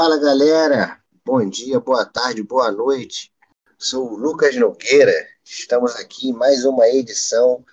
Fala 0.00 0.16
galera, 0.16 1.02
bom 1.24 1.44
dia, 1.44 1.80
boa 1.80 2.06
tarde, 2.06 2.40
boa 2.40 2.70
noite. 2.70 3.32
Sou 3.76 4.12
o 4.12 4.16
Lucas 4.16 4.54
Nogueira. 4.54 5.12
Estamos 5.44 5.96
aqui 5.96 6.28
em 6.28 6.32
mais 6.32 6.64
uma 6.64 6.88
edição 6.88 7.64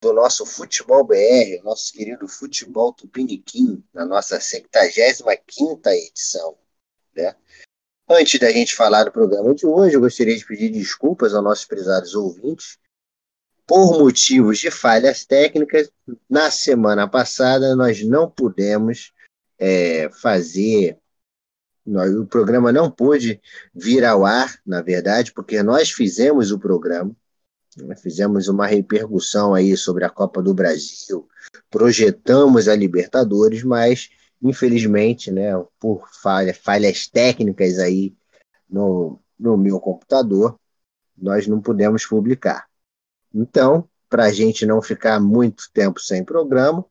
do 0.00 0.10
nosso 0.10 0.46
Futebol 0.46 1.04
BR, 1.04 1.62
nosso 1.62 1.92
querido 1.92 2.26
Futebol 2.26 2.94
Tupiniquim, 2.94 3.84
na 3.92 4.06
nossa 4.06 4.40
75 4.40 5.86
edição. 5.90 6.56
Né? 7.14 7.36
Antes 8.08 8.40
da 8.40 8.50
gente 8.50 8.74
falar 8.74 9.04
do 9.04 9.12
programa 9.12 9.54
de 9.54 9.66
hoje, 9.66 9.96
eu 9.96 10.00
gostaria 10.00 10.34
de 10.34 10.46
pedir 10.46 10.70
desculpas 10.70 11.34
aos 11.34 11.44
nossos 11.44 11.66
prezados 11.66 12.14
ouvintes. 12.14 12.78
Por 13.66 13.98
motivos 13.98 14.58
de 14.60 14.70
falhas 14.70 15.26
técnicas, 15.26 15.90
na 16.26 16.50
semana 16.50 17.06
passada 17.06 17.76
nós 17.76 18.02
não 18.02 18.30
pudemos 18.30 19.12
é, 19.58 20.08
fazer 20.08 20.98
o 21.86 22.26
programa 22.26 22.72
não 22.72 22.90
pôde 22.90 23.40
vir 23.74 24.04
ao 24.04 24.24
ar, 24.24 24.58
na 24.66 24.82
verdade, 24.82 25.32
porque 25.32 25.62
nós 25.62 25.90
fizemos 25.90 26.50
o 26.50 26.58
programa, 26.58 27.14
nós 27.76 28.00
fizemos 28.00 28.48
uma 28.48 28.66
repercussão 28.66 29.54
aí 29.54 29.76
sobre 29.76 30.04
a 30.04 30.10
Copa 30.10 30.42
do 30.42 30.52
Brasil, 30.52 31.28
projetamos 31.70 32.68
a 32.68 32.74
Libertadores, 32.74 33.62
mas 33.62 34.10
infelizmente, 34.42 35.30
né, 35.30 35.52
por 35.78 36.08
falha, 36.22 36.52
falhas 36.52 37.06
técnicas 37.06 37.78
aí 37.78 38.14
no, 38.68 39.20
no 39.38 39.56
meu 39.56 39.80
computador, 39.80 40.58
nós 41.16 41.46
não 41.46 41.60
pudemos 41.60 42.04
publicar. 42.04 42.66
Então, 43.34 43.88
para 44.08 44.24
a 44.24 44.32
gente 44.32 44.66
não 44.66 44.82
ficar 44.82 45.20
muito 45.20 45.70
tempo 45.72 46.00
sem 46.00 46.24
programa, 46.24 46.84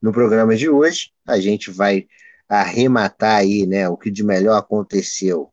no 0.00 0.12
programa 0.12 0.56
de 0.56 0.68
hoje 0.68 1.12
a 1.26 1.38
gente 1.38 1.70
vai 1.70 2.06
arrematar 2.60 3.36
aí, 3.36 3.66
né, 3.66 3.88
o 3.88 3.96
que 3.96 4.10
de 4.10 4.22
melhor 4.22 4.58
aconteceu 4.58 5.50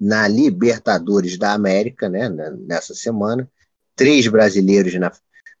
na 0.00 0.26
Libertadores 0.26 1.38
da 1.38 1.52
América, 1.52 2.08
né, 2.08 2.28
nessa 2.66 2.92
semana, 2.92 3.48
três 3.94 4.26
brasileiros 4.26 4.94
na, 4.94 5.12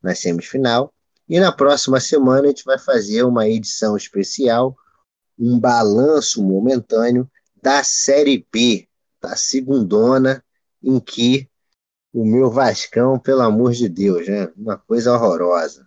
na 0.02 0.14
semifinal, 0.16 0.92
e 1.28 1.38
na 1.38 1.52
próxima 1.52 2.00
semana 2.00 2.46
a 2.46 2.48
gente 2.48 2.64
vai 2.64 2.76
fazer 2.76 3.22
uma 3.22 3.48
edição 3.48 3.96
especial, 3.96 4.76
um 5.38 5.60
balanço 5.60 6.42
momentâneo 6.42 7.30
da 7.62 7.84
Série 7.84 8.44
B, 8.52 8.88
da 9.20 9.36
segundona, 9.36 10.44
em 10.82 10.98
que 10.98 11.48
o 12.12 12.26
meu 12.26 12.50
Vascão, 12.50 13.16
pelo 13.16 13.42
amor 13.42 13.72
de 13.72 13.88
Deus, 13.88 14.26
né, 14.26 14.50
uma 14.56 14.76
coisa 14.76 15.14
horrorosa, 15.14 15.86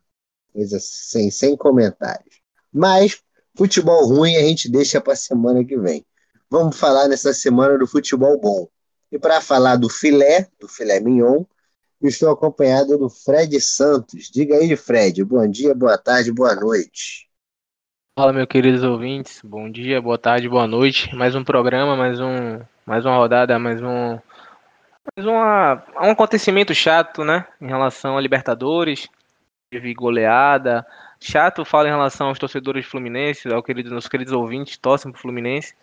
coisa 0.53 0.79
sem, 0.79 1.29
sem 1.29 1.57
comentários. 1.57 2.39
Mas 2.71 3.21
Futebol 3.57 4.05
ruim 4.05 4.35
a 4.35 4.41
gente 4.41 4.69
deixa 4.69 4.99
para 4.99 5.15
semana 5.15 5.63
que 5.63 5.77
vem. 5.77 6.05
Vamos 6.49 6.77
falar 6.77 7.07
nessa 7.07 7.33
semana 7.33 7.77
do 7.77 7.87
futebol 7.87 8.39
bom. 8.39 8.67
E 9.11 9.17
para 9.17 9.39
falar 9.39 9.77
do 9.77 9.89
filé, 9.89 10.47
do 10.59 10.67
filé 10.67 10.99
mignon, 10.99 11.43
estou 12.01 12.29
acompanhado 12.29 12.97
do 12.97 13.09
Fred 13.09 13.59
Santos. 13.61 14.29
Diga 14.29 14.55
aí, 14.55 14.75
Fred. 14.75 15.23
Bom 15.23 15.47
dia, 15.47 15.73
boa 15.73 15.97
tarde, 15.97 16.31
boa 16.31 16.53
noite. 16.53 17.29
Fala, 18.17 18.33
meus 18.33 18.47
queridos 18.47 18.83
ouvintes. 18.83 19.41
Bom 19.43 19.69
dia, 19.69 20.01
boa 20.01 20.17
tarde, 20.17 20.49
boa 20.49 20.67
noite. 20.67 21.13
Mais 21.15 21.35
um 21.35 21.43
programa, 21.43 21.95
mais 21.95 22.19
um, 22.19 22.59
mais 22.85 23.05
uma 23.05 23.15
rodada, 23.15 23.57
mais 23.57 23.81
um, 23.81 24.19
mais 25.15 25.27
uma, 25.27 25.83
um 26.01 26.11
acontecimento 26.11 26.73
chato, 26.73 27.23
né? 27.23 27.47
Em 27.61 27.67
relação 27.67 28.17
a 28.17 28.21
Libertadores. 28.21 29.07
Teve 29.75 29.93
goleada, 29.93 30.87
chato 31.19 31.65
fala 31.65 31.89
em 31.89 31.91
relação 31.91 32.27
aos 32.27 32.39
torcedores 32.39 32.85
fluminenses, 32.85 33.51
ao 33.51 33.61
querido, 33.61 33.93
nossos 33.93 34.07
queridos 34.07 34.31
ouvintes 34.31 34.77
torcem 34.77 35.11
para 35.11 35.19
o 35.19 35.21
Fluminense, 35.21 35.75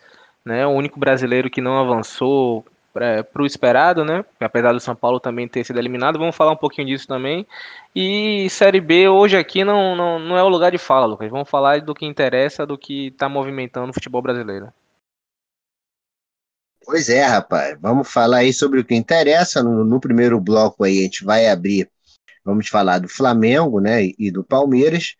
né? 0.43 0.67
O 0.67 0.71
único 0.71 0.99
brasileiro 0.99 1.51
que 1.51 1.61
não 1.61 1.79
avançou 1.79 2.65
para 2.91 3.27
o 3.39 3.45
esperado, 3.45 4.03
né? 4.03 4.25
Apesar 4.41 4.73
do 4.73 4.81
São 4.81 4.97
Paulo 4.97 5.21
também 5.21 5.47
ter 5.47 5.63
sido 5.63 5.79
eliminado, 5.79 6.19
vamos 6.19 6.35
falar 6.35 6.53
um 6.53 6.57
pouquinho 6.57 6.89
disso 6.89 7.07
também. 7.07 7.47
E 7.95 8.49
Série 8.49 8.81
B 8.81 9.11
hoje 9.11 9.37
aqui 9.37 9.63
não, 9.63 9.95
não, 9.95 10.19
não 10.19 10.39
é 10.39 10.43
o 10.43 10.49
lugar 10.49 10.73
de 10.73 10.79
fala, 10.79 11.05
Lucas. 11.05 11.31
Vamos 11.31 11.51
falar 11.51 11.83
do 11.83 11.95
que 11.95 12.07
interessa, 12.07 12.65
do 12.65 12.79
que 12.79 13.09
está 13.09 13.29
movimentando 13.29 13.91
o 13.91 13.95
futebol 13.95 14.23
brasileiro. 14.23 14.73
Pois 16.83 17.11
é, 17.11 17.25
rapaz. 17.25 17.77
Vamos 17.79 18.11
falar 18.11 18.39
aí 18.39 18.55
sobre 18.55 18.81
o 18.81 18.85
que 18.87 18.95
interessa. 18.95 19.63
No, 19.63 19.85
no 19.85 20.01
primeiro 20.01 20.41
bloco 20.41 20.83
aí 20.83 21.01
a 21.01 21.03
gente 21.03 21.27
vai 21.27 21.47
abrir, 21.47 21.91
vamos 22.45 22.69
falar 22.69 22.99
do 22.99 23.09
Flamengo, 23.09 23.81
né? 23.81 24.11
E 24.19 24.31
do 24.31 24.45
Palmeiras. 24.45 25.15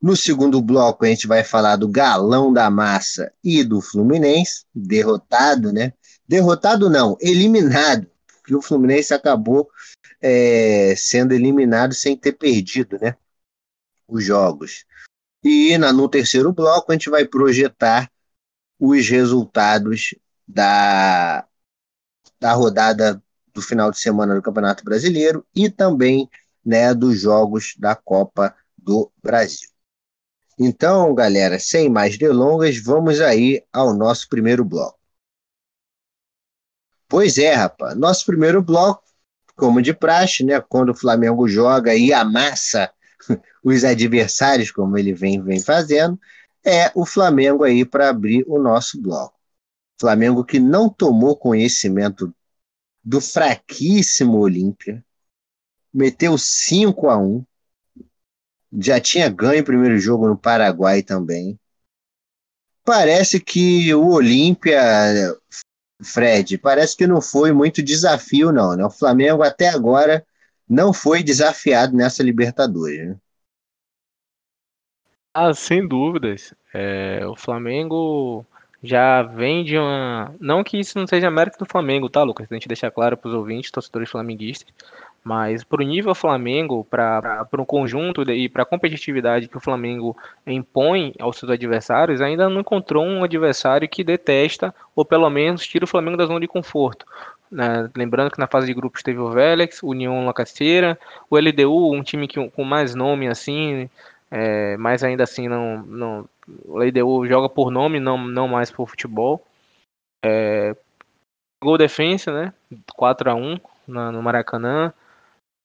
No 0.00 0.16
segundo 0.16 0.62
bloco, 0.62 1.04
a 1.04 1.08
gente 1.08 1.26
vai 1.26 1.42
falar 1.42 1.76
do 1.76 1.88
galão 1.88 2.52
da 2.52 2.70
massa 2.70 3.32
e 3.42 3.64
do 3.64 3.80
Fluminense, 3.80 4.64
derrotado, 4.72 5.72
né? 5.72 5.92
Derrotado 6.26 6.88
não, 6.88 7.16
eliminado, 7.20 8.06
porque 8.26 8.54
o 8.54 8.62
Fluminense 8.62 9.12
acabou 9.12 9.68
é, 10.20 10.94
sendo 10.96 11.32
eliminado 11.32 11.94
sem 11.94 12.16
ter 12.16 12.32
perdido, 12.32 12.98
né? 13.00 13.16
Os 14.06 14.24
jogos. 14.24 14.84
E 15.42 15.76
na, 15.78 15.92
no 15.92 16.08
terceiro 16.08 16.52
bloco, 16.52 16.90
a 16.90 16.94
gente 16.94 17.10
vai 17.10 17.24
projetar 17.26 18.10
os 18.78 19.08
resultados 19.08 20.14
da, 20.46 21.46
da 22.38 22.52
rodada 22.52 23.22
do 23.52 23.60
final 23.60 23.90
de 23.90 23.98
semana 23.98 24.34
do 24.34 24.42
Campeonato 24.42 24.84
Brasileiro 24.84 25.44
e 25.54 25.68
também 25.68 26.28
né, 26.68 26.92
dos 26.92 27.18
jogos 27.20 27.74
da 27.78 27.96
Copa 27.96 28.54
do 28.76 29.10
Brasil. 29.22 29.70
Então, 30.58 31.14
galera, 31.14 31.58
sem 31.58 31.88
mais 31.88 32.18
delongas, 32.18 32.76
vamos 32.76 33.22
aí 33.22 33.64
ao 33.72 33.94
nosso 33.94 34.28
primeiro 34.28 34.66
bloco. 34.66 34.98
Pois 37.08 37.38
é, 37.38 37.54
rapaz, 37.54 37.96
nosso 37.96 38.26
primeiro 38.26 38.60
bloco, 38.60 39.02
como 39.56 39.80
de 39.80 39.94
praxe, 39.94 40.44
né, 40.44 40.60
quando 40.60 40.90
o 40.90 40.94
Flamengo 40.94 41.48
joga 41.48 41.94
e 41.94 42.12
amassa 42.12 42.92
os 43.64 43.82
adversários, 43.82 44.70
como 44.70 44.98
ele 44.98 45.14
vem, 45.14 45.42
vem 45.42 45.60
fazendo, 45.60 46.20
é 46.62 46.92
o 46.94 47.06
Flamengo 47.06 47.64
aí 47.64 47.82
para 47.82 48.10
abrir 48.10 48.44
o 48.46 48.58
nosso 48.58 49.00
bloco. 49.00 49.38
Flamengo 49.98 50.44
que 50.44 50.60
não 50.60 50.90
tomou 50.90 51.34
conhecimento 51.34 52.30
do 53.02 53.22
fraquíssimo 53.22 54.36
Olímpia, 54.36 55.02
meteu 55.92 56.36
5 56.36 57.08
a 57.08 57.18
1 57.18 57.44
já 58.72 59.00
tinha 59.00 59.28
ganho 59.28 59.62
o 59.62 59.64
primeiro 59.64 59.98
jogo 59.98 60.28
no 60.28 60.36
Paraguai 60.36 61.02
também. 61.02 61.58
Parece 62.84 63.40
que 63.40 63.94
o 63.94 64.08
Olímpia, 64.08 64.80
Fred, 66.02 66.58
parece 66.58 66.96
que 66.96 67.06
não 67.06 67.20
foi 67.20 67.52
muito 67.52 67.82
desafio, 67.82 68.52
não. 68.52 68.76
Né? 68.76 68.84
O 68.84 68.90
Flamengo 68.90 69.42
até 69.42 69.68
agora 69.68 70.24
não 70.68 70.92
foi 70.92 71.22
desafiado 71.22 71.96
nessa 71.96 72.22
Libertadores. 72.22 73.08
Né? 73.08 73.16
Ah, 75.34 75.54
sem 75.54 75.86
dúvidas. 75.86 76.54
É, 76.72 77.26
o 77.26 77.36
Flamengo 77.36 78.44
já 78.82 79.22
vem 79.22 79.64
de 79.64 79.76
uma. 79.78 80.34
Não 80.40 80.64
que 80.64 80.78
isso 80.78 80.98
não 80.98 81.06
seja 81.06 81.30
mérito 81.30 81.58
do 81.58 81.70
Flamengo, 81.70 82.08
tá, 82.08 82.22
Lucas? 82.22 82.46
A 82.50 82.54
gente 82.54 82.68
deixar 82.68 82.90
claro 82.90 83.16
para 83.16 83.28
os 83.28 83.34
ouvintes, 83.34 83.70
torcedores 83.70 84.10
flamenguistas. 84.10 84.72
Mas 85.28 85.62
para 85.62 85.82
o 85.82 85.84
nível 85.84 86.14
Flamengo, 86.14 86.86
para 86.88 87.46
o 87.52 87.66
conjunto 87.66 88.22
e 88.30 88.48
para 88.48 88.62
a 88.62 88.66
competitividade 88.66 89.46
que 89.46 89.58
o 89.58 89.60
Flamengo 89.60 90.16
impõe 90.46 91.12
aos 91.20 91.36
seus 91.36 91.52
adversários, 91.52 92.22
ainda 92.22 92.48
não 92.48 92.62
encontrou 92.62 93.04
um 93.04 93.22
adversário 93.22 93.86
que 93.86 94.02
detesta 94.02 94.74
ou 94.96 95.04
pelo 95.04 95.28
menos 95.28 95.66
tira 95.66 95.84
o 95.84 95.86
Flamengo 95.86 96.16
da 96.16 96.24
zona 96.24 96.40
de 96.40 96.48
conforto. 96.48 97.04
Né? 97.50 97.90
Lembrando 97.94 98.30
que 98.30 98.38
na 98.38 98.46
fase 98.46 98.68
de 98.68 98.72
grupos 98.72 99.02
teve 99.02 99.18
o 99.18 99.30
Vélez, 99.30 99.82
União 99.82 100.24
Lacaceira, 100.24 100.98
o 101.28 101.36
LDU, 101.36 101.92
um 101.92 102.02
time 102.02 102.26
que, 102.26 102.48
com 102.48 102.64
mais 102.64 102.94
nome 102.94 103.28
assim, 103.28 103.90
é, 104.30 104.78
mas 104.78 105.04
ainda 105.04 105.24
assim 105.24 105.46
não, 105.46 105.82
não, 105.82 106.28
o 106.64 106.78
LDU 106.78 107.26
joga 107.26 107.50
por 107.50 107.70
nome, 107.70 108.00
não, 108.00 108.16
não 108.16 108.48
mais 108.48 108.70
por 108.70 108.88
futebol. 108.88 109.44
É, 110.24 110.74
gol 111.62 111.76
defensa, 111.76 112.32
né? 112.32 112.54
4 112.96 113.30
a 113.30 113.34
1 113.34 113.60
no 113.86 114.22
Maracanã. 114.22 114.90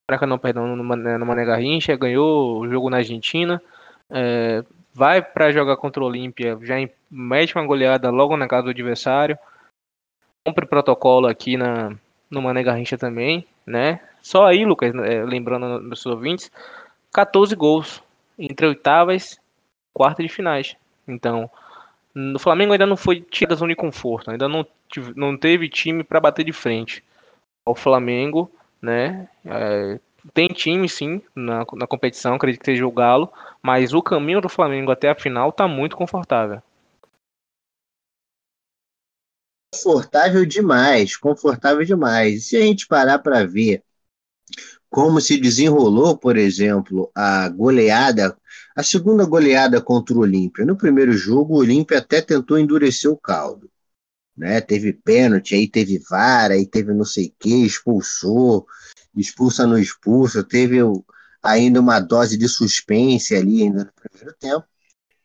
Maracanã, 0.09 0.37
perdão, 0.37 0.75
no, 0.75 0.75
no 0.75 1.25
Mané 1.25 1.45
Garrincha, 1.45 1.95
ganhou 1.95 2.59
o 2.59 2.69
jogo 2.69 2.89
na 2.89 2.97
Argentina. 2.97 3.61
É, 4.09 4.63
vai 4.93 5.21
para 5.21 5.51
jogar 5.51 5.77
contra 5.77 6.03
o 6.03 6.05
Olímpia, 6.05 6.57
já 6.61 6.75
mete 7.09 7.55
uma 7.55 7.65
goleada 7.65 8.09
logo 8.09 8.35
na 8.35 8.47
casa 8.47 8.63
do 8.63 8.69
adversário. 8.69 9.37
Cumpre 10.45 10.65
protocolo 10.65 11.27
aqui 11.27 11.55
na, 11.55 11.95
no 12.29 12.41
Mané 12.41 12.63
Garrincha 12.63 12.97
também, 12.97 13.47
né? 13.65 14.01
Só 14.21 14.45
aí, 14.45 14.65
Lucas, 14.65 14.93
é, 14.95 15.23
lembrando 15.23 15.89
dos 15.89 16.05
ouvintes, 16.05 16.51
14 17.13 17.55
gols 17.55 18.03
entre 18.37 18.67
oitavas 18.67 19.39
quarta 19.93 20.21
de 20.21 20.29
finais. 20.29 20.75
Então, 21.07 21.49
o 22.15 22.39
Flamengo 22.39 22.73
ainda 22.73 22.85
não 22.85 22.97
foi 22.97 23.21
tirado 23.21 23.51
da 23.51 23.55
zona 23.55 23.71
de 23.71 23.75
conforto, 23.75 24.31
ainda 24.31 24.49
não, 24.49 24.65
não 25.15 25.37
teve 25.37 25.69
time 25.69 26.03
para 26.03 26.19
bater 26.19 26.43
de 26.43 26.51
frente. 26.51 27.03
O 27.65 27.75
Flamengo 27.75 28.51
né? 28.83 29.29
É, 29.45 29.99
tem 30.33 30.49
time 30.49 30.89
sim 30.89 31.21
na, 31.33 31.65
na 31.73 31.87
competição, 31.87 32.35
acredito 32.35 32.59
que 32.59 32.71
seja 32.71 32.85
o 32.85 32.91
Galo, 32.91 33.31
mas 33.63 33.93
o 33.93 34.01
caminho 34.01 34.41
do 34.41 34.49
Flamengo 34.49 34.91
até 34.91 35.09
a 35.09 35.15
final 35.15 35.51
tá 35.51 35.67
muito 35.67 35.95
confortável. 35.95 36.61
confortável 39.73 40.45
demais, 40.45 41.17
confortável 41.17 41.83
demais. 41.83 42.47
Se 42.47 42.55
a 42.57 42.61
gente 42.61 42.87
parar 42.87 43.19
para 43.19 43.45
ver 43.45 43.83
como 44.89 45.19
se 45.19 45.39
desenrolou, 45.39 46.15
por 46.15 46.37
exemplo, 46.37 47.11
a 47.15 47.49
goleada, 47.49 48.37
a 48.75 48.83
segunda 48.83 49.25
goleada 49.25 49.81
contra 49.81 50.15
o 50.15 50.19
Olímpia. 50.19 50.65
No 50.65 50.77
primeiro 50.77 51.13
jogo, 51.13 51.55
o 51.55 51.57
Olímpia 51.57 51.97
até 51.97 52.21
tentou 52.21 52.59
endurecer 52.59 53.09
o 53.09 53.17
caldo. 53.17 53.69
Né? 54.35 54.59
Teve 54.61 54.93
pênalti, 54.93 55.55
aí 55.55 55.67
teve 55.67 55.99
vara, 56.09 56.55
aí 56.55 56.65
teve 56.65 56.93
não 56.93 57.05
sei 57.05 57.27
o 57.27 57.33
que, 57.39 57.65
expulsou, 57.65 58.65
expulsa 59.15 59.67
no 59.67 59.77
expulso, 59.77 60.43
teve 60.43 60.79
ainda 61.41 61.79
uma 61.79 61.99
dose 61.99 62.37
de 62.37 62.47
suspense 62.47 63.35
ali 63.35 63.63
ainda 63.63 63.85
no 63.85 63.93
primeiro 63.93 64.35
tempo, 64.39 64.65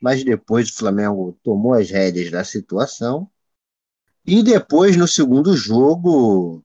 mas 0.01 0.23
depois 0.23 0.69
o 0.69 0.77
Flamengo 0.77 1.39
tomou 1.43 1.75
as 1.75 1.91
rédeas 1.91 2.31
da 2.31 2.45
situação 2.45 3.31
e 4.27 4.43
depois 4.43 4.97
no 4.97 5.09
segundo 5.09 5.57
jogo 5.57 6.63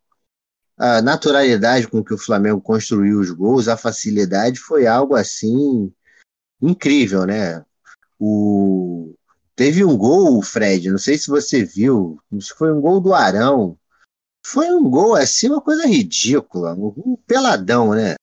a 0.77 1.01
naturalidade 1.01 1.87
com 1.87 2.03
que 2.03 2.13
o 2.13 2.17
Flamengo 2.17 2.59
construiu 2.59 3.19
os 3.19 3.31
gols, 3.31 3.67
a 3.67 3.77
facilidade 3.77 4.59
foi 4.59 4.87
algo 4.87 5.15
assim 5.15 5.93
incrível, 6.61 7.25
né? 7.25 7.63
O 8.19 9.13
teve 9.55 9.83
um 9.83 9.97
gol, 9.97 10.41
Fred, 10.41 10.89
não 10.89 10.97
sei 10.97 11.17
se 11.17 11.29
você 11.29 11.63
viu, 11.63 12.19
foi 12.57 12.71
um 12.71 12.81
gol 12.81 12.99
do 12.99 13.13
Arão. 13.13 13.77
Foi 14.45 14.69
um 14.71 14.89
gol 14.89 15.15
assim, 15.15 15.49
uma 15.49 15.61
coisa 15.61 15.87
ridícula, 15.87 16.73
um 16.73 17.15
peladão, 17.25 17.93
né? 17.93 18.15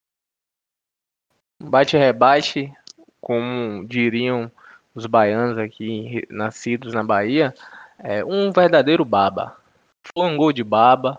Bate-rebate, 1.62 2.72
como 3.20 3.86
diriam 3.86 4.50
os 4.94 5.06
baianos 5.06 5.56
aqui, 5.56 6.26
nascidos 6.28 6.92
na 6.92 7.02
Bahia, 7.02 7.54
é 7.98 8.24
um 8.24 8.52
verdadeiro 8.52 9.04
baba. 9.04 9.56
Foi 10.14 10.26
um 10.26 10.36
gol 10.36 10.52
de 10.52 10.64
baba, 10.64 11.18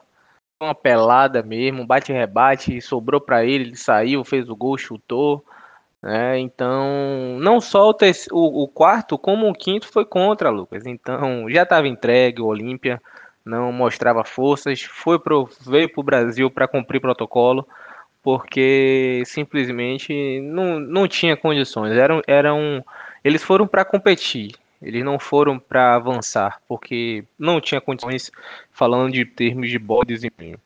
uma 0.62 0.76
pelada 0.76 1.42
mesmo, 1.42 1.86
bate-rebate, 1.86 2.80
sobrou 2.82 3.20
para 3.20 3.44
ele, 3.44 3.66
ele 3.66 3.76
saiu, 3.76 4.24
fez 4.24 4.50
o 4.50 4.56
gol, 4.56 4.78
chutou. 4.78 5.44
Né? 6.02 6.40
Então, 6.40 7.38
não 7.40 7.62
só 7.62 7.90
o, 7.90 7.94
terceiro, 7.94 8.36
o, 8.36 8.64
o, 8.64 8.68
quarto, 8.68 9.18
como 9.18 9.50
o 9.50 9.54
quinto 9.54 9.88
foi 9.88 10.06
contra, 10.06 10.50
Lucas. 10.50 10.86
Então, 10.86 11.50
já 11.50 11.64
estava 11.64 11.88
entregue, 11.88 12.42
o 12.42 12.48
Olímpia 12.48 13.02
não 13.46 13.72
mostrava 13.72 14.24
forças, 14.24 14.82
foi 14.82 15.20
pro, 15.20 15.50
veio 15.66 15.92
para 15.92 16.02
o 16.02 16.04
Brasil 16.04 16.50
para 16.50 16.68
cumprir 16.68 17.02
protocolo 17.02 17.68
porque 18.22 19.24
simplesmente 19.26 20.40
não, 20.42 20.80
não 20.80 21.08
tinha 21.08 21.36
condições. 21.36 21.94
Eram, 21.94 22.22
eram, 22.28 22.86
eles 23.24 23.44
foram 23.44 23.68
para 23.68 23.86
competir, 23.86 24.52
eles 24.82 25.04
não 25.04 25.18
foram 25.20 25.58
para 25.58 25.96
avançar, 25.96 26.62
porque 26.68 27.24
não 27.38 27.60
tinha 27.60 27.82
condições, 27.82 28.32
falando 28.72 29.12
de 29.12 29.26
termos 29.26 29.70
de 29.70 29.80
bom 29.80 30.02
desempenho. 30.06 30.60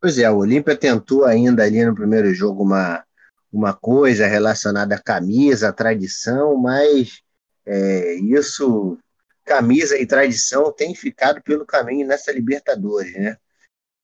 Pois 0.00 0.18
é, 0.18 0.30
o 0.30 0.38
Olímpia 0.38 0.74
tentou 0.74 1.24
ainda 1.24 1.62
ali 1.62 1.84
no 1.84 1.94
primeiro 1.94 2.32
jogo 2.32 2.62
uma, 2.62 3.04
uma 3.52 3.74
coisa 3.74 4.26
relacionada 4.26 4.94
à 4.94 4.98
camisa, 4.98 5.68
à 5.68 5.72
tradição, 5.72 6.56
mas 6.56 7.22
é, 7.66 8.14
isso, 8.14 8.98
camisa 9.44 9.98
e 9.98 10.06
tradição, 10.06 10.72
tem 10.72 10.94
ficado 10.94 11.42
pelo 11.42 11.66
caminho 11.66 12.06
nessa 12.06 12.32
Libertadores, 12.32 13.12
né? 13.14 13.36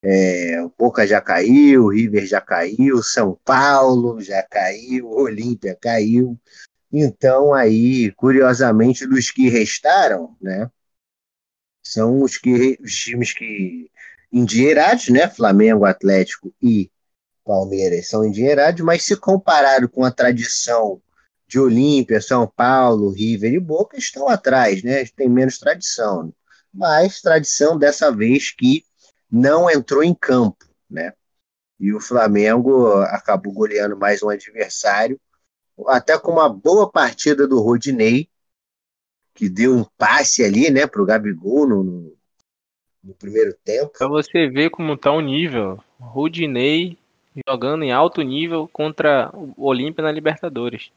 É, 0.03 0.63
o 0.63 0.73
Boca 0.79 1.07
já 1.07 1.21
caiu, 1.21 1.85
o 1.85 1.93
River 1.93 2.27
já 2.27 2.41
caiu, 2.41 3.03
São 3.03 3.39
Paulo 3.45 4.21
já 4.21 4.43
caiu, 4.43 5.11
Olímpia 5.11 5.77
caiu. 5.81 6.39
Então, 6.93 7.53
aí, 7.53 8.13
curiosamente, 8.13 9.07
dos 9.07 9.31
que 9.31 9.49
restaram, 9.49 10.37
né, 10.41 10.71
são 11.83 12.23
os, 12.23 12.39
que, 12.39 12.79
os 12.81 12.95
times 12.95 13.33
que 13.33 13.91
endinheirados, 14.33 15.09
né, 15.09 15.29
Flamengo, 15.29 15.85
Atlético 15.85 16.55
e 16.63 16.91
Palmeiras 17.47 18.09
são 18.09 18.25
endinheirados, 18.25 18.85
mas 18.85 19.05
se 19.05 19.17
comparado 19.17 19.89
com 19.89 20.05
a 20.05 20.11
tradição 20.11 21.01
de 21.47 21.61
Olímpia, 21.61 22.21
São 22.21 22.45
Paulo, 22.45 23.13
River 23.13 23.55
e 23.55 23.61
Boca, 23.61 23.97
estão 23.97 24.29
atrás, 24.29 24.83
né, 24.83 25.05
tem 25.17 25.29
menos 25.29 25.57
tradição. 25.57 26.35
Mas 26.75 27.23
tradição 27.23 27.79
dessa 27.79 28.11
vez 28.11 28.51
que 28.51 28.85
não 29.31 29.71
entrou 29.71 30.03
em 30.03 30.13
campo, 30.13 30.67
né? 30.91 31.13
E 31.79 31.93
o 31.93 32.01
Flamengo 32.01 33.01
acabou 33.03 33.53
goleando 33.53 33.97
mais 33.97 34.23
um 34.23 34.29
adversário, 34.29 35.21
até 35.87 36.19
com 36.19 36.33
uma 36.33 36.49
boa 36.49 36.91
partida 36.91 37.47
do 37.47 37.61
Rodinei, 37.61 38.29
que 39.35 39.49
deu 39.49 39.77
um 39.77 39.85
passe 39.97 40.43
ali, 40.43 40.71
né, 40.71 40.87
para 40.87 41.03
o 41.03 41.07
Gabigol 41.07 41.69
no, 41.69 42.17
no, 43.05 43.15
primeiro 43.15 43.55
tempo. 43.63 43.93
Para 43.97 44.09
você 44.09 44.49
ver 44.49 44.71
como 44.71 44.95
está 44.95 45.13
o 45.13 45.21
nível, 45.21 45.79
Rodinei 46.01 46.99
jogando 47.49 47.83
em 47.83 47.93
alto 47.93 48.23
nível 48.23 48.69
contra 48.73 49.31
o 49.35 49.67
Olímpia 49.67 50.03
na 50.03 50.13
Libertadores. 50.13 50.91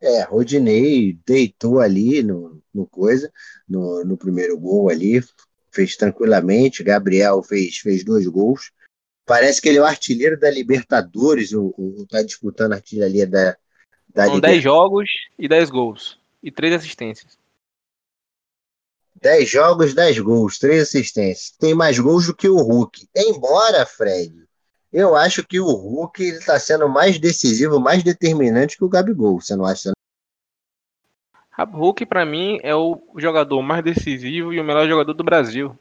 É, 0.00 0.22
Rodinei 0.22 1.18
deitou 1.26 1.78
ali 1.78 2.22
no, 2.22 2.62
no 2.72 2.86
coisa, 2.86 3.30
no, 3.68 4.02
no 4.04 4.16
primeiro 4.16 4.58
gol 4.58 4.88
ali, 4.88 5.20
fez 5.70 5.96
tranquilamente. 5.96 6.82
Gabriel 6.82 7.42
fez, 7.42 7.78
fez 7.78 8.02
dois 8.02 8.26
gols. 8.26 8.72
Parece 9.26 9.60
que 9.60 9.68
ele 9.68 9.78
é 9.78 9.82
o 9.82 9.86
artilheiro 9.86 10.38
da 10.38 10.50
Libertadores, 10.50 11.52
o, 11.52 11.74
o 11.76 12.06
tá 12.08 12.22
disputando 12.22 12.72
a 12.72 12.76
artilharia 12.76 13.26
da, 13.26 13.56
da 14.08 14.26
São 14.26 14.40
10 14.40 14.62
jogos 14.62 15.08
e 15.38 15.46
10 15.46 15.70
gols. 15.70 16.18
E 16.42 16.50
3 16.50 16.74
assistências. 16.74 17.39
10 19.20 19.48
jogos, 19.48 19.94
10 19.94 20.18
gols, 20.20 20.58
3 20.58 20.82
assistências. 20.82 21.52
Tem 21.58 21.74
mais 21.74 21.98
gols 21.98 22.26
do 22.26 22.34
que 22.34 22.48
o 22.48 22.56
Hulk. 22.56 23.06
Embora, 23.16 23.84
Fred, 23.84 24.32
eu 24.92 25.14
acho 25.14 25.46
que 25.46 25.60
o 25.60 25.66
Hulk 25.66 26.22
está 26.22 26.58
sendo 26.58 26.88
mais 26.88 27.18
decisivo, 27.18 27.78
mais 27.78 28.02
determinante 28.02 28.76
que 28.76 28.84
o 28.84 28.88
Gabigol. 28.88 29.40
Você 29.40 29.54
não 29.54 29.64
acha? 29.64 29.92
Hulk, 31.58 32.06
para 32.06 32.24
mim, 32.24 32.58
é 32.62 32.74
o 32.74 33.00
jogador 33.16 33.60
mais 33.62 33.84
decisivo 33.84 34.52
e 34.52 34.58
o 34.60 34.64
melhor 34.64 34.88
jogador 34.88 35.12
do 35.12 35.22
Brasil. 35.22 35.76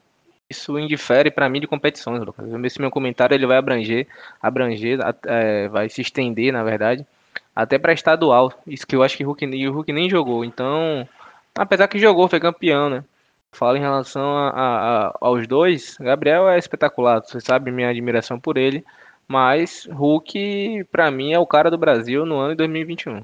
Isso 0.50 0.78
indifere 0.78 1.30
para 1.30 1.48
mim 1.48 1.62
de 1.62 1.68
competições, 1.68 2.24
Lucas. 2.24 2.46
Esse 2.66 2.82
meu 2.82 2.90
comentário 2.90 3.36
ele 3.36 3.46
vai 3.46 3.58
abranger, 3.58 4.08
abranger, 4.42 5.00
é, 5.26 5.68
vai 5.68 5.90
se 5.90 6.02
estender, 6.02 6.52
na 6.52 6.64
verdade, 6.64 7.06
até 7.56 7.78
para 7.78 7.94
estadual. 7.94 8.52
Isso 8.66 8.86
que 8.86 8.96
eu 8.96 9.04
acho 9.04 9.16
que 9.16 9.24
o 9.24 9.28
Hulk, 9.28 9.46
o 9.46 9.72
Hulk 9.72 9.94
nem 9.94 10.10
jogou. 10.10 10.44
Então, 10.44 11.08
apesar 11.56 11.88
que 11.88 12.00
jogou, 12.00 12.28
foi 12.28 12.40
campeão, 12.40 12.90
né? 12.90 13.04
Falo 13.54 13.78
em 13.78 13.82
relação 13.82 14.38
a, 14.38 14.50
a, 14.50 15.08
a, 15.08 15.18
aos 15.20 15.48
dois, 15.48 15.98
Gabriel 16.00 16.48
é 16.48 16.58
espetacular. 16.58 17.22
Você 17.22 17.42
sabe 17.42 17.72
minha 17.72 17.90
admiração 17.90 18.40
por 18.40 18.58
ele. 18.58 18.86
Mas 19.28 19.88
Hulk, 19.92 20.86
para 20.92 21.12
mim, 21.12 21.34
é 21.34 21.40
o 21.40 21.46
cara 21.46 21.70
do 21.70 21.78
Brasil 21.78 22.26
no 22.26 22.38
ano 22.40 22.52
de 22.52 22.58
2021. 22.58 23.24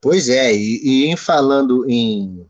Pois 0.00 0.28
é, 0.28 0.52
e, 0.52 0.80
e 0.82 1.06
em 1.06 1.16
falando 1.16 1.88
em 1.88 2.46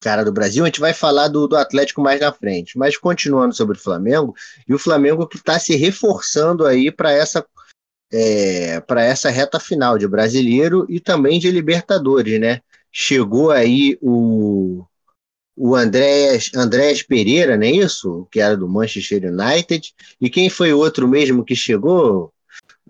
cara 0.00 0.24
do 0.24 0.32
Brasil, 0.32 0.62
a 0.62 0.66
gente 0.66 0.80
vai 0.80 0.94
falar 0.94 1.28
do, 1.28 1.48
do 1.48 1.56
Atlético 1.56 2.00
mais 2.00 2.20
na 2.20 2.32
frente. 2.32 2.78
Mas 2.78 2.96
continuando 2.96 3.54
sobre 3.54 3.76
o 3.76 3.80
Flamengo, 3.80 4.34
e 4.68 4.72
o 4.72 4.78
Flamengo 4.78 5.26
que 5.26 5.36
está 5.36 5.58
se 5.58 5.74
reforçando 5.76 6.64
aí 6.64 6.90
para 6.90 7.12
essa 7.12 7.44
é, 8.12 8.80
para 8.80 9.02
essa 9.02 9.28
reta 9.30 9.58
final 9.58 9.98
de 9.98 10.06
brasileiro 10.06 10.86
e 10.88 11.00
também 11.00 11.40
de 11.40 11.50
Libertadores, 11.50 12.40
né? 12.40 12.60
Chegou 12.92 13.50
aí 13.50 13.98
o, 14.00 14.86
o 15.56 15.74
Andrés, 15.74 16.50
Andrés 16.54 17.02
Pereira, 17.02 17.56
não 17.56 17.66
é 17.66 17.70
isso? 17.70 18.28
Que 18.30 18.40
era 18.40 18.56
do 18.56 18.68
Manchester 18.68 19.32
United. 19.32 19.94
E 20.20 20.28
quem 20.28 20.50
foi 20.50 20.72
o 20.72 20.78
outro 20.78 21.08
mesmo 21.08 21.44
que 21.44 21.56
chegou? 21.56 22.30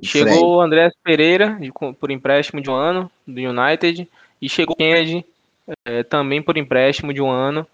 Chegou 0.02 0.56
o 0.56 0.60
Andrés 0.60 0.92
Pereira, 1.02 1.58
por 1.98 2.10
empréstimo 2.10 2.60
de 2.60 2.68
um 2.68 2.74
ano, 2.74 3.10
do 3.26 3.40
United, 3.40 4.06
e 4.42 4.48
chegou 4.48 4.74
o 4.74 4.76
Kennedy, 4.76 5.24
é, 5.86 6.02
também 6.02 6.42
por 6.42 6.58
empréstimo 6.58 7.14
de 7.14 7.22
um 7.22 7.30
ano. 7.30 7.66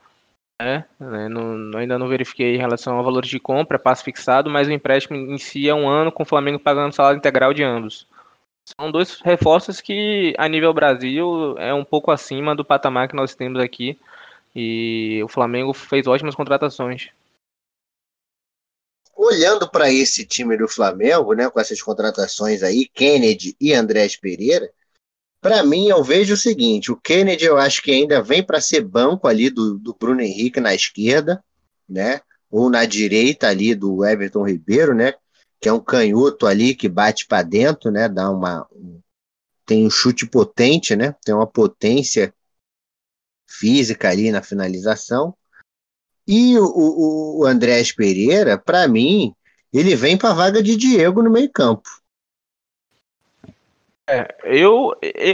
Né? 0.61 0.85
É, 1.01 1.29
não, 1.29 1.79
ainda 1.79 1.99
não 1.99 2.07
verifiquei 2.07 2.55
em 2.55 2.59
relação 2.59 2.97
ao 2.97 3.03
valor 3.03 3.25
de 3.25 3.41
compra, 3.41 3.79
passo 3.79 4.05
fixado, 4.05 4.49
mas 4.49 4.69
o 4.69 4.73
empréstimo 4.73 5.17
em 5.17 5.39
si 5.39 5.69
é 5.69 5.75
um 5.75 5.89
ano, 5.89 6.13
com 6.13 6.23
o 6.23 6.27
Flamengo 6.27 6.61
pagando 6.61 6.95
salário 6.95 7.19
integral 7.19 7.53
de 7.53 7.65
ambos. 7.65 8.07
São 8.79 8.93
dois 8.93 9.21
reforços 9.23 9.81
que, 9.81 10.35
a 10.39 10.47
nível 10.49 10.73
Brasil, 10.73 11.57
é 11.59 11.75
um 11.75 11.85
pouco 11.85 12.13
acima 12.13 12.55
do 12.55 12.65
patamar 12.65 13.09
que 13.09 13.17
nós 13.17 13.35
temos 13.35 13.61
aqui. 13.61 13.99
E 14.55 15.23
o 15.25 15.29
Flamengo 15.29 15.73
fez 15.73 16.07
ótimas 16.07 16.35
contratações. 16.35 17.09
Olhando 19.15 19.71
para 19.71 19.91
esse 19.91 20.27
time 20.27 20.57
do 20.57 20.69
Flamengo, 20.69 21.33
né, 21.33 21.49
com 21.49 21.61
essas 21.61 21.81
contratações 21.81 22.63
aí, 22.63 22.89
Kennedy 22.89 23.57
e 23.61 23.73
Andrés 23.73 24.17
Pereira, 24.17 24.71
para 25.41 25.63
mim 25.63 25.89
eu 25.89 26.03
vejo 26.03 26.35
o 26.35 26.37
seguinte: 26.37 26.91
o 26.91 26.97
Kennedy 26.97 27.45
eu 27.45 27.57
acho 27.57 27.83
que 27.83 27.91
ainda 27.91 28.23
vem 28.23 28.43
para 28.43 28.61
ser 28.61 28.83
banco 28.83 29.27
ali 29.27 29.51
do, 29.51 29.79
do 29.79 29.95
Bruno 29.95 30.21
Henrique 30.21 30.61
na 30.61 30.75
esquerda, 30.75 31.43
né, 31.89 32.21
ou 32.51 32.69
na 32.71 32.85
direita 32.85 33.49
ali 33.49 33.75
do 33.75 34.05
Everton 34.05 34.47
Ribeiro, 34.47 34.95
né, 34.95 35.15
que 35.61 35.69
é 35.69 35.73
um 35.73 35.81
canhoto 35.81 36.47
ali 36.47 36.75
que 36.75 36.89
bate 36.89 37.27
para 37.27 37.43
dentro, 37.43 37.91
né, 37.91 38.09
dá 38.09 38.31
uma 38.31 38.67
um, 38.73 39.01
tem 39.65 39.87
um 39.87 39.91
chute 39.91 40.27
potente, 40.27 40.97
né, 40.97 41.15
tem 41.25 41.35
uma 41.35 41.47
potência 41.47 42.35
física 43.59 44.09
ali 44.09 44.31
na 44.31 44.43
finalização. 44.43 45.35
E 46.27 46.59
o, 46.59 46.65
o, 46.65 47.41
o 47.41 47.47
Andrés 47.47 47.93
Pereira, 47.93 48.57
para 48.57 48.87
mim, 48.87 49.35
ele 49.73 49.97
vem 49.97 50.17
para 50.17 50.31
a 50.31 50.35
vaga 50.35 50.63
de 50.63 50.77
Diego 50.77 51.23
no 51.23 51.31
meio-campo. 51.31 51.89
É, 54.09 54.29
eu, 54.45 54.93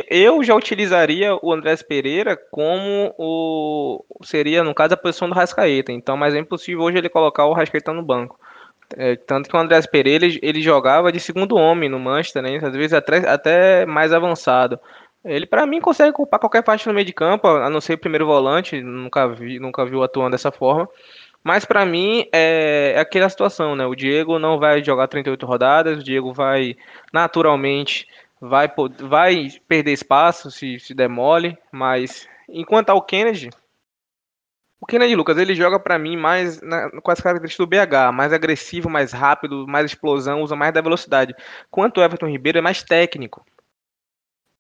eu 0.09 0.45
já 0.45 0.55
utilizaria 0.55 1.37
o 1.43 1.53
Andrés 1.53 1.83
Pereira 1.83 2.37
como 2.51 3.15
o 3.19 4.05
seria, 4.23 4.63
no 4.63 4.75
caso, 4.75 4.95
a 4.95 4.97
posição 4.97 5.29
do 5.29 5.35
Rascaeta. 5.35 5.91
Então, 5.91 6.17
mas 6.17 6.35
é 6.35 6.39
impossível 6.39 6.83
hoje 6.83 6.99
ele 6.99 7.09
colocar 7.09 7.47
o 7.47 7.55
Rascaeta 7.55 7.93
no 7.93 8.03
banco. 8.03 8.39
É, 8.97 9.17
tanto 9.17 9.49
que 9.51 9.57
o 9.57 9.59
Andrés 9.59 9.87
Pereira 9.87 10.25
ele, 10.25 10.39
ele, 10.43 10.63
jogava 10.63 11.13
de 11.13 11.21
segundo 11.21 11.57
homem 11.57 11.91
no 11.91 11.99
Manchester, 11.99 12.43
né? 12.43 12.57
às 12.57 12.73
vezes 12.73 12.95
até, 12.95 13.29
até 13.29 13.87
mais 13.87 14.13
avançado. 14.13 14.79
Ele, 15.25 15.47
para 15.47 15.67
mim, 15.67 15.81
consegue 15.81 16.11
ocupar 16.11 16.39
qualquer 16.39 16.63
parte 16.63 16.87
no 16.87 16.95
meio 16.95 17.05
de 17.05 17.13
campo, 17.13 17.49
a 17.49 17.69
não 17.69 17.81
ser 17.81 17.95
o 17.95 17.99
primeiro 17.99 18.27
volante, 18.27 18.81
nunca 18.81 19.29
vi, 19.29 19.59
nunca 19.59 19.85
viu 19.85 20.03
atuando 20.03 20.31
dessa 20.31 20.53
forma. 20.53 20.89
Mas 21.43 21.65
para 21.65 21.87
mim 21.87 22.27
é, 22.33 22.95
é 22.97 23.01
aquela 23.01 23.29
situação, 23.29 23.75
né? 23.77 23.87
O 23.87 23.95
Diego 23.95 24.39
não 24.39 24.59
vai 24.59 24.83
jogar 24.83 25.09
38 25.09 25.47
rodadas, 25.47 25.99
o 25.99 26.05
Diego 26.05 26.33
vai 26.33 26.77
naturalmente 27.13 28.07
vai, 28.41 28.71
vai 29.01 29.49
perder 29.67 29.93
espaço 29.93 30.51
se, 30.51 30.79
se 30.79 30.95
demole, 30.95 31.57
mas 31.73 32.29
enquanto 32.49 32.91
ao 32.91 33.03
Kennedy, 33.03 33.51
o 34.81 34.87
Kennedy 34.87 35.17
Lucas, 35.17 35.37
ele 35.39 35.55
joga 35.55 35.79
para 35.79 35.99
mim 35.99 36.17
mais 36.17 36.61
na, 36.61 36.91
com 37.01 37.11
as 37.11 37.21
características 37.21 37.67
do 37.67 37.69
BH, 37.69 38.13
mais 38.13 38.33
agressivo, 38.33 38.89
mais 38.89 39.13
rápido, 39.13 39.67
mais 39.67 39.87
explosão, 39.87 40.43
usa 40.43 40.55
mais 40.55 40.73
da 40.73 40.81
velocidade. 40.81 41.35
Quanto 41.71 41.99
o 41.99 42.03
Everton 42.03 42.27
Ribeiro 42.27 42.59
é 42.59 42.61
mais 42.61 42.83
técnico 42.83 43.45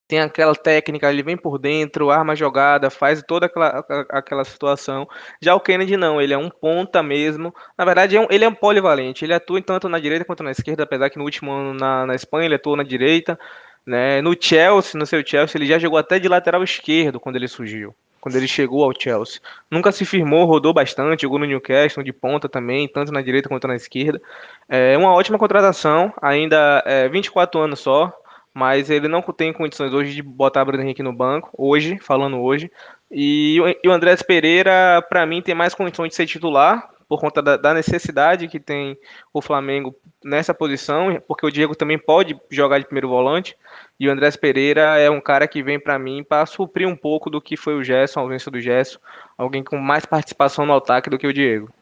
tem 0.09 0.21
aquela 0.21 0.55
técnica, 0.55 1.13
ele 1.13 1.23
vem 1.23 1.37
por 1.37 1.59
dentro, 1.59 2.11
arma 2.11 2.35
jogada, 2.35 2.89
faz 2.89 3.23
toda 3.23 3.45
aquela, 3.45 3.85
aquela 4.09 4.43
situação. 4.43 5.07
Já 5.41 5.55
o 5.55 5.61
Kennedy 5.61 5.99
não, 5.99 6.19
ele 6.19 6.33
é 6.33 6.39
um 6.39 6.49
ponta 6.49 7.03
mesmo. 7.03 7.55
Na 7.77 7.85
verdade, 7.85 8.17
é 8.17 8.21
um, 8.21 8.27
ele 8.31 8.43
é 8.43 8.49
um 8.49 8.55
polivalente. 8.55 9.27
Ele 9.27 9.35
atua 9.35 9.61
tanto 9.61 9.87
na 9.87 9.99
direita 9.99 10.25
quanto 10.25 10.43
na 10.43 10.51
esquerda, 10.51 10.85
apesar 10.85 11.11
que 11.11 11.19
no 11.19 11.25
último 11.25 11.53
ano 11.53 11.75
na, 11.75 12.07
na 12.07 12.15
Espanha 12.15 12.47
ele 12.47 12.55
atuou 12.55 12.75
na 12.75 12.83
direita. 12.83 13.39
Né? 13.85 14.23
No 14.23 14.35
Chelsea, 14.41 14.99
no 14.99 15.05
seu 15.05 15.23
Chelsea, 15.25 15.59
ele 15.59 15.67
já 15.67 15.79
jogou 15.79 15.99
até 15.99 16.19
de 16.19 16.27
lateral 16.27 16.65
esquerdo 16.65 17.21
quando 17.21 17.37
ele 17.37 17.47
surgiu. 17.47 17.95
Quando 18.19 18.37
ele 18.37 18.49
chegou 18.49 18.85
ao 18.85 18.99
Chelsea. 18.99 19.41
Nunca 19.71 19.93
se 19.93 20.07
firmou, 20.07 20.47
rodou 20.47 20.73
bastante, 20.73 21.23
jogou 21.23 21.39
no 21.39 21.45
Newcastle, 21.45 22.03
de 22.03 22.13
ponta 22.15 22.49
também, 22.49 22.89
tanto 22.89 23.13
na 23.13 23.21
direita 23.21 23.49
quanto 23.49 23.69
na 23.69 23.77
esquerda. 23.77 24.21
É 24.69 24.97
uma 24.97 25.13
ótima 25.13 25.39
contratação, 25.39 26.13
ainda 26.21 26.83
é 26.87 27.09
24 27.09 27.61
anos 27.61 27.81
só 27.81 28.13
mas 28.59 28.91
ele 28.91 29.07
não 29.07 29.23
tem 29.23 29.53
condições 29.53 29.95
hoje 29.95 30.13
de 30.13 30.21
botar 30.21 30.65
Bruno 30.65 30.83
Henrique 30.83 31.01
no 31.01 31.13
banco, 31.13 31.49
hoje, 31.57 31.97
falando 32.01 32.41
hoje. 32.41 32.69
E, 33.09 33.57
o 33.87 33.91
Andrés 33.93 34.21
Pereira, 34.21 35.01
para 35.09 35.25
mim, 35.25 35.41
tem 35.41 35.55
mais 35.55 35.77
condições 35.77 36.09
de 36.09 36.17
ser 36.17 36.27
titular, 36.27 36.91
por 37.09 37.21
conta 37.21 37.41
da, 37.41 37.57
da, 37.57 37.73
necessidade 37.73 38.49
que 38.49 38.59
tem 38.59 38.99
o 39.33 39.41
Flamengo 39.41 39.95
nessa 40.25 40.53
posição, 40.53 41.23
porque 41.29 41.47
o 41.47 41.53
Diego 41.53 41.77
também 41.77 41.97
pode 41.97 42.37
jogar 42.51 42.81
de 42.81 42.85
primeiro 42.85 43.09
volante, 43.09 43.57
e 43.99 44.09
o 44.09 44.11
Andrés 44.11 44.35
Pereira 44.35 44.99
é 44.99 45.09
um 45.09 45.21
cara 45.21 45.47
que 45.47 45.63
vem 45.63 45.79
para 45.79 45.97
mim 45.97 46.25
para 46.25 46.45
suprir 46.45 46.89
um 46.89 46.97
pouco 46.97 47.31
do 47.31 47.41
que 47.41 47.57
foi 47.57 47.75
o 47.75 47.85
Gerson, 47.85 48.19
a 48.19 48.23
ausência 48.25 48.51
do 48.51 48.61
Gerson, 48.61 48.99
alguém 49.39 49.63
com 49.63 49.79
mais 49.79 50.05
participação 50.05 50.67
no 50.67 50.75
ataque 50.75 51.09
do 51.09 51.17
que 51.17 51.29
o 51.29 51.33
Diego. 51.33 51.73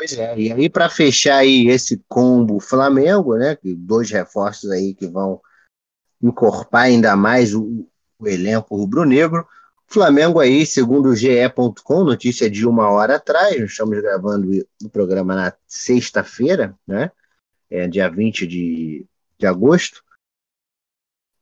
Pois 0.00 0.14
é, 0.14 0.34
e 0.38 0.50
aí 0.50 0.70
para 0.70 0.88
fechar 0.88 1.36
aí 1.36 1.68
esse 1.68 2.02
combo 2.08 2.58
Flamengo, 2.58 3.36
né, 3.36 3.58
dois 3.62 4.10
reforços 4.10 4.70
aí 4.70 4.94
que 4.94 5.06
vão 5.06 5.42
encorpar 6.22 6.84
ainda 6.84 7.14
mais 7.14 7.54
o, 7.54 7.86
o 8.18 8.26
elenco 8.26 8.74
rubro-negro, 8.74 9.46
Flamengo 9.86 10.40
aí, 10.40 10.64
segundo 10.64 11.10
o 11.10 11.14
GE.com, 11.14 12.02
notícia 12.02 12.48
de 12.48 12.66
uma 12.66 12.88
hora 12.88 13.16
atrás, 13.16 13.56
estamos 13.56 14.00
gravando 14.00 14.50
o 14.82 14.88
programa 14.88 15.34
na 15.34 15.52
sexta-feira, 15.66 16.74
né, 16.86 17.12
é 17.68 17.86
dia 17.86 18.08
20 18.08 18.46
de, 18.46 19.04
de 19.38 19.46
agosto, 19.46 20.02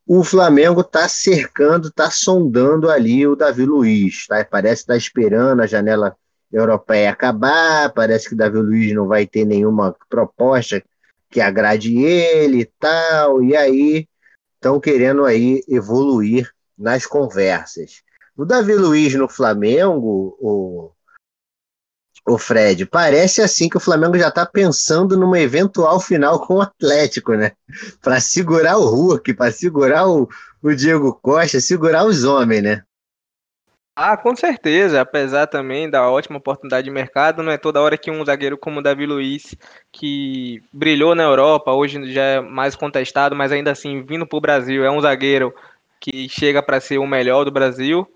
o 0.04 0.24
Flamengo 0.24 0.80
está 0.80 1.08
cercando, 1.08 1.86
está 1.86 2.10
sondando 2.10 2.90
ali 2.90 3.24
o 3.24 3.36
Davi 3.36 3.64
Luiz, 3.64 4.26
tá? 4.26 4.44
parece 4.44 4.82
estar 4.82 4.94
tá 4.94 4.98
esperando 4.98 5.60
a 5.60 5.66
janela 5.66 6.16
europeia 6.52 7.10
acabar, 7.10 7.92
parece 7.92 8.28
que 8.28 8.34
Davi 8.34 8.58
Luiz 8.58 8.94
não 8.94 9.06
vai 9.06 9.26
ter 9.26 9.44
nenhuma 9.44 9.94
proposta 10.08 10.82
que 11.30 11.40
agrade 11.40 11.96
ele 11.96 12.62
e 12.62 12.72
tal, 12.78 13.42
e 13.42 13.54
aí 13.54 14.08
estão 14.54 14.80
querendo 14.80 15.24
aí 15.24 15.62
evoluir 15.68 16.50
nas 16.76 17.06
conversas. 17.06 18.02
O 18.36 18.44
Davi 18.44 18.74
Luiz 18.74 19.14
no 19.14 19.28
Flamengo, 19.28 20.36
o, 20.40 20.92
o 22.26 22.38
Fred, 22.38 22.86
parece 22.86 23.42
assim 23.42 23.68
que 23.68 23.76
o 23.76 23.80
Flamengo 23.80 24.18
já 24.18 24.28
está 24.28 24.46
pensando 24.46 25.16
numa 25.16 25.40
eventual 25.40 26.00
final 26.00 26.46
com 26.46 26.54
o 26.54 26.60
Atlético, 26.60 27.34
né? 27.34 27.52
Para 28.00 28.20
segurar 28.20 28.78
o 28.78 28.86
Hulk, 28.86 29.34
para 29.34 29.50
segurar 29.52 30.08
o, 30.08 30.28
o 30.62 30.74
Diego 30.74 31.12
Costa, 31.20 31.60
segurar 31.60 32.04
os 32.04 32.24
homens, 32.24 32.62
né? 32.62 32.82
Ah, 34.00 34.16
com 34.16 34.34
certeza. 34.36 35.00
Apesar 35.00 35.46
também 35.48 35.90
da 35.90 36.08
ótima 36.08 36.38
oportunidade 36.38 36.84
de 36.84 36.90
mercado, 36.90 37.42
não 37.42 37.50
é 37.50 37.58
toda 37.58 37.80
hora 37.80 37.98
que 37.98 38.10
um 38.12 38.24
zagueiro 38.24 38.56
como 38.56 38.78
o 38.78 38.82
Davi 38.82 39.04
Luiz, 39.06 39.56
que 39.90 40.62
brilhou 40.72 41.16
na 41.16 41.24
Europa, 41.24 41.72
hoje 41.72 42.12
já 42.12 42.22
é 42.22 42.40
mais 42.40 42.76
contestado, 42.76 43.34
mas 43.34 43.50
ainda 43.50 43.72
assim, 43.72 44.02
vindo 44.04 44.24
para 44.24 44.36
o 44.38 44.40
Brasil, 44.40 44.84
é 44.84 44.90
um 44.90 45.00
zagueiro 45.00 45.52
que 46.00 46.28
chega 46.28 46.62
para 46.62 46.78
ser 46.80 46.98
o 46.98 47.06
melhor 47.08 47.44
do 47.44 47.50
Brasil. 47.50 48.06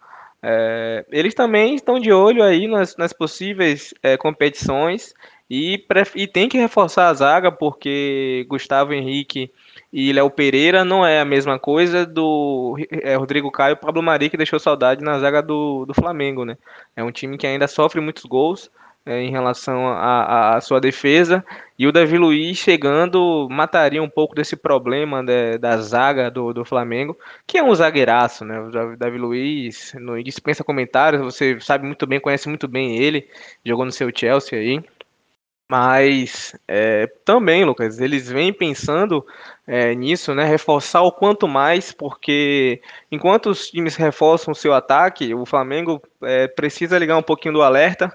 É, 0.40 1.04
eles 1.10 1.34
também 1.34 1.74
estão 1.74 1.98
de 1.98 2.12
olho 2.12 2.44
aí 2.44 2.68
nas, 2.68 2.96
nas 2.96 3.12
possíveis 3.12 3.92
é, 4.04 4.16
competições 4.16 5.12
e, 5.50 5.84
e 6.14 6.28
tem 6.28 6.48
que 6.48 6.58
reforçar 6.58 7.08
a 7.08 7.14
zaga, 7.14 7.50
porque 7.50 8.46
Gustavo 8.48 8.92
Henrique 8.92 9.50
e 9.92 10.12
Léo 10.12 10.30
Pereira 10.30 10.84
não 10.84 11.04
é 11.06 11.20
a 11.20 11.24
mesma 11.24 11.58
coisa 11.58 12.06
do 12.06 12.76
é, 13.02 13.14
Rodrigo 13.14 13.50
Caio 13.50 13.74
e 13.74 13.76
Pablo 13.76 14.02
Mari, 14.02 14.30
que 14.30 14.36
deixou 14.36 14.58
saudade 14.58 15.04
na 15.04 15.18
zaga 15.18 15.42
do, 15.42 15.84
do 15.84 15.92
Flamengo, 15.92 16.44
né? 16.44 16.56
É 16.96 17.04
um 17.04 17.12
time 17.12 17.36
que 17.36 17.46
ainda 17.46 17.68
sofre 17.68 18.00
muitos 18.00 18.24
gols 18.24 18.70
é, 19.04 19.20
em 19.20 19.30
relação 19.30 19.88
à 19.88 20.60
sua 20.60 20.80
defesa, 20.80 21.44
e 21.78 21.86
o 21.86 21.92
Davi 21.92 22.16
Luiz 22.16 22.56
chegando 22.56 23.48
mataria 23.50 24.02
um 24.02 24.08
pouco 24.08 24.34
desse 24.34 24.54
problema 24.56 25.22
de, 25.24 25.58
da 25.58 25.76
zaga 25.78 26.30
do, 26.30 26.52
do 26.52 26.64
Flamengo, 26.64 27.18
que 27.46 27.58
é 27.58 27.62
um 27.62 27.74
zagueiraço, 27.74 28.44
né? 28.44 28.60
O 28.60 28.96
Davi 28.96 29.18
Luiz 29.18 29.92
não 29.98 30.22
dispensa 30.22 30.64
comentários, 30.64 31.20
você 31.20 31.58
sabe 31.60 31.84
muito 31.84 32.06
bem, 32.06 32.20
conhece 32.20 32.48
muito 32.48 32.68
bem 32.68 32.96
ele, 32.96 33.28
jogou 33.64 33.84
no 33.84 33.92
seu 33.92 34.10
Chelsea 34.14 34.58
aí. 34.58 34.82
Mas 35.72 36.54
é, 36.68 37.06
também, 37.24 37.64
Lucas, 37.64 37.98
eles 37.98 38.30
vêm 38.30 38.52
pensando 38.52 39.26
é, 39.66 39.94
nisso, 39.94 40.34
né? 40.34 40.44
Reforçar 40.44 41.00
o 41.00 41.10
quanto 41.10 41.48
mais, 41.48 41.92
porque 41.92 42.82
enquanto 43.10 43.48
os 43.48 43.70
times 43.70 43.96
reforçam 43.96 44.52
o 44.52 44.54
seu 44.54 44.74
ataque, 44.74 45.32
o 45.32 45.46
Flamengo 45.46 46.02
é, 46.24 46.46
precisa 46.46 46.98
ligar 46.98 47.16
um 47.16 47.22
pouquinho 47.22 47.54
do 47.54 47.62
alerta, 47.62 48.14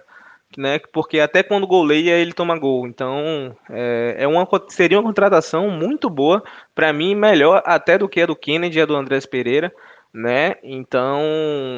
né? 0.56 0.80
Porque 0.94 1.20
até 1.20 1.42
quando 1.42 1.66
goleia 1.66 2.12
ele 2.20 2.32
toma 2.32 2.60
gol. 2.60 2.86
Então 2.86 3.58
é, 3.72 4.18
é 4.20 4.28
uma, 4.28 4.48
seria 4.68 5.00
uma 5.00 5.08
contratação 5.08 5.72
muito 5.72 6.12
boa, 6.12 6.44
para 6.76 6.94
mim, 6.94 7.16
melhor 7.16 7.64
até 7.66 7.98
do 7.98 8.08
que 8.08 8.22
a 8.22 8.28
do 8.28 8.36
Kennedy 8.36 8.78
e 8.78 8.82
a 8.84 8.86
do 8.86 8.96
Andrés 8.96 9.26
Pereira 9.26 9.74
né? 10.18 10.56
Então, 10.64 11.22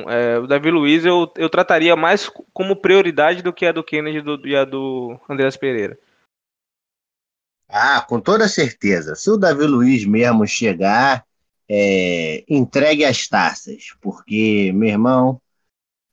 é, 0.08 0.40
o 0.40 0.48
Davi 0.48 0.72
Luiz 0.72 1.04
eu, 1.04 1.30
eu 1.36 1.50
trataria 1.50 1.94
mais 1.96 2.32
como 2.54 2.74
prioridade 2.74 3.42
do 3.42 3.52
que 3.52 3.66
a 3.66 3.74
do 3.74 3.84
Kennedy 3.84 4.22
do, 4.22 4.48
e 4.48 4.56
a 4.56 4.64
do 4.64 5.20
Andreas 5.30 5.58
Pereira. 5.58 6.00
Ah, 7.68 8.02
com 8.02 8.20
toda 8.20 8.48
certeza. 8.48 9.14
Se 9.14 9.30
o 9.30 9.36
Davi 9.36 9.66
Luiz 9.66 10.06
mesmo 10.06 10.48
chegar, 10.48 11.26
é, 11.68 12.46
entregue 12.48 13.04
as 13.04 13.28
taças, 13.28 13.94
porque, 14.02 14.72
meu 14.74 14.90
irmão, 14.90 15.42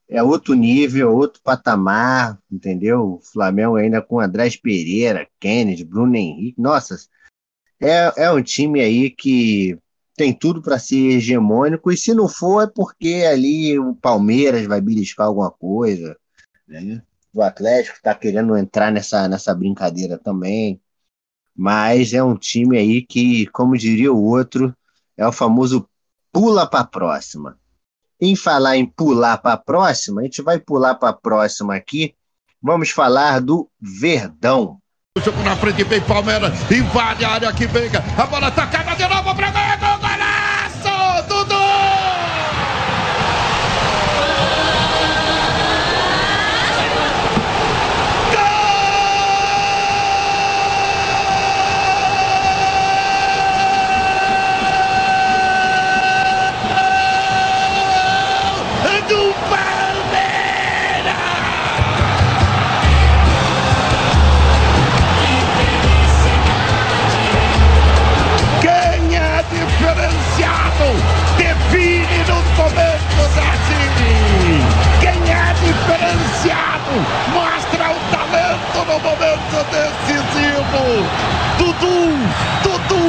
é 0.08 0.20
outro 0.20 0.54
nível, 0.54 1.16
outro 1.16 1.40
patamar, 1.42 2.38
entendeu? 2.50 3.14
O 3.14 3.20
Flamengo 3.20 3.76
ainda 3.76 4.02
com 4.02 4.20
Andrés 4.20 4.56
Pereira, 4.56 5.28
Kennedy, 5.38 5.84
Bruno 5.84 6.16
Henrique, 6.16 6.60
nossa, 6.60 6.96
é, 7.80 8.24
é 8.24 8.30
um 8.32 8.42
time 8.42 8.80
aí 8.80 9.10
que 9.10 9.78
tem 10.16 10.32
tudo 10.32 10.62
para 10.62 10.78
ser 10.78 11.16
hegemônico, 11.16 11.92
e 11.92 11.96
se 11.96 12.14
não 12.14 12.28
for 12.28 12.62
é 12.62 12.66
porque 12.66 13.24
ali 13.30 13.78
o 13.78 13.94
Palmeiras 13.94 14.66
vai 14.66 14.80
beliscar 14.80 15.26
alguma 15.26 15.50
coisa, 15.50 16.16
né? 16.66 17.02
o 17.32 17.42
Atlético 17.42 17.96
está 17.98 18.14
querendo 18.14 18.56
entrar 18.56 18.90
nessa, 18.90 19.28
nessa 19.28 19.54
brincadeira 19.54 20.18
também, 20.18 20.80
mas 21.54 22.14
é 22.14 22.22
um 22.22 22.34
time 22.36 22.78
aí 22.78 23.02
que, 23.02 23.46
como 23.48 23.76
diria 23.76 24.12
o 24.12 24.24
outro, 24.24 24.74
é 25.16 25.26
o 25.26 25.32
famoso 25.32 25.88
pula 26.32 26.66
para 26.66 26.80
a 26.80 26.86
próxima. 26.86 27.58
Em 28.18 28.34
falar 28.34 28.78
em 28.78 28.86
pular 28.86 29.36
para 29.38 29.52
a 29.52 29.58
próxima, 29.58 30.22
a 30.22 30.24
gente 30.24 30.40
vai 30.40 30.58
pular 30.58 30.94
para 30.94 31.10
a 31.10 31.12
próxima 31.12 31.74
aqui, 31.74 32.14
vamos 32.62 32.90
falar 32.90 33.40
do 33.40 33.70
Verdão. 33.78 34.78
O 35.16 35.20
jogo 35.20 35.42
na 35.42 35.56
frente, 35.56 35.84
vem 35.84 36.00
Palmeiras, 36.02 36.52
invade 36.70 37.24
a 37.24 37.30
área 37.30 37.52
que 37.52 37.66
vem, 37.66 37.90
a 38.18 38.26
bola 38.26 38.50
tacada 38.50 38.94
de 38.94 39.08
novo 39.08 39.15
diferenciado, 76.46 76.94
mostra 77.32 77.90
o 77.90 77.98
talento 78.10 78.78
no 78.86 78.98
momento 79.00 79.58
decisivo. 79.70 80.82
Dudu, 81.58 81.98
Dudu, 82.62 83.04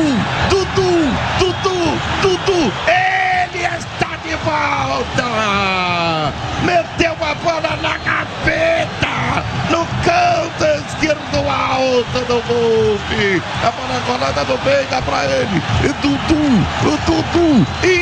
Dudu, 0.50 0.92
Dudu, 1.40 1.78
Dudu, 2.22 2.74
ele 2.88 3.64
está 3.64 4.12
de 4.24 4.36
volta! 4.44 5.28
Meteu 6.64 7.16
a 7.22 7.36
bola 7.36 7.74
na 7.82 7.98
gaveta, 7.98 9.44
no 9.70 9.86
canto 10.04 10.66
esquerdo 10.88 11.40
alto 11.48 12.20
do 12.26 12.42
golpe. 12.48 13.42
A 13.64 13.72
bola 13.72 14.02
colada 14.08 14.44
no 14.44 14.58
meio, 14.64 14.88
dá 14.90 15.02
pra 15.02 15.26
ele. 15.26 15.62
E 15.84 15.88
Dudu, 16.02 16.44
o 16.84 16.98
Dudu, 17.06 17.68
e 17.84 17.97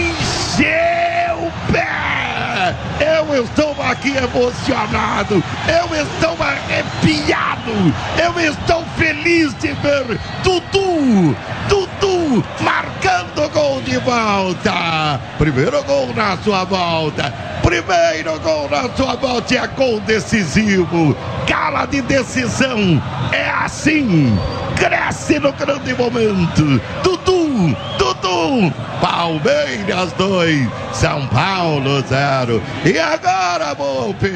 Eu 3.35 3.43
estou 3.43 3.75
aqui 3.81 4.15
emocionado. 4.15 5.43
Eu 5.67 6.01
estou 6.01 6.37
arrepiado. 6.41 7.93
Eu 8.17 8.39
estou 8.39 8.81
feliz 8.97 9.53
de 9.55 9.73
ver 9.73 10.17
Dudu, 10.41 11.35
Dudu 11.67 12.41
marcando 12.61 13.49
gol 13.51 13.81
de 13.81 13.97
volta. 13.97 15.19
Primeiro 15.37 15.83
gol 15.83 16.13
na 16.15 16.37
sua 16.37 16.63
volta. 16.63 17.33
Primeiro 17.61 18.39
gol 18.39 18.69
na 18.69 18.87
sua 18.95 19.15
volta 19.15 19.53
é 19.53 19.67
gol 19.67 19.99
decisivo. 19.99 21.13
Cala 21.45 21.85
de 21.87 22.01
decisão. 22.03 23.03
É 23.33 23.49
assim. 23.49 24.33
Cresce 24.77 25.39
no 25.39 25.51
grande 25.51 25.93
momento. 25.93 26.81
Dudu, 27.03 27.75
Dudu. 28.55 28.73
Palmeiras 29.01 30.13
2, 30.13 30.67
São 30.93 31.27
Paulo 31.27 32.01
0. 32.07 32.61
E 32.85 32.97
agora, 32.97 33.73
Volpe? 33.73 34.27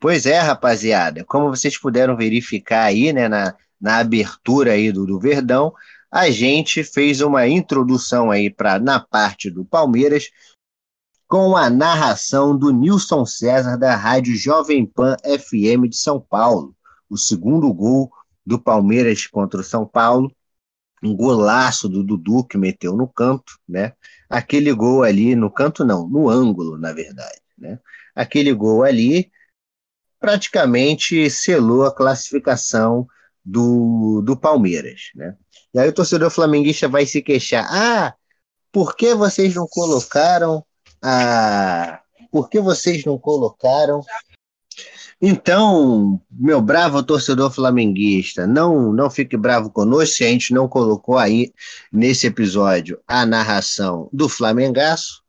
Pois 0.00 0.26
é, 0.26 0.38
rapaziada. 0.38 1.24
Como 1.24 1.50
vocês 1.50 1.78
puderam 1.78 2.16
verificar 2.16 2.84
aí, 2.84 3.12
né, 3.12 3.28
na, 3.28 3.54
na 3.80 3.98
abertura 3.98 4.72
aí 4.72 4.90
do, 4.90 5.04
do 5.04 5.20
Verdão, 5.20 5.72
a 6.10 6.30
gente 6.30 6.82
fez 6.82 7.20
uma 7.20 7.46
introdução 7.46 8.30
aí 8.30 8.48
para 8.48 8.78
na 8.78 8.98
parte 8.98 9.50
do 9.50 9.64
Palmeiras 9.64 10.30
com 11.26 11.54
a 11.56 11.68
narração 11.68 12.56
do 12.56 12.70
Nilson 12.70 13.26
César 13.26 13.76
da 13.76 13.94
Rádio 13.94 14.34
Jovem 14.34 14.86
Pan 14.86 15.16
FM 15.22 15.88
de 15.90 15.96
São 15.96 16.18
Paulo. 16.18 16.74
O 17.10 17.18
segundo 17.18 17.70
gol 17.74 18.10
do 18.46 18.58
Palmeiras 18.58 19.26
contra 19.26 19.60
o 19.60 19.64
São 19.64 19.84
Paulo, 19.84 20.32
um 21.02 21.14
golaço 21.14 21.88
do 21.88 22.02
Dudu 22.02 22.44
que 22.44 22.58
meteu 22.58 22.96
no 22.96 23.08
canto, 23.08 23.58
né? 23.68 23.92
Aquele 24.28 24.72
gol 24.72 25.02
ali 25.02 25.34
no 25.34 25.50
canto 25.50 25.84
não, 25.84 26.08
no 26.08 26.28
ângulo, 26.28 26.78
na 26.78 26.92
verdade, 26.92 27.40
né? 27.56 27.78
Aquele 28.14 28.52
gol 28.52 28.82
ali 28.82 29.30
praticamente 30.20 31.30
selou 31.30 31.84
a 31.84 31.94
classificação 31.94 33.06
do, 33.44 34.20
do 34.22 34.36
Palmeiras, 34.36 35.10
né? 35.14 35.36
E 35.72 35.78
aí 35.78 35.88
o 35.88 35.92
torcedor 35.92 36.30
flamenguista 36.30 36.88
vai 36.88 37.06
se 37.06 37.22
queixar: 37.22 37.66
ah, 37.70 38.14
por 38.72 38.96
que 38.96 39.14
vocês 39.14 39.54
não 39.54 39.66
colocaram 39.66 40.64
a. 41.02 42.00
Por 42.30 42.48
que 42.50 42.60
vocês 42.60 43.04
não 43.04 43.18
colocaram. 43.18 44.02
Então, 45.20 46.20
meu 46.30 46.62
bravo 46.62 47.02
torcedor 47.02 47.50
flamenguista, 47.50 48.46
não 48.46 48.92
não 48.92 49.10
fique 49.10 49.36
bravo 49.36 49.68
conosco 49.68 50.16
se 50.16 50.24
a 50.24 50.28
gente 50.28 50.54
não 50.54 50.68
colocou 50.68 51.18
aí 51.18 51.52
nesse 51.92 52.28
episódio 52.28 53.00
a 53.06 53.26
narração 53.26 54.08
do 54.12 54.28
Flamengaço, 54.28 55.24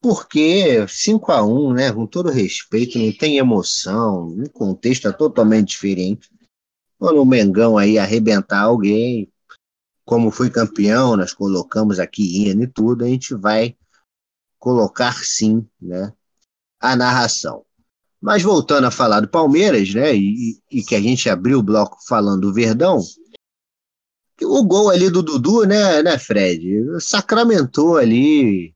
porque 0.00 0.86
5 0.86 1.32
a 1.32 1.44
1 1.44 1.72
né, 1.72 1.92
com 1.92 2.06
todo 2.06 2.30
respeito, 2.30 2.98
não 2.98 3.12
tem 3.12 3.38
emoção, 3.38 4.28
o 4.28 4.50
contexto 4.50 5.08
é 5.08 5.12
totalmente 5.12 5.70
diferente. 5.70 6.30
Quando 6.96 7.20
o 7.20 7.26
Mengão 7.26 7.76
aí 7.76 7.98
arrebentar 7.98 8.62
alguém, 8.62 9.28
como 10.04 10.30
foi 10.30 10.50
campeão, 10.50 11.16
nós 11.16 11.34
colocamos 11.34 11.98
aqui 11.98 12.44
Ian 12.44 12.62
e 12.62 12.66
tudo, 12.68 13.04
a 13.04 13.08
gente 13.08 13.34
vai 13.34 13.76
colocar 14.56 15.12
sim, 15.24 15.66
né, 15.80 16.12
a 16.78 16.94
narração. 16.94 17.64
Mas 18.22 18.42
voltando 18.42 18.86
a 18.86 18.90
falar 18.90 19.20
do 19.20 19.28
Palmeiras, 19.28 19.92
né, 19.92 20.14
e, 20.14 20.60
e 20.70 20.82
que 20.82 20.94
a 20.94 21.00
gente 21.00 21.28
abriu 21.28 21.58
o 21.58 21.62
bloco 21.62 21.98
falando 22.06 22.42
do 22.42 22.54
Verdão, 22.54 23.00
o 24.40 24.64
gol 24.64 24.90
ali 24.90 25.10
do 25.10 25.22
Dudu, 25.22 25.64
né, 25.66 26.02
né, 26.02 26.18
Fred, 26.18 27.00
sacramentou 27.00 27.96
ali 27.96 28.74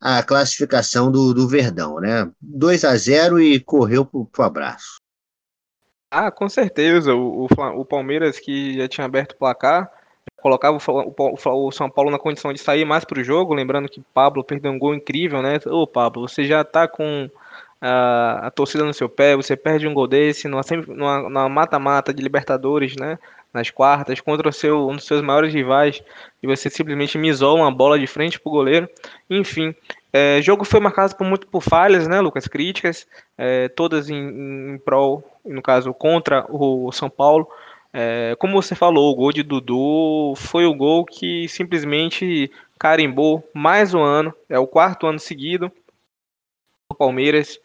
a 0.00 0.22
classificação 0.22 1.12
do, 1.12 1.34
do 1.34 1.46
Verdão, 1.46 2.00
né? 2.00 2.30
2 2.40 2.84
a 2.84 2.96
0 2.96 3.38
e 3.38 3.60
correu 3.60 4.04
pro, 4.04 4.24
pro 4.24 4.44
abraço. 4.44 4.98
Ah, 6.10 6.30
com 6.30 6.48
certeza. 6.48 7.14
O, 7.14 7.44
o, 7.44 7.48
o 7.80 7.84
Palmeiras 7.84 8.38
que 8.38 8.78
já 8.78 8.88
tinha 8.88 9.04
aberto 9.04 9.32
o 9.32 9.36
placar, 9.36 9.92
colocava 10.40 10.78
o, 10.78 11.14
o, 11.16 11.66
o, 11.66 11.70
São 11.70 11.90
Paulo 11.90 12.10
na 12.10 12.18
condição 12.18 12.52
de 12.52 12.58
sair 12.58 12.84
mais 12.86 13.04
para 13.04 13.20
o 13.20 13.24
jogo, 13.24 13.54
lembrando 13.54 13.88
que 13.88 14.02
Pablo 14.14 14.42
perdeu 14.42 14.72
um 14.72 14.78
gol 14.78 14.94
incrível, 14.94 15.42
né? 15.42 15.60
Ô 15.66 15.86
Pablo, 15.86 16.26
você 16.26 16.44
já 16.44 16.62
está 16.62 16.88
com 16.88 17.30
a, 17.80 18.46
a, 18.46 18.50
torcida 18.50 18.84
no 18.84 18.92
seu 18.92 19.08
pé, 19.08 19.34
você 19.34 19.56
perde 19.56 19.88
um 19.88 19.94
gol 19.94 20.06
desse 20.06 20.46
numa 20.46 21.48
mata-mata 21.48 22.12
de 22.12 22.22
Libertadores, 22.22 22.94
né? 22.96 23.18
Nas 23.52 23.70
quartas, 23.70 24.20
contra 24.20 24.48
o 24.48 24.52
seu, 24.52 24.88
um 24.88 24.94
dos 24.94 25.06
seus 25.06 25.22
maiores 25.22 25.52
rivais, 25.52 26.02
e 26.40 26.46
você 26.46 26.70
simplesmente 26.70 27.18
me 27.18 27.28
isola 27.28 27.62
uma 27.62 27.70
bola 27.72 27.98
de 27.98 28.06
frente 28.06 28.38
pro 28.38 28.52
goleiro. 28.52 28.88
Enfim, 29.28 29.74
é, 30.12 30.40
jogo 30.42 30.64
foi 30.64 30.78
marcado 30.78 31.16
por 31.16 31.26
muito 31.26 31.46
por 31.48 31.60
falhas, 31.60 32.06
né, 32.06 32.20
Lucas? 32.20 32.46
Críticas, 32.46 33.08
é, 33.36 33.68
todas 33.68 34.08
em, 34.08 34.74
em 34.74 34.78
prol, 34.78 35.24
no 35.44 35.62
caso, 35.62 35.92
contra 35.92 36.46
o 36.48 36.92
São 36.92 37.10
Paulo. 37.10 37.48
É, 37.92 38.36
como 38.38 38.60
você 38.60 38.74
falou, 38.76 39.10
o 39.10 39.16
gol 39.16 39.32
de 39.32 39.42
Dudu 39.42 40.34
foi 40.36 40.64
o 40.64 40.74
gol 40.74 41.04
que 41.04 41.48
simplesmente 41.48 42.50
carimbou 42.78 43.42
mais 43.52 43.94
um 43.94 44.02
ano, 44.02 44.32
é 44.48 44.58
o 44.58 44.66
quarto 44.66 45.06
ano 45.06 45.18
seguido 45.18 45.72
do 46.88 46.96
Palmeiras 46.96 47.60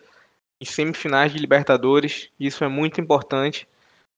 em 0.59 0.65
semifinais 0.65 1.31
de 1.31 1.39
Libertadores. 1.39 2.29
Isso 2.39 2.63
é 2.63 2.67
muito 2.67 3.01
importante, 3.01 3.67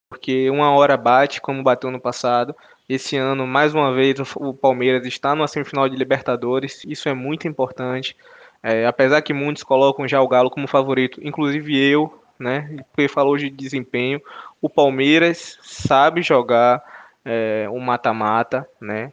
porque 0.10 0.50
uma 0.50 0.71
hora 0.71 0.97
bate, 0.97 1.41
como 1.41 1.63
bateu 1.63 1.91
no 1.91 2.00
passado. 2.00 2.56
Esse 2.88 3.17
ano, 3.17 3.45
mais 3.45 3.73
uma 3.73 3.93
vez, 3.93 4.17
o 4.36 4.54
Palmeiras 4.54 5.06
está 5.06 5.36
numa 5.36 5.47
semifinal 5.47 5.89
de 5.89 5.95
Libertadores. 5.95 6.84
Isso 6.86 7.10
é 7.10 7.13
muito 7.13 7.47
importante. 7.47 8.15
É, 8.63 8.86
apesar 8.86 9.21
que 9.21 9.34
muitos 9.34 9.63
colocam 9.63 10.08
já 10.08 10.21
o 10.21 10.28
Galo 10.28 10.50
como 10.50 10.67
favorito, 10.67 11.19
inclusive 11.23 11.78
eu, 11.78 12.23
né? 12.39 12.84
Porque 12.91 13.08
falou 13.08 13.38
de 13.38 13.50
desempenho. 13.50 14.21
O 14.62 14.69
Palmeiras 14.69 15.60
sabe 15.62 16.21
jogar 16.21 16.82
é, 17.26 17.67
um 17.69 17.80
mata-mata, 17.80 18.67
né? 18.80 19.12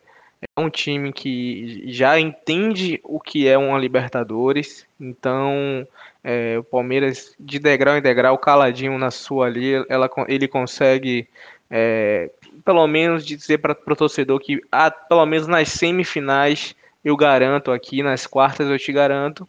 É 0.57 0.61
um 0.61 0.71
time 0.71 1.13
que 1.13 1.83
já 1.87 2.19
entende 2.21 3.01
o 3.03 3.19
que 3.19 3.49
é 3.49 3.57
uma 3.57 3.79
Libertadores, 3.79 4.87
então 5.01 5.87
é, 6.25 6.59
o 6.59 6.65
Palmeiras 6.65 7.35
de 7.39 7.59
degrau 7.59 7.97
em 7.97 8.03
degrau, 8.03 8.39
caladinho 8.39 8.99
na 8.99 9.11
sua 9.11 9.47
ali, 9.47 9.75
ela, 9.89 10.11
ele 10.27 10.49
consegue 10.49 11.29
é, 11.71 12.31
pelo 12.65 12.87
menos 12.87 13.25
dizer 13.25 13.59
para 13.59 13.77
o 13.87 13.97
torcedor 13.97 14.41
que 14.41 14.63
ah, 14.73 14.91
pelo 14.91 15.25
menos 15.27 15.47
nas 15.47 15.69
semifinais 15.69 16.75
eu 17.05 17.15
garanto 17.17 17.71
aqui, 17.71 18.03
nas 18.03 18.27
quartas 18.27 18.69
eu 18.69 18.79
te 18.79 18.91
garanto, 18.91 19.47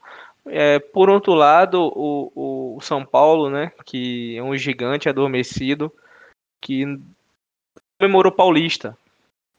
é, 0.47 0.77
por 0.77 1.09
outro 1.09 1.33
lado, 1.33 1.81
o, 1.95 2.75
o 2.75 2.81
São 2.81 3.03
Paulo, 3.05 3.49
né, 3.49 3.71
que 3.83 4.37
é 4.37 4.43
um 4.43 4.55
gigante 4.55 5.09
adormecido, 5.09 5.91
que 6.61 6.99
comemorou 7.97 8.31
Paulista, 8.31 8.97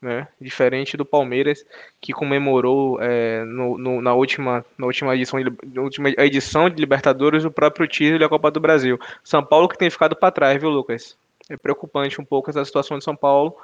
né, 0.00 0.28
diferente 0.40 0.96
do 0.96 1.04
Palmeiras, 1.04 1.64
que 2.00 2.12
comemorou 2.12 3.00
é, 3.00 3.44
no, 3.44 3.78
no, 3.78 4.02
na, 4.02 4.14
última, 4.14 4.64
na, 4.76 4.86
última 4.86 5.14
edição 5.14 5.42
de, 5.42 5.52
na 5.72 5.82
última 5.82 6.10
edição 6.10 6.68
de 6.68 6.76
Libertadores 6.76 7.44
o 7.44 7.50
próprio 7.50 7.86
título 7.86 8.18
da 8.18 8.28
Copa 8.28 8.50
do 8.50 8.60
Brasil. 8.60 8.98
São 9.24 9.44
Paulo 9.44 9.68
que 9.68 9.78
tem 9.78 9.90
ficado 9.90 10.14
para 10.14 10.32
trás, 10.32 10.60
viu, 10.60 10.70
Lucas? 10.70 11.16
É 11.48 11.56
preocupante 11.56 12.20
um 12.20 12.24
pouco 12.24 12.50
essa 12.50 12.64
situação 12.64 12.98
de 12.98 13.04
São 13.04 13.16
Paulo, 13.16 13.56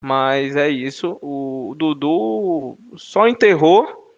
mas 0.00 0.56
é 0.56 0.68
isso. 0.68 1.18
O 1.22 1.74
Dudu 1.76 2.76
só 2.96 3.26
enterrou 3.28 4.14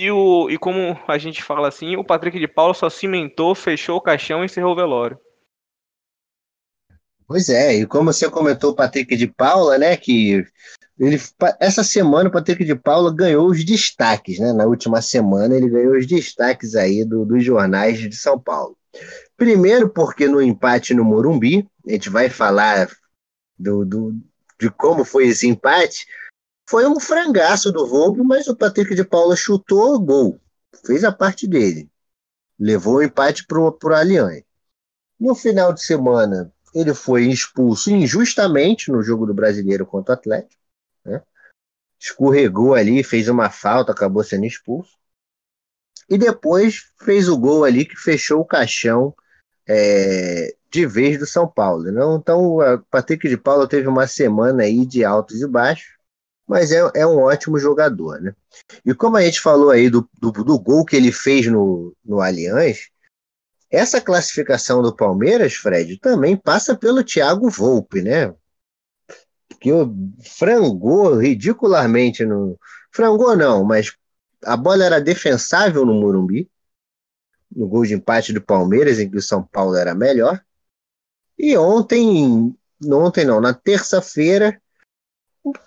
e, 0.00 0.10
o, 0.10 0.48
e 0.50 0.58
como 0.58 0.98
a 1.06 1.18
gente 1.18 1.42
fala 1.42 1.68
assim, 1.68 1.96
o 1.96 2.04
Patrick 2.04 2.38
de 2.38 2.48
Paula 2.48 2.74
só 2.74 2.88
cimentou, 2.88 3.54
fechou 3.54 3.98
o 3.98 4.00
caixão 4.00 4.42
e 4.42 4.46
encerrou 4.46 4.72
o 4.72 4.76
velório. 4.76 5.18
Pois 7.26 7.48
é, 7.48 7.74
e 7.74 7.86
como 7.86 8.12
você 8.12 8.28
comentou 8.28 8.74
Patrick 8.74 9.14
de 9.14 9.28
Paula, 9.28 9.78
né, 9.78 9.96
que 9.96 10.44
ele, 11.00 11.20
essa 11.58 11.82
semana 11.82 12.28
o 12.28 12.32
Patrick 12.32 12.64
de 12.64 12.74
Paula 12.74 13.12
ganhou 13.12 13.48
os 13.48 13.64
destaques, 13.64 14.38
né, 14.38 14.52
na 14.52 14.66
última 14.66 15.00
semana 15.00 15.56
ele 15.56 15.68
ganhou 15.68 15.96
os 15.96 16.06
destaques 16.06 16.74
aí 16.74 17.04
do, 17.04 17.24
dos 17.24 17.42
jornais 17.42 17.98
de 17.98 18.14
São 18.14 18.38
Paulo. 18.38 18.76
Primeiro 19.36 19.88
porque 19.88 20.28
no 20.28 20.42
empate 20.42 20.92
no 20.92 21.04
Morumbi, 21.04 21.66
a 21.86 21.92
gente 21.92 22.10
vai 22.10 22.28
falar 22.28 22.90
do, 23.58 23.84
do 23.84 24.14
de 24.60 24.70
como 24.70 25.04
foi 25.04 25.28
esse 25.28 25.48
empate, 25.48 26.06
foi 26.68 26.86
um 26.86 27.00
frangaço 27.00 27.72
do 27.72 27.86
Volpe, 27.86 28.22
mas 28.22 28.46
o 28.46 28.54
Patrick 28.54 28.94
de 28.94 29.02
Paula 29.02 29.34
chutou 29.34 29.98
gol. 29.98 30.38
Fez 30.84 31.02
a 31.02 31.10
parte 31.10 31.46
dele. 31.46 31.90
Levou 32.58 32.96
o 32.96 33.02
empate 33.02 33.46
para 33.46 33.58
o 33.58 33.94
Allianz. 33.94 34.44
No 35.18 35.34
final 35.34 35.72
de 35.72 35.82
semana, 35.82 36.52
ele 36.74 36.94
foi 36.94 37.24
expulso 37.24 37.90
injustamente 37.90 38.90
no 38.92 39.02
jogo 39.02 39.26
do 39.26 39.34
Brasileiro 39.34 39.86
contra 39.86 40.12
o 40.12 40.18
Atlético. 40.18 40.59
Escorregou 42.00 42.74
ali, 42.74 43.04
fez 43.04 43.28
uma 43.28 43.50
falta, 43.50 43.92
acabou 43.92 44.24
sendo 44.24 44.46
expulso. 44.46 44.98
E 46.08 46.16
depois 46.16 46.90
fez 47.04 47.28
o 47.28 47.38
gol 47.38 47.62
ali 47.64 47.84
que 47.84 47.96
fechou 47.96 48.40
o 48.40 48.44
caixão 48.44 49.14
é, 49.68 50.54
de 50.70 50.86
vez 50.86 51.18
do 51.18 51.26
São 51.26 51.46
Paulo. 51.46 51.84
Né? 51.84 52.00
Então, 52.16 52.56
o 52.56 52.78
Patrick 52.90 53.28
de 53.28 53.36
Paula 53.36 53.68
teve 53.68 53.86
uma 53.86 54.06
semana 54.06 54.62
aí 54.64 54.84
de 54.86 55.04
altos 55.04 55.40
e 55.40 55.46
baixos, 55.46 55.96
mas 56.48 56.72
é, 56.72 56.80
é 56.94 57.06
um 57.06 57.18
ótimo 57.18 57.58
jogador. 57.58 58.20
Né? 58.20 58.34
E 58.84 58.94
como 58.94 59.16
a 59.16 59.22
gente 59.22 59.40
falou 59.40 59.70
aí 59.70 59.88
do, 59.88 60.08
do, 60.18 60.32
do 60.32 60.58
gol 60.58 60.84
que 60.84 60.96
ele 60.96 61.12
fez 61.12 61.46
no, 61.46 61.94
no 62.04 62.20
Allianz, 62.20 62.90
essa 63.70 64.00
classificação 64.00 64.82
do 64.82 64.94
Palmeiras, 64.94 65.54
Fred, 65.54 65.96
também 65.98 66.36
passa 66.36 66.76
pelo 66.76 67.04
Thiago 67.04 67.48
Volpe, 67.48 68.02
né? 68.02 68.34
Que 69.60 69.70
frangou 70.24 71.16
ridicularmente 71.18 72.24
no. 72.24 72.58
Frangou 72.90 73.36
não, 73.36 73.62
mas 73.62 73.94
a 74.44 74.56
bola 74.56 74.84
era 74.84 75.00
defensável 75.00 75.84
no 75.84 75.94
Morumbi, 75.94 76.50
no 77.54 77.68
gol 77.68 77.84
de 77.84 77.94
empate 77.94 78.32
do 78.32 78.40
Palmeiras, 78.40 78.98
em 78.98 79.10
que 79.10 79.18
o 79.18 79.22
São 79.22 79.42
Paulo 79.42 79.76
era 79.76 79.94
melhor. 79.94 80.42
E 81.38 81.56
ontem, 81.56 82.56
ontem 82.84 83.24
não, 83.24 83.40
na 83.40 83.52
terça-feira, 83.54 84.60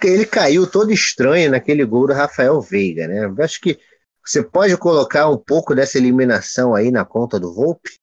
ele 0.04 0.26
caiu 0.26 0.70
todo 0.70 0.92
estranho 0.92 1.52
naquele 1.52 1.86
gol 1.86 2.08
do 2.08 2.14
Rafael 2.14 2.60
Veiga, 2.62 3.08
né? 3.08 3.44
Acho 3.44 3.62
que 3.62 3.80
você 4.26 4.42
pode 4.42 4.78
colocar 4.78 5.30
um 5.30 5.38
pouco 5.38 5.76
dessa 5.76 5.98
eliminação 5.98 6.74
aí 6.74 6.92
na 6.92 7.04
conta 7.04 7.40
do 7.40 7.54
Volpe? 7.54 8.00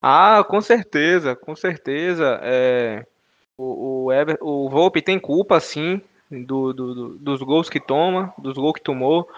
Ah, 0.00 0.44
com 0.48 0.60
certeza, 0.60 1.34
com 1.34 1.54
certeza. 1.54 2.38
É, 2.42 3.04
o, 3.58 4.04
o, 4.04 4.12
Ever, 4.12 4.38
o 4.40 4.70
Volpe 4.70 5.02
tem 5.02 5.18
culpa, 5.18 5.60
sim, 5.60 6.00
do, 6.30 6.72
do, 6.72 6.94
do, 6.94 7.08
dos 7.18 7.42
gols 7.42 7.68
que 7.68 7.80
toma, 7.80 8.32
dos 8.38 8.54
gols 8.54 8.74
que 8.74 8.80
tomou, 8.80 9.28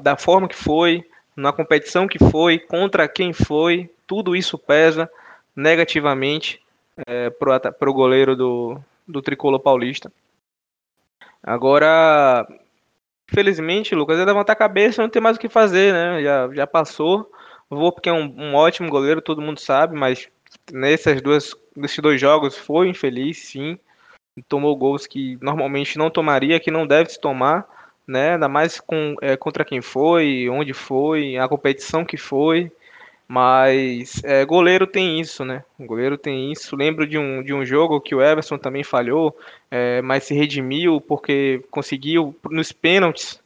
da 0.00 0.16
forma 0.16 0.48
que 0.48 0.56
foi, 0.56 1.04
na 1.36 1.52
competição 1.52 2.06
que 2.06 2.18
foi, 2.18 2.58
contra 2.58 3.08
quem 3.08 3.32
foi, 3.32 3.90
tudo 4.06 4.36
isso 4.36 4.56
pesa 4.56 5.10
negativamente 5.54 6.62
é, 7.06 7.28
para 7.30 7.90
o 7.90 7.94
goleiro 7.94 8.36
do, 8.36 8.78
do 9.06 9.20
tricolor 9.20 9.58
paulista. 9.58 10.12
Agora, 11.42 12.46
Felizmente, 13.26 13.94
Lucas, 13.94 14.18
é 14.18 14.24
levantar 14.24 14.52
a 14.52 14.56
cabeça 14.56 15.00
não 15.00 15.08
tem 15.08 15.20
mais 15.20 15.36
o 15.36 15.40
que 15.40 15.48
fazer, 15.48 15.92
né? 15.92 16.22
Já, 16.22 16.48
já 16.52 16.66
passou. 16.66 17.30
O 17.70 17.76
Volpe 17.76 18.02
que 18.02 18.08
é 18.08 18.12
um, 18.12 18.32
um, 18.36 18.54
ótimo 18.54 18.90
goleiro, 18.90 19.22
todo 19.22 19.40
mundo 19.40 19.58
sabe, 19.58 19.98
mas 19.98 20.28
nessas 20.72 21.20
duas, 21.20 21.54
nesses 21.76 21.98
dois 21.98 22.20
jogos 22.20 22.56
foi 22.56 22.88
infeliz, 22.88 23.38
sim. 23.38 23.78
Tomou 24.48 24.74
gols 24.76 25.06
que 25.06 25.38
normalmente 25.40 25.96
não 25.96 26.10
tomaria, 26.10 26.58
que 26.58 26.70
não 26.70 26.86
deve 26.86 27.10
se 27.10 27.20
tomar, 27.20 27.66
né? 28.06 28.34
Ainda 28.34 28.48
mais 28.48 28.80
com, 28.80 29.14
é, 29.22 29.36
contra 29.36 29.64
quem 29.64 29.80
foi, 29.80 30.48
onde 30.48 30.72
foi, 30.72 31.36
a 31.36 31.48
competição 31.48 32.04
que 32.04 32.16
foi. 32.16 32.70
Mas 33.26 34.22
é, 34.22 34.44
goleiro 34.44 34.86
tem 34.86 35.18
isso, 35.20 35.44
né? 35.44 35.64
Goleiro 35.80 36.18
tem 36.18 36.52
isso. 36.52 36.76
Lembro 36.76 37.06
de 37.06 37.16
um, 37.16 37.42
de 37.42 37.54
um 37.54 37.64
jogo 37.64 38.00
que 38.00 38.14
o 38.14 38.22
Everson 38.22 38.58
também 38.58 38.84
falhou, 38.84 39.36
é, 39.70 40.02
mas 40.02 40.24
se 40.24 40.34
redimiu 40.34 41.00
porque 41.00 41.62
conseguiu 41.70 42.36
nos 42.50 42.70
pênaltis 42.70 43.42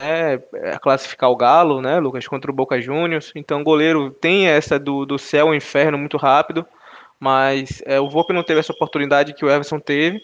né, 0.00 0.42
é, 0.54 0.78
classificar 0.78 1.30
o 1.30 1.36
Galo, 1.36 1.82
né, 1.82 2.00
Lucas, 2.00 2.26
contra 2.26 2.50
o 2.50 2.54
Boca 2.54 2.80
Juniors. 2.80 3.30
Então, 3.34 3.62
goleiro 3.62 4.10
tem 4.10 4.48
essa 4.48 4.78
do, 4.78 5.04
do 5.04 5.18
céu 5.18 5.48
ao 5.48 5.54
inferno 5.54 5.98
muito 5.98 6.16
rápido, 6.16 6.66
mas 7.18 7.82
é, 7.84 8.00
o 8.00 8.08
Volpe 8.08 8.32
não 8.32 8.42
teve 8.42 8.60
essa 8.60 8.72
oportunidade 8.72 9.34
que 9.34 9.44
o 9.44 9.50
Everson 9.50 9.78
teve. 9.78 10.20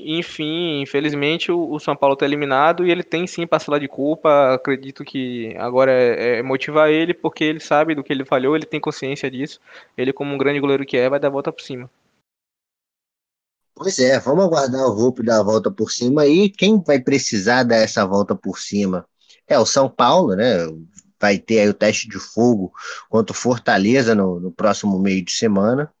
Enfim, 0.00 0.80
infelizmente 0.80 1.50
o, 1.50 1.72
o 1.72 1.80
São 1.80 1.96
Paulo 1.96 2.14
está 2.14 2.24
eliminado 2.24 2.86
e 2.86 2.90
ele 2.90 3.02
tem 3.02 3.26
sim 3.26 3.46
parcela 3.46 3.78
de 3.78 3.88
culpa. 3.88 4.54
Acredito 4.54 5.04
que 5.04 5.54
agora 5.58 5.92
é, 5.92 6.38
é, 6.38 6.42
motivar 6.42 6.88
ele, 6.88 7.12
porque 7.12 7.44
ele 7.44 7.60
sabe 7.60 7.94
do 7.94 8.02
que 8.02 8.12
ele 8.12 8.24
falhou, 8.24 8.56
ele 8.56 8.64
tem 8.64 8.80
consciência 8.80 9.30
disso. 9.30 9.60
Ele, 9.96 10.12
como 10.12 10.32
um 10.32 10.38
grande 10.38 10.60
goleiro 10.60 10.86
que 10.86 10.96
é, 10.96 11.08
vai 11.08 11.20
dar 11.20 11.28
a 11.28 11.32
volta 11.32 11.52
por 11.52 11.62
cima. 11.62 11.90
Pois 13.74 13.98
é, 13.98 14.18
vamos 14.18 14.44
aguardar 14.44 14.86
o 14.86 14.96
Volpe 14.96 15.22
dar 15.22 15.40
a 15.40 15.42
volta 15.42 15.70
por 15.70 15.90
cima 15.90 16.22
aí. 16.22 16.48
Quem 16.48 16.80
vai 16.80 16.98
precisar 16.98 17.62
dar 17.62 17.76
essa 17.76 18.04
volta 18.06 18.34
por 18.34 18.58
cima 18.58 19.06
é 19.48 19.58
o 19.58 19.66
São 19.66 19.88
Paulo, 19.88 20.36
né? 20.36 20.58
Vai 21.20 21.38
ter 21.38 21.60
aí 21.60 21.68
o 21.68 21.74
teste 21.74 22.08
de 22.08 22.18
fogo 22.18 22.72
contra 23.08 23.32
o 23.32 23.36
Fortaleza 23.36 24.14
no, 24.14 24.38
no 24.38 24.52
próximo 24.52 24.98
meio 24.98 25.24
de 25.24 25.32
semana. 25.32 25.92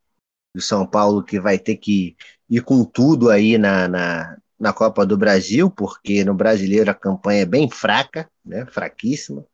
O 0.54 0.60
São 0.60 0.86
Paulo 0.86 1.24
que 1.24 1.40
vai 1.40 1.58
ter 1.58 1.76
que 1.76 2.16
e 2.48 2.60
com 2.60 2.84
tudo 2.84 3.30
aí 3.30 3.58
na, 3.58 3.88
na, 3.88 4.36
na 4.58 4.72
Copa 4.72 5.04
do 5.04 5.16
Brasil, 5.16 5.70
porque 5.70 6.24
no 6.24 6.34
brasileiro 6.34 6.90
a 6.90 6.94
campanha 6.94 7.42
é 7.42 7.46
bem 7.46 7.70
fraca, 7.70 8.30
né? 8.44 8.66
fraquíssima. 8.66 9.44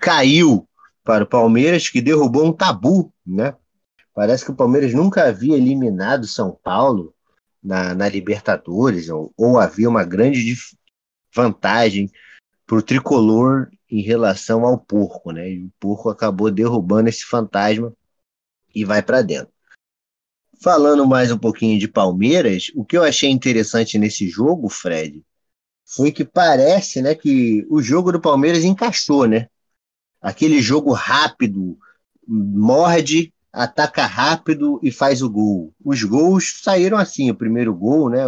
Caiu 0.00 0.68
para 1.04 1.24
o 1.24 1.26
Palmeiras, 1.28 1.88
que 1.88 2.00
derrubou 2.00 2.46
um 2.46 2.52
tabu, 2.52 3.12
né? 3.26 3.54
Parece 4.14 4.44
que 4.44 4.50
o 4.50 4.56
Palmeiras 4.56 4.94
nunca 4.94 5.28
havia 5.28 5.56
eliminado 5.56 6.26
São 6.26 6.58
Paulo 6.62 7.14
na, 7.62 7.94
na 7.94 8.08
Libertadores, 8.08 9.08
ou, 9.08 9.32
ou 9.36 9.58
havia 9.58 9.88
uma 9.88 10.04
grande 10.04 10.54
vantagem 11.34 12.10
para 12.66 12.78
o 12.78 12.82
tricolor 12.82 13.70
em 13.90 14.00
relação 14.00 14.64
ao 14.64 14.78
porco, 14.78 15.30
né? 15.30 15.50
E 15.50 15.64
o 15.64 15.72
porco 15.78 16.08
acabou 16.08 16.50
derrubando 16.50 17.08
esse 17.08 17.24
fantasma 17.24 17.92
e 18.74 18.84
vai 18.84 19.02
para 19.02 19.22
dentro. 19.22 19.52
Falando 20.60 21.06
mais 21.06 21.30
um 21.30 21.38
pouquinho 21.38 21.78
de 21.78 21.86
Palmeiras, 21.86 22.70
o 22.74 22.84
que 22.84 22.96
eu 22.96 23.02
achei 23.02 23.30
interessante 23.30 23.98
nesse 23.98 24.28
jogo, 24.28 24.68
Fred, 24.68 25.22
foi 25.84 26.10
que 26.10 26.24
parece, 26.24 27.02
né, 27.02 27.14
que 27.14 27.66
o 27.68 27.82
jogo 27.82 28.10
do 28.10 28.20
Palmeiras 28.20 28.64
encaixou, 28.64 29.26
né? 29.26 29.48
Aquele 30.20 30.62
jogo 30.62 30.92
rápido, 30.92 31.78
morde, 32.26 33.32
ataca 33.52 34.06
rápido 34.06 34.80
e 34.82 34.90
faz 34.90 35.22
o 35.22 35.28
gol. 35.28 35.72
Os 35.84 36.02
gols 36.02 36.60
saíram 36.62 36.96
assim, 36.96 37.30
o 37.30 37.34
primeiro 37.34 37.74
gol, 37.74 38.08
né, 38.08 38.24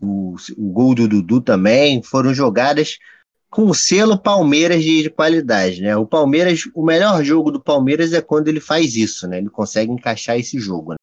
o, 0.00 0.34
o 0.56 0.72
gol 0.72 0.94
do 0.94 1.08
Dudu 1.08 1.40
também, 1.40 2.02
foram 2.02 2.32
jogadas 2.32 2.98
com 3.50 3.64
o 3.64 3.74
selo 3.74 4.16
Palmeiras 4.16 4.82
de, 4.82 5.02
de, 5.02 5.10
qualidade, 5.10 5.82
né? 5.82 5.96
O 5.96 6.06
Palmeiras, 6.06 6.62
o 6.74 6.84
melhor 6.84 7.22
jogo 7.24 7.50
do 7.50 7.60
Palmeiras 7.60 8.12
é 8.12 8.22
quando 8.22 8.48
ele 8.48 8.60
faz 8.60 8.94
isso, 8.94 9.26
né? 9.26 9.38
Ele 9.38 9.50
consegue 9.50 9.90
encaixar 9.90 10.38
esse 10.38 10.58
jogo. 10.60 10.94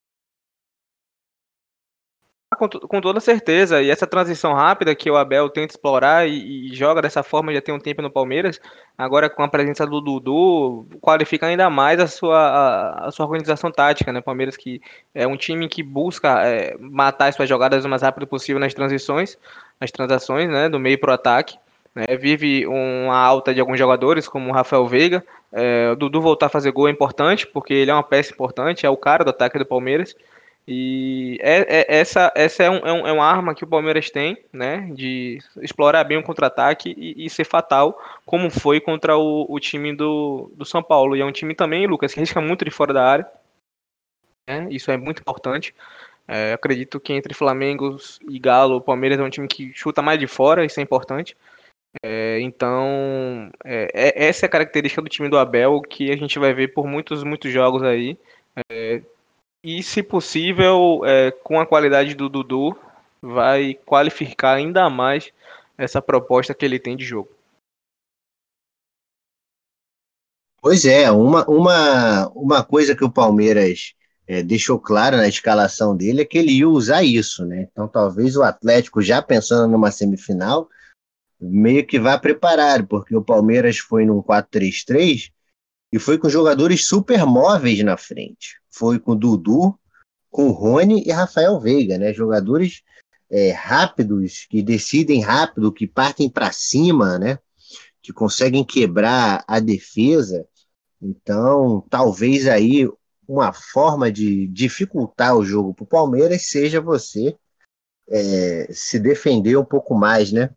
Com, 2.58 2.68
com, 2.68 3.00
toda 3.00 3.20
certeza, 3.20 3.84
e 3.84 3.92
essa 3.92 4.08
transição 4.08 4.52
rápida 4.54 4.96
que 4.96 5.12
o 5.12 5.16
Abel 5.16 5.48
tenta 5.48 5.74
explorar 5.74 6.28
e, 6.28 6.72
e, 6.72 6.76
joga 6.76 7.04
dessa 7.04 7.22
forma 7.22 7.54
já 7.54 7.62
tem 7.62 7.74
um 7.74 7.80
tempo 7.80 8.02
no 8.02 8.10
Palmeiras, 8.10 8.60
agora 8.98 9.30
com 9.30 9.44
a 9.44 9.48
presença 9.48 9.86
do 9.86 10.02
Dudu, 10.02 10.88
qualifica 11.00 11.46
ainda 11.46 11.70
mais 11.70 12.00
a 12.00 12.08
sua, 12.08 12.40
a, 12.40 13.08
a 13.08 13.12
sua 13.12 13.28
organização 13.28 13.72
tática, 13.72 14.12
né? 14.12 14.22
Palmeiras 14.22 14.58
que 14.58 14.82
é 15.14 15.28
um 15.28 15.38
time 15.38 15.70
que 15.70 15.84
busca 15.84 16.48
é, 16.48 16.76
matar 16.80 17.28
as 17.28 17.36
suas 17.36 17.48
jogadas 17.48 17.86
o 17.86 17.90
mais 17.90 18.02
rápido 18.02 18.26
possível 18.26 18.60
nas 18.60 18.74
transições, 18.74 19.38
nas 19.80 19.92
transações, 19.92 20.50
né? 20.50 20.68
Do 20.68 20.80
meio 20.80 21.00
para 21.00 21.12
o 21.12 21.14
ataque. 21.14 21.60
Né? 21.94 22.06
Vive 22.18 22.66
uma 22.66 23.18
alta 23.18 23.54
de 23.54 23.60
alguns 23.60 23.78
jogadores, 23.78 24.28
como 24.28 24.50
o 24.50 24.54
Rafael 24.54 24.86
Veiga. 24.88 25.24
É, 25.52 25.92
o 25.92 25.96
Dudu 25.96 26.22
voltar 26.22 26.48
a 26.48 26.50
fazer 26.50 26.72
gol 26.72 26.88
é 26.88 26.92
importante, 26.92 27.46
porque 27.46 27.74
ele 27.74 27.92
é 27.92 27.94
uma 27.94 28.04
peça 28.04 28.34
importante, 28.34 28.86
é 28.86 28.90
o 28.90 28.98
cara 28.98 29.24
do 29.24 29.30
ataque 29.30 29.60
do 29.60 29.66
Palmeiras. 29.66 30.16
E 30.68 31.38
é, 31.42 31.60
é, 31.80 32.00
essa, 32.00 32.30
essa 32.36 32.64
é, 32.64 32.66
é, 32.66 32.70
um, 32.70 33.08
é, 33.08 33.12
uma 33.14 33.26
arma 33.26 33.56
que 33.56 33.64
o 33.64 33.68
Palmeiras 33.68 34.10
tem, 34.10 34.38
né? 34.52 34.90
De 34.94 35.40
explorar 35.62 36.04
bem 36.04 36.18
o 36.18 36.24
contra-ataque 36.24 36.94
e, 36.98 37.26
e, 37.26 37.30
ser 37.30 37.46
fatal, 37.46 37.98
como 38.26 38.50
foi 38.50 38.82
contra 38.82 39.18
o, 39.18 39.46
o, 39.50 39.60
time 39.62 39.96
do, 39.96 40.52
do 40.56 40.66
São 40.66 40.84
Paulo. 40.84 41.16
E 41.16 41.22
é 41.22 41.26
um 41.26 41.32
time 41.32 41.56
também, 41.56 41.88
Lucas, 41.88 42.14
que 42.14 42.20
risca 42.20 42.42
muito 42.42 42.66
de 42.66 42.72
fora 42.72 42.94
da 42.94 43.06
área. 43.06 43.32
Né? 44.46 44.68
Isso 44.70 44.92
é 44.92 44.98
muito 44.98 45.22
importante. 45.22 45.74
É, 46.28 46.52
acredito 46.52 47.00
que 47.00 47.14
entre 47.14 47.34
Flamengo 47.34 47.96
e 48.30 48.38
Galo, 48.38 48.76
o 48.76 48.82
Palmeiras 48.82 49.20
é 49.20 49.24
um 49.24 49.30
time 49.30 49.48
que 49.48 49.72
chuta 49.74 50.02
mais 50.02 50.20
de 50.20 50.28
fora, 50.28 50.66
isso 50.66 50.82
é 50.82 50.84
importante. 50.84 51.38
É, 52.04 52.42
então, 52.42 53.50
é, 53.64 53.90
é 53.94 54.28
essa 54.28 54.46
é 54.46 54.48
a 54.48 54.50
característica 54.50 55.02
do 55.02 55.08
time 55.08 55.30
do 55.30 55.38
Abel 55.38 55.82
que 55.82 56.12
a 56.12 56.18
gente 56.18 56.38
vai 56.38 56.54
ver 56.54 56.74
por 56.74 56.86
muitos, 56.86 57.24
muitos 57.24 57.54
jogos 57.54 57.82
aí. 57.84 58.18
E, 59.70 59.84
se 59.84 60.02
possível, 60.02 61.02
é, 61.04 61.30
com 61.30 61.60
a 61.60 61.66
qualidade 61.66 62.16
do 62.16 62.30
Dudu, 62.30 62.74
vai 63.22 63.74
qualificar 63.86 64.54
ainda 64.54 64.90
mais 64.90 65.34
essa 65.78 66.02
proposta 66.02 66.54
que 66.54 66.64
ele 66.64 66.80
tem 66.80 66.96
de 66.96 67.04
jogo. 67.04 67.30
Pois 70.62 70.86
é, 70.86 71.12
uma, 71.12 71.46
uma, 71.50 72.30
uma 72.30 72.64
coisa 72.64 72.96
que 72.96 73.04
o 73.04 73.12
Palmeiras 73.12 73.94
é, 74.26 74.42
deixou 74.42 74.80
claro 74.80 75.18
na 75.18 75.28
escalação 75.28 75.98
dele 75.98 76.22
é 76.22 76.26
que 76.26 76.38
ele 76.38 76.60
ia 76.60 76.70
usar 76.70 77.04
isso, 77.04 77.46
né? 77.46 77.68
Então 77.70 77.90
talvez 77.90 78.38
o 78.38 78.44
Atlético, 78.44 79.02
já 79.02 79.22
pensando 79.22 79.70
numa 79.70 79.92
semifinal, 79.92 80.70
meio 81.42 81.86
que 81.86 82.00
vá 82.00 82.18
preparado, 82.18 82.88
porque 82.88 83.14
o 83.14 83.22
Palmeiras 83.22 83.80
foi 83.80 84.06
num 84.06 84.22
4-3-3 84.22 85.30
e 85.92 86.00
foi 86.00 86.18
com 86.18 86.30
jogadores 86.30 86.86
super 86.86 87.26
móveis 87.26 87.84
na 87.84 87.98
frente 87.98 88.58
foi 88.78 89.00
com 89.00 89.16
Dudu, 89.16 89.78
com 90.30 90.52
Rony 90.52 91.04
e 91.06 91.12
Rafael 91.12 91.60
Veiga, 91.60 91.98
né? 91.98 92.14
Jogadores 92.14 92.84
é, 93.30 93.52
rápidos, 93.52 94.46
que 94.46 94.62
decidem 94.62 95.22
rápido, 95.22 95.74
que 95.74 95.88
partem 95.88 96.30
para 96.30 96.52
cima, 96.52 97.18
né? 97.18 97.40
Que 98.02 98.14
conseguem 98.14 98.64
quebrar 98.64 99.44
a 99.48 99.60
defesa. 99.60 100.48
Então, 101.02 101.86
talvez 101.90 102.48
aí 102.48 102.88
uma 103.28 103.52
forma 103.52 104.12
de 104.12 104.48
dificultar 104.48 105.36
o 105.36 105.44
jogo 105.44 105.74
para 105.74 105.84
o 105.84 105.88
Palmeiras 105.88 106.44
seja 106.44 106.80
você 106.80 107.36
é, 108.10 108.72
se 108.72 109.00
defender 109.00 109.58
um 109.58 109.66
pouco 109.66 109.96
mais, 109.96 110.32
né? 110.32 110.52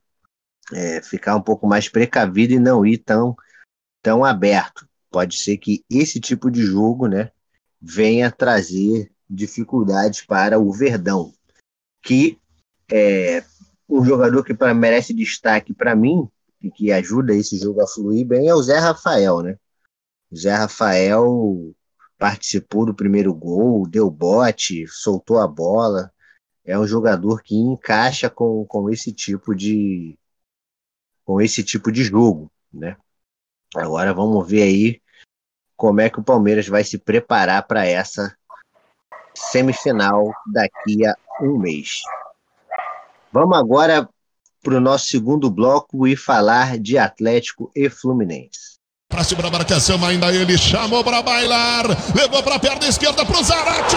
É, 0.73 1.03
ficar 1.03 1.35
um 1.35 1.43
pouco 1.43 1.67
mais 1.67 1.89
precavido 1.89 2.53
e 2.53 2.59
não 2.59 2.87
ir 2.87 2.99
tão, 2.99 3.35
tão 4.03 4.25
aberto. 4.25 4.90
Pode 5.11 5.37
ser 5.37 5.59
que 5.59 5.85
esse 5.91 6.21
tipo 6.21 6.51
de 6.51 6.63
jogo, 6.63 7.07
né, 7.07 7.33
venha 7.81 8.31
trazer 8.31 9.11
dificuldades 9.29 10.23
para 10.23 10.59
o 10.59 10.73
Verdão, 10.73 11.33
que 12.03 12.39
é 12.91 13.45
um 13.89 14.05
jogador 14.05 14.45
que 14.45 14.55
pra, 14.55 14.73
merece 14.73 15.13
destaque 15.15 15.73
para 15.73 15.97
mim 15.97 16.29
e 16.61 16.71
que 16.71 16.93
ajuda 16.93 17.35
esse 17.35 17.59
jogo 17.59 17.81
a 17.83 17.87
fluir 17.87 18.27
bem 18.27 18.49
é 18.49 18.55
o 18.55 18.63
Zé 18.63 18.79
Rafael, 18.79 19.43
né? 19.43 19.59
O 20.31 20.37
Zé 20.37 20.55
Rafael 20.55 21.75
participou 22.19 22.85
do 22.85 22.95
primeiro 22.95 23.35
gol, 23.35 23.89
deu 23.89 24.11
bote, 24.11 24.87
soltou 24.87 25.39
a 25.39 25.47
bola. 25.47 26.13
É 26.65 26.79
um 26.79 26.87
jogador 26.87 27.43
que 27.43 27.57
encaixa 27.57 28.29
com, 28.29 28.65
com 28.67 28.91
esse 28.91 29.13
tipo 29.13 29.55
de 29.55 30.17
com 31.25 31.41
esse 31.41 31.63
tipo 31.63 31.91
de 31.91 32.05
jogo, 32.05 32.51
né? 32.73 32.97
Agora 33.75 34.13
vamos 34.13 34.49
ver 34.49 34.63
aí 34.63 35.00
como 35.81 36.03
é 36.03 36.11
que 36.11 36.21
o 36.21 36.23
Palmeiras 36.23 36.69
vai 36.69 36.85
se 36.85 36.99
preparar 36.99 37.67
para 37.67 37.87
essa 37.87 38.37
semifinal 39.35 40.31
daqui 40.53 41.07
a 41.07 41.17
um 41.41 41.57
mês. 41.57 42.03
Vamos 43.33 43.57
agora 43.57 44.07
para 44.63 44.75
o 44.75 44.81
nosso 44.81 45.07
segundo 45.07 45.51
bloco 45.51 46.07
e 46.07 46.15
falar 46.15 46.79
de 46.79 46.99
Atlético 46.99 47.71
e 47.75 47.89
Fluminense. 47.89 48.79
Para 49.09 49.25
cima 49.25 49.43
da 49.43 49.51
marcação, 49.51 50.05
ainda 50.05 50.31
ele 50.31 50.59
chamou 50.59 51.03
para 51.03 51.23
bailar, 51.23 51.87
levou 52.15 52.43
para 52.43 52.57
a 52.57 52.61
perna 52.61 52.87
esquerda 52.87 53.25
para 53.25 53.41
o 53.41 53.43
Zarate, 53.43 53.97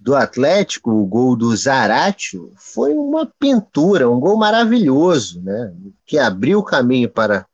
do 0.00 0.16
Atlético, 0.16 0.90
o 0.90 1.04
gol 1.04 1.36
do 1.36 1.54
Zaratio, 1.54 2.52
foi 2.56 2.94
uma 2.94 3.26
pintura, 3.38 4.08
um 4.08 4.18
gol 4.18 4.38
maravilhoso, 4.38 5.42
né? 5.42 5.74
Que 6.06 6.18
abriu 6.18 6.60
o 6.60 6.64
caminho 6.64 7.10
para 7.10 7.46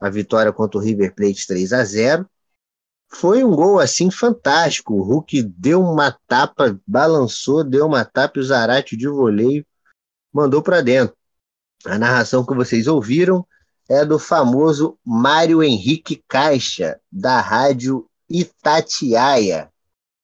a 0.00 0.08
vitória 0.08 0.50
contra 0.50 0.78
o 0.78 0.82
River 0.82 1.14
Plate 1.14 1.46
3 1.46 1.72
a 1.74 1.84
0 1.84 2.26
foi 3.12 3.42
um 3.42 3.50
gol 3.50 3.80
assim 3.80 4.10
fantástico. 4.10 4.94
O 4.94 5.02
Hulk 5.02 5.42
deu 5.42 5.82
uma 5.82 6.16
tapa, 6.26 6.78
balançou, 6.86 7.64
deu 7.64 7.86
uma 7.86 8.04
tapa 8.04 8.38
e 8.38 8.40
o 8.40 8.44
Zarate 8.44 8.96
de 8.96 9.08
voleio 9.08 9.66
mandou 10.32 10.62
para 10.62 10.80
dentro. 10.80 11.16
A 11.84 11.98
narração 11.98 12.46
que 12.46 12.54
vocês 12.54 12.86
ouviram 12.86 13.44
é 13.88 14.04
do 14.04 14.18
famoso 14.18 14.96
Mário 15.04 15.62
Henrique 15.62 16.22
Caixa, 16.28 17.00
da 17.10 17.40
rádio 17.40 18.08
Itatiaia, 18.28 19.69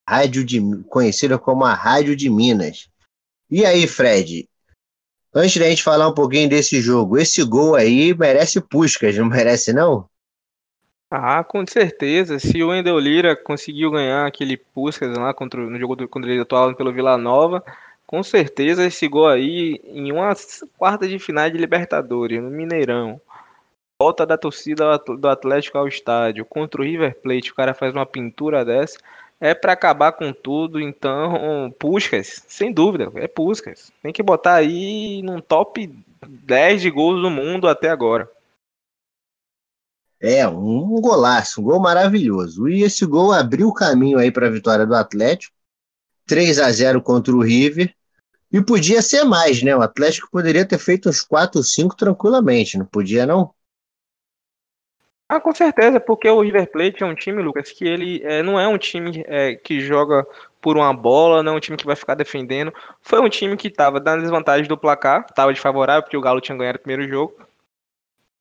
rádio 0.09 0.45
de, 0.45 0.61
conhecida 0.89 1.39
como 1.39 1.65
a 1.65 1.75
Rádio 1.75 2.15
de 2.15 2.31
Minas. 2.31 2.89
E 3.51 3.65
aí, 3.65 3.87
Fred? 3.87 4.49
Antes 5.35 5.57
da 5.59 5.69
gente 5.69 5.83
falar 5.83 6.09
um 6.09 6.15
pouquinho 6.15 6.49
desse 6.49 6.81
jogo, 6.81 7.19
esse 7.19 7.45
gol 7.45 7.75
aí 7.75 8.15
merece 8.15 8.61
puscas, 8.61 9.17
não 9.17 9.27
merece 9.27 9.73
não? 9.73 10.09
Ah, 11.11 11.45
com 11.45 11.65
certeza. 11.67 12.39
Se 12.39 12.63
o 12.63 12.69
Wendel 12.69 12.99
Lira 12.99 13.37
conseguiu 13.37 13.91
ganhar 13.91 14.27
aquele 14.27 14.57
Puskas 14.57 15.17
lá 15.17 15.33
contra, 15.33 15.61
no 15.61 15.79
jogo 15.79 15.95
do, 15.95 16.09
quando 16.09 16.29
ele 16.29 16.41
atuava 16.41 16.75
pelo 16.75 16.93
Vila 16.93 17.17
Nova, 17.17 17.63
com 18.07 18.23
certeza 18.23 18.85
esse 18.85 19.07
gol 19.07 19.29
aí 19.29 19.81
em 19.85 20.11
uma 20.11 20.33
quarta 20.77 21.07
de 21.07 21.19
final 21.19 21.49
de 21.49 21.59
Libertadores, 21.59 22.43
no 22.43 22.51
Mineirão. 22.51 23.21
Volta 24.01 24.27
da 24.27 24.37
torcida 24.37 24.99
do 24.99 25.29
Atlético 25.29 25.79
ao 25.79 25.89
estádio 25.89 26.45
contra 26.45 26.81
o 26.81 26.85
River 26.85 27.19
Plate, 27.21 27.53
o 27.53 27.55
cara 27.55 27.73
faz 27.73 27.95
uma 27.95 28.05
pintura 28.05 28.65
dessa, 28.65 28.99
é 29.41 29.55
para 29.55 29.73
acabar 29.73 30.13
com 30.13 30.33
tudo. 30.33 30.81
Então, 30.81 31.75
Puskas, 31.79 32.45
sem 32.49 32.73
dúvida, 32.73 33.11
é 33.15 33.29
Puskas. 33.29 33.93
Tem 34.03 34.13
que 34.13 34.23
botar 34.23 34.55
aí 34.55 35.23
num 35.23 35.41
top 35.41 35.93
10 36.27 36.83
de 36.83 36.91
gols 36.91 37.21
do 37.21 37.31
mundo 37.31 37.69
até 37.69 37.91
agora. 37.91 38.31
É, 40.21 40.49
um 40.49 41.01
golaço, 41.01 41.61
um 41.61 41.65
gol 41.65 41.79
maravilhoso. 41.79 42.69
E 42.69 42.83
esse 42.83 43.05
gol 43.05 43.33
abriu 43.33 43.69
o 43.69 43.75
caminho 43.75 44.19
aí 44.19 44.31
para 44.31 44.47
a 44.47 44.51
vitória 44.51 44.87
do 44.87 44.95
Atlético. 44.95 45.55
3 46.27 46.59
a 46.59 46.73
0 46.73 47.03
contra 47.03 47.35
o 47.35 47.43
River. 47.43 47.95
E 48.51 48.61
podia 48.63 49.03
ser 49.03 49.25
mais, 49.25 49.63
né? 49.63 49.77
O 49.77 49.83
Atlético 49.83 50.29
poderia 50.31 50.65
ter 50.65 50.79
feito 50.79 51.09
uns 51.09 51.21
4 51.21 51.59
ou 51.59 51.65
5 51.65 51.97
tranquilamente, 51.97 52.79
não 52.79 52.87
podia 52.87 53.27
não? 53.27 53.53
Ah, 55.29 55.41
com 55.41 55.53
certeza, 55.53 55.99
porque 55.99 56.29
o 56.29 56.41
River 56.41 56.71
Plate 56.71 57.03
é 57.03 57.07
um 57.07 57.15
time, 57.15 57.43
Lucas, 57.43 57.73
que 57.73 57.85
ele 57.85 58.23
é, 58.25 58.43
não 58.45 58.61
é 58.61 58.69
um 58.69 58.79
time 58.79 59.25
é, 59.27 59.57
que 59.57 59.81
joga 59.81 60.25
por 60.61 60.77
uma 60.77 60.95
bola, 60.95 61.43
não 61.43 61.55
é 61.55 61.57
um 61.57 61.61
time 61.61 61.77
que 61.77 61.87
vai 61.87 61.97
ficar 61.97 62.15
defendendo. 62.15 62.73
Foi 63.03 63.21
um 63.21 63.29
time 63.29 63.57
que 63.57 63.67
estava 63.69 63.99
dando 63.99 64.23
desvantagem 64.23 64.69
do 64.69 64.79
placar, 64.79 65.27
estava 65.29 65.53
desfavorável, 65.53 66.03
porque 66.03 66.17
o 66.17 66.21
Galo 66.21 66.41
tinha 66.41 66.57
ganhado 66.57 66.79
o 66.79 66.81
primeiro 66.81 67.09
jogo. 67.09 67.35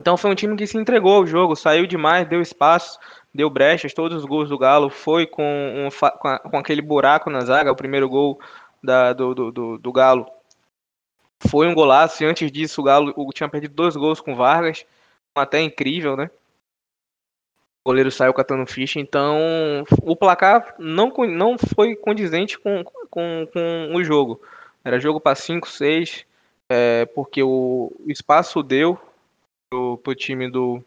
Então 0.00 0.16
foi 0.16 0.30
um 0.30 0.34
time 0.34 0.56
que 0.56 0.66
se 0.66 0.76
entregou 0.78 1.14
ao 1.14 1.26
jogo, 1.26 1.56
saiu 1.56 1.86
demais, 1.86 2.28
deu 2.28 2.40
espaço, 2.40 2.98
deu 3.34 3.50
brechas, 3.50 3.94
todos 3.94 4.18
os 4.18 4.24
gols 4.24 4.48
do 4.48 4.58
Galo 4.58 4.90
foi 4.90 5.26
com, 5.26 5.42
um, 5.42 5.88
com, 5.90 6.28
a, 6.28 6.38
com, 6.38 6.58
aquele 6.58 6.82
buraco 6.82 7.30
na 7.30 7.40
zaga, 7.40 7.72
o 7.72 7.76
primeiro 7.76 8.08
gol 8.08 8.38
da, 8.82 9.12
do, 9.12 9.34
do, 9.34 9.52
do, 9.52 9.78
do, 9.78 9.92
Galo 9.92 10.26
foi 11.48 11.66
um 11.66 11.74
golaço, 11.74 12.22
e 12.22 12.26
antes 12.26 12.52
disso 12.52 12.80
o 12.80 12.84
Galo 12.84 13.12
o, 13.16 13.32
tinha 13.32 13.48
perdido 13.48 13.74
dois 13.74 13.96
gols 13.96 14.20
com 14.20 14.36
Vargas, 14.36 14.84
até 15.34 15.60
incrível, 15.60 16.16
né? 16.16 16.30
O 17.86 17.94
goleiro 17.94 18.10
saiu 18.10 18.34
catando 18.34 18.66
ficha, 18.66 18.98
então 18.98 19.84
o 20.02 20.16
placar 20.16 20.74
não, 20.76 21.12
não 21.28 21.56
foi 21.56 21.94
condizente 21.94 22.58
com, 22.58 22.82
com, 23.08 23.46
com 23.52 23.94
o 23.94 24.02
jogo. 24.02 24.40
Era 24.84 24.98
jogo 24.98 25.20
para 25.20 25.36
5, 25.36 25.68
6, 25.68 26.26
é, 26.68 27.06
porque 27.14 27.44
o, 27.44 27.92
o 28.04 28.10
espaço 28.10 28.60
deu, 28.60 28.98
pro, 29.70 29.98
pro 29.98 30.16
time 30.16 30.50
do 30.50 30.82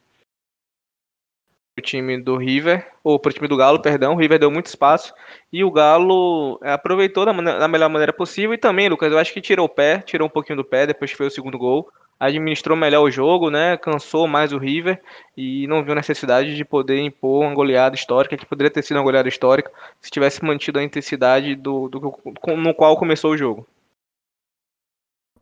o 1.80 1.82
time 1.82 2.22
do 2.22 2.38
River, 2.38 2.86
ou 3.04 3.18
para 3.18 3.30
o 3.30 3.34
time 3.34 3.48
do 3.48 3.58
Galo, 3.58 3.82
perdão. 3.82 4.14
O 4.14 4.18
River 4.18 4.38
deu 4.38 4.52
muito 4.52 4.68
espaço 4.68 5.14
e 5.52 5.64
o 5.64 5.72
Galo 5.72 6.60
é, 6.64 6.72
aproveitou 6.72 7.26
da, 7.26 7.32
da, 7.32 7.68
melhor 7.68 7.90
maneira 7.90 8.14
possível. 8.14 8.54
E 8.54 8.58
também, 8.58 8.88
Lucas, 8.88 9.12
eu 9.12 9.18
acho 9.18 9.34
que 9.34 9.42
tirou 9.42 9.66
o 9.66 9.70
pé, 9.70 10.00
tirou 10.00 10.28
um 10.28 10.32
pouquinho 10.32 10.58
do 10.58 10.64
pé 10.64 10.86
depois 10.86 11.12
que 11.12 11.18
foi 11.18 11.28
o 11.28 11.32
segundo 11.32 11.58
gol. 11.58 11.90
Administrou 12.20 12.78
melhor 12.78 13.02
o 13.02 13.10
jogo, 13.10 13.50
né? 13.50 13.78
Cansou 13.78 14.28
mais 14.28 14.52
o 14.52 14.58
River 14.58 15.02
e 15.38 15.66
não 15.68 15.84
viu 15.84 15.96
necessidade 15.96 16.56
de 16.56 16.66
poder 16.66 17.00
impor 17.00 17.44
uma 17.44 17.56
goleada 17.56 17.96
histórica, 17.96 18.36
que 18.36 18.46
poderia 18.46 18.70
ter 18.70 18.84
sido 18.84 18.98
uma 18.98 19.04
goleada 19.04 19.30
histórica 19.30 19.72
se 20.02 20.12
tivesse 20.12 20.44
mantido 20.44 20.80
a 20.80 20.84
intensidade 20.84 21.56
do, 21.56 21.88
do 21.88 22.14
no 22.58 22.74
qual 22.74 22.98
começou 22.98 23.32
o 23.32 23.38
jogo. 23.38 23.66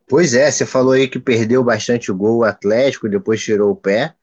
Pois 0.07 0.33
é, 0.33 0.49
você 0.49 0.65
falou 0.65 0.93
aí 0.93 1.07
que 1.07 1.19
perdeu 1.19 1.61
bastante 1.61 2.09
o 2.09 2.15
gol 2.15 2.37
o 2.37 2.43
Atlético, 2.45 3.09
depois 3.09 3.43
tirou 3.43 3.71
o 3.71 3.75
pé. 3.75 4.15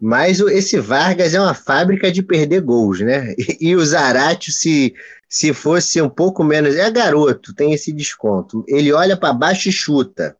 Mas 0.00 0.40
esse 0.40 0.78
Vargas 0.78 1.34
é 1.34 1.40
uma 1.40 1.52
fábrica 1.52 2.10
de 2.10 2.22
perder 2.22 2.62
gols, 2.62 3.00
né? 3.00 3.34
E, 3.60 3.76
o 3.76 3.84
Zarate, 3.84 4.50
se, 4.50 4.94
se 5.28 5.52
fosse 5.52 6.00
um 6.00 6.08
pouco 6.08 6.42
menos. 6.42 6.74
É 6.74 6.90
garoto, 6.90 7.54
tem 7.54 7.74
esse 7.74 7.92
desconto. 7.92 8.64
Ele 8.66 8.92
olha 8.92 9.16
para 9.16 9.34
baixo 9.34 9.68
e 9.68 9.72
chuta. 9.72 10.34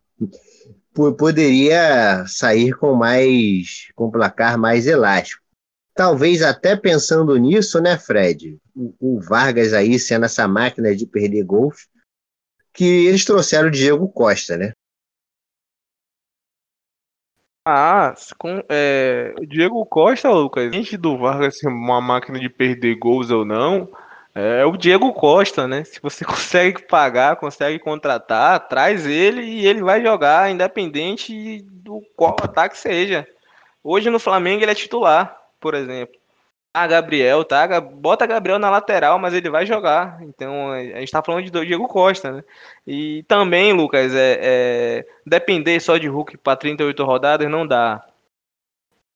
Poderia 0.95 2.25
sair 2.27 2.73
com 2.73 2.95
mais. 2.95 3.89
com 3.95 4.11
placar 4.11 4.59
mais 4.59 4.87
elástico. 4.87 5.43
Talvez 5.95 6.41
até 6.41 6.75
pensando 6.75 7.37
nisso, 7.37 7.81
né, 7.81 7.99
Fred? 7.99 8.57
O, 8.75 8.95
o 8.99 9.21
Vargas 9.21 9.75
aí 9.75 9.99
sendo 9.99 10.25
essa 10.25 10.49
máquina 10.49 10.97
de 10.97 11.05
perder 11.05 11.45
gols, 11.45 11.89
que 12.73 13.07
eles 13.07 13.25
trouxeram 13.25 13.69
o 13.69 13.71
Diego 13.71 14.09
Costa, 14.09 14.57
né? 14.57 14.73
Ah, 17.73 18.15
com, 18.37 18.65
é, 18.69 19.33
Diego 19.47 19.87
Costa, 19.87 20.29
Lucas, 20.29 20.73
gente 20.73 20.97
do 20.97 21.17
Vargas 21.17 21.59
ser 21.59 21.69
uma 21.69 22.01
máquina 22.01 22.39
de 22.39 22.49
perder 22.49 22.97
gols 22.97 23.31
ou 23.31 23.45
não, 23.45 23.89
é 24.35 24.65
o 24.65 24.77
Diego 24.77 25.13
Costa, 25.13 25.69
né? 25.69 25.85
Se 25.85 26.01
você 26.03 26.25
consegue 26.27 26.83
pagar, 26.83 27.37
consegue 27.37 27.79
contratar, 27.79 28.69
traz 28.69 29.07
ele 29.07 29.43
e 29.43 29.67
ele 29.67 29.83
vai 29.83 30.03
jogar, 30.03 30.51
independente 30.51 31.63
do 31.63 32.03
qual 32.17 32.37
ataque 32.43 32.77
seja. 32.77 33.25
Hoje 33.85 34.11
no 34.11 34.19
Flamengo 34.19 34.65
ele 34.65 34.73
é 34.73 34.75
titular, 34.75 35.37
por 35.61 35.75
exemplo. 35.75 36.20
Ah, 36.73 36.87
Gabriel, 36.87 37.45
tá? 37.45 37.81
Bota 37.81 38.27
Gabriel 38.27 38.59
na 38.59 38.71
lateral, 38.71 39.19
mas 39.19 39.35
ele 39.35 39.51
vai 39.51 39.67
jogar. 39.67 40.23
Então, 40.23 40.71
a 40.71 41.01
gente 41.01 41.11
tá 41.11 41.21
falando 41.21 41.45
de 41.45 41.51
Diego 41.51 41.89
Costa, 41.89 42.31
né? 42.31 42.45
E 42.87 43.25
também, 43.25 43.73
Lucas, 43.73 44.15
é, 44.15 44.39
é 44.41 45.07
depender 45.27 45.81
só 45.81 45.97
de 45.97 46.07
Hulk 46.07 46.39
para 46.39 46.57
38 46.57 47.05
rodadas 47.05 47.51
não 47.51 47.67
dá. 47.67 48.05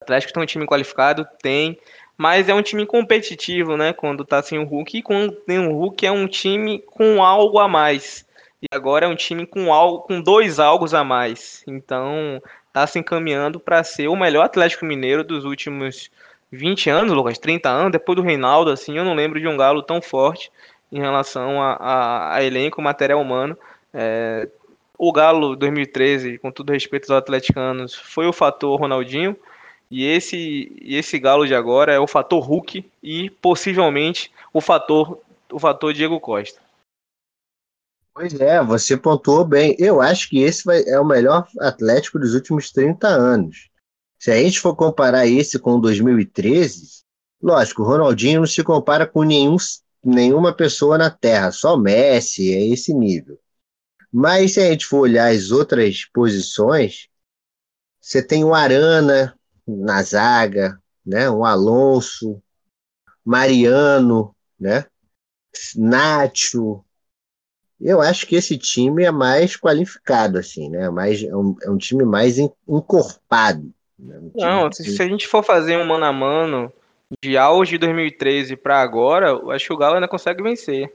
O 0.01 0.05
Atlético 0.05 0.33
tem 0.33 0.43
um 0.43 0.47
time 0.47 0.67
qualificado, 0.67 1.25
tem, 1.41 1.79
mas 2.19 2.49
é 2.49 2.55
um 2.55 2.63
time 2.63 2.85
competitivo, 2.87 3.77
né? 3.77 3.93
Quando 3.93 4.25
tá 4.25 4.43
sem 4.43 4.59
o 4.59 4.65
Hulk, 4.65 4.99
e 4.99 5.03
quando 5.03 5.33
tem 5.33 5.59
o 5.61 5.73
Hulk 5.73 6.05
é 6.05 6.11
um 6.11 6.27
time 6.27 6.81
com 6.81 7.23
algo 7.23 7.61
a 7.61 7.69
mais. 7.69 8.27
E 8.61 8.67
agora 8.73 9.07
é 9.07 9.09
um 9.09 9.17
time 9.17 9.47
com 9.47 9.73
algo, 9.73 10.01
com 10.01 10.21
dois 10.21 10.59
algos 10.59 10.93
a 10.93 11.05
mais. 11.05 11.63
Então, 11.69 12.43
tá 12.73 12.85
se 12.85 12.99
encaminhando 12.99 13.61
para 13.61 13.85
ser 13.85 14.09
o 14.09 14.17
melhor 14.17 14.45
Atlético 14.45 14.85
Mineiro 14.85 15.23
dos 15.23 15.45
últimos 15.45 16.11
20 16.55 16.91
anos, 16.91 17.13
Lucas, 17.13 17.39
30 17.39 17.69
anos, 17.69 17.93
depois 17.93 18.17
do 18.17 18.23
Reinaldo, 18.23 18.71
assim, 18.71 18.97
eu 18.97 19.05
não 19.05 19.15
lembro 19.15 19.41
de 19.41 19.47
um 19.47 19.57
Galo 19.57 19.83
tão 19.83 20.01
forte 20.01 20.51
em 20.91 21.01
relação 21.01 21.61
a, 21.61 21.73
a, 21.75 22.35
a 22.37 22.45
elenco, 22.45 22.81
material 22.81 23.21
humano. 23.21 23.59
É, 23.93 24.49
o 24.97 25.13
Galo 25.13 25.57
2013, 25.57 26.39
com 26.39 26.51
todo 26.51 26.73
respeito 26.73 27.13
aos 27.13 27.19
atleticanos, 27.19 27.95
foi 27.95 28.27
o 28.27 28.33
fator 28.33 28.79
Ronaldinho. 28.79 29.37
E 29.91 30.07
esse, 30.07 30.73
esse 30.83 31.19
Galo 31.19 31.47
de 31.47 31.55
agora 31.55 31.93
é 31.93 31.99
o 31.99 32.07
fator 32.07 32.43
Hulk 32.43 32.85
e 33.03 33.31
possivelmente 33.31 34.31
o 34.53 34.61
fator, 34.61 35.19
o 35.53 35.59
fator 35.59 35.93
Diego 35.93 36.19
Costa. 36.21 36.61
Pois 38.15 38.41
é, 38.41 38.63
você 38.63 38.97
pontuou 38.97 39.45
bem. 39.45 39.75
Eu 39.79 40.01
acho 40.01 40.29
que 40.31 40.41
esse 40.41 40.65
vai, 40.65 40.83
é 40.87 40.99
o 40.99 41.05
melhor 41.05 41.49
Atlético 41.59 42.19
dos 42.19 42.35
últimos 42.35 42.71
30 42.71 43.09
anos. 43.09 43.69
Se 44.25 44.31
a 44.31 44.43
gente 44.43 44.59
for 44.59 44.75
comparar 44.75 45.27
esse 45.27 45.59
com 45.59 45.79
2013, 45.79 47.03
lógico, 47.43 47.83
o 47.83 47.85
Ronaldinho 47.85 48.41
não 48.41 48.47
se 48.47 48.65
compara 48.65 49.07
com 49.07 49.23
nenhum, 49.23 49.59
nenhuma 50.03 50.51
pessoa 50.51 50.97
na 50.97 51.11
Terra, 51.11 51.53
só 51.53 51.77
Messi, 51.77 52.55
é 52.55 52.67
esse 52.69 52.95
nível. 52.95 53.39
Mas 54.11 54.55
se 54.55 54.61
a 54.61 54.71
gente 54.71 54.87
for 54.87 55.01
olhar 55.01 55.31
as 55.31 55.51
outras 55.51 56.07
posições, 56.07 57.07
você 58.01 58.23
tem 58.23 58.43
o 58.45 58.55
Arana 58.55 59.39
na 59.69 60.03
zaga, 60.03 60.81
né? 61.05 61.29
o 61.29 61.45
Alonso, 61.45 62.43
Mariano, 63.23 64.35
né? 64.59 64.87
Nacho. 65.77 66.83
Eu 67.79 68.01
acho 68.01 68.27
que 68.27 68.37
esse 68.37 68.57
time 68.57 69.05
é 69.05 69.11
mais 69.11 69.55
qualificado, 69.55 70.39
assim, 70.39 70.71
né? 70.71 70.89
Mais, 70.89 71.23
é, 71.23 71.37
um, 71.37 71.55
é 71.61 71.69
um 71.69 71.77
time 71.77 72.07
mais 72.07 72.39
encorpado. 72.39 73.71
Não, 74.35 74.71
se, 74.71 74.85
se, 74.85 75.03
a 75.03 75.07
gente 75.07 75.27
for 75.27 75.43
fazer 75.43 75.77
um 75.79 75.87
mano 75.87 76.05
a 76.05 76.13
mano 76.13 76.73
de 77.23 77.37
auge 77.37 77.73
de 77.73 77.79
2013 77.79 78.57
para 78.57 78.81
agora, 78.81 79.29
eu 79.29 79.51
acho 79.51 79.67
que 79.67 79.73
o 79.73 79.77
Galo 79.77 79.95
ainda 79.95 80.09
consegue 80.09 80.43
vencer. 80.43 80.93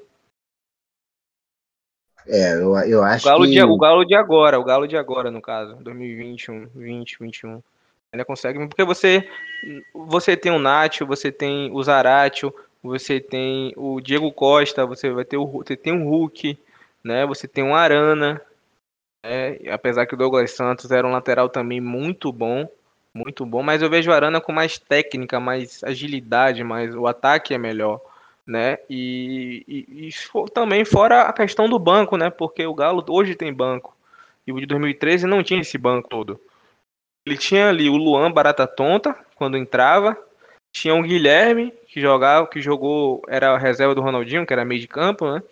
É, 2.28 2.54
eu, 2.54 2.78
eu 2.78 3.04
acho 3.04 3.26
o 3.26 3.30
Galo 3.30 3.46
que... 3.46 3.52
De, 3.52 3.64
o 3.64 3.78
Galo 3.78 4.06
de 4.06 4.16
agora, 4.16 4.60
o 4.60 4.64
Galo 4.64 4.88
de 4.88 4.96
agora, 4.96 5.32
no 5.32 5.42
caso, 5.42 5.76
2021, 5.78 6.68
20, 6.76 7.18
21. 7.20 7.64
Ainda 8.12 8.26
consegue, 8.26 8.68
porque 8.68 8.84
você 8.84 9.28
você 9.94 10.36
tem 10.36 10.52
o 10.52 10.60
Nacho, 10.60 11.06
você 11.06 11.32
tem 11.32 11.72
o 11.72 11.84
Zaratio, 11.84 12.54
você 12.82 13.20
tem 13.20 13.74
o 13.76 14.02
Diego 14.02 14.32
Costa, 14.32 14.86
você 14.86 15.12
vai 15.12 15.26
ter 15.26 15.38
o 15.38 15.46
você 15.46 15.76
tem 15.76 15.94
o 15.94 16.10
Hulk, 16.10 16.58
né? 17.04 17.26
Você 17.28 17.48
tem 17.48 17.64
o 17.64 17.76
Arana, 17.76 18.42
né? 19.24 19.60
apesar 19.72 20.06
que 20.06 20.16
o 20.16 20.18
Douglas 20.18 20.52
Santos 20.52 20.90
era 20.92 21.06
um 21.06 21.12
lateral 21.12 21.50
também 21.50 21.80
muito 21.80 22.32
bom, 22.32 22.68
muito 23.14 23.46
bom, 23.46 23.64
mas 23.64 23.82
eu 23.82 23.90
vejo 23.90 24.12
o 24.12 24.14
Arana 24.14 24.40
com 24.40 24.52
mais 24.52 24.78
técnica, 24.78 25.40
mais 25.40 25.84
agilidade, 25.84 26.64
mais 26.64 26.96
o 26.96 27.08
ataque 27.08 27.54
é 27.54 27.58
melhor, 27.58 28.02
né? 28.46 28.78
E, 28.90 29.64
e, 29.68 30.08
e 30.08 30.50
também 30.54 30.86
fora 30.86 31.24
a 31.24 31.34
questão 31.34 31.68
do 31.68 31.80
banco, 31.80 32.18
né? 32.18 32.30
Porque 32.30 32.66
o 32.66 32.74
Galo 32.74 33.04
hoje 33.10 33.36
tem 33.36 33.54
banco 33.54 33.96
e 34.46 34.52
o 34.52 34.60
de 34.60 34.66
2013 34.66 35.28
não 35.28 35.44
tinha 35.44 35.62
esse 35.62 35.78
banco 35.78 36.10
todo. 36.10 36.40
Ele 37.26 37.38
tinha 37.38 37.70
ali 37.70 37.90
o 37.90 37.98
Luan 37.98 38.32
Barata 38.32 38.66
Tonta 38.66 39.16
quando 39.36 39.58
entrava, 39.58 40.18
tinha 40.72 40.96
o 40.96 41.04
Guilherme 41.04 41.72
que 41.88 42.00
jogava, 42.00 42.48
que 42.48 42.62
jogou 42.62 43.22
era 43.28 43.52
a 43.52 43.58
reserva 43.58 43.96
do 43.96 44.02
Ronaldinho, 44.02 44.46
que 44.46 44.54
era 44.54 44.66
meio 44.66 44.82
de 44.82 44.88
campo, 44.88 45.32
né? 45.32 45.44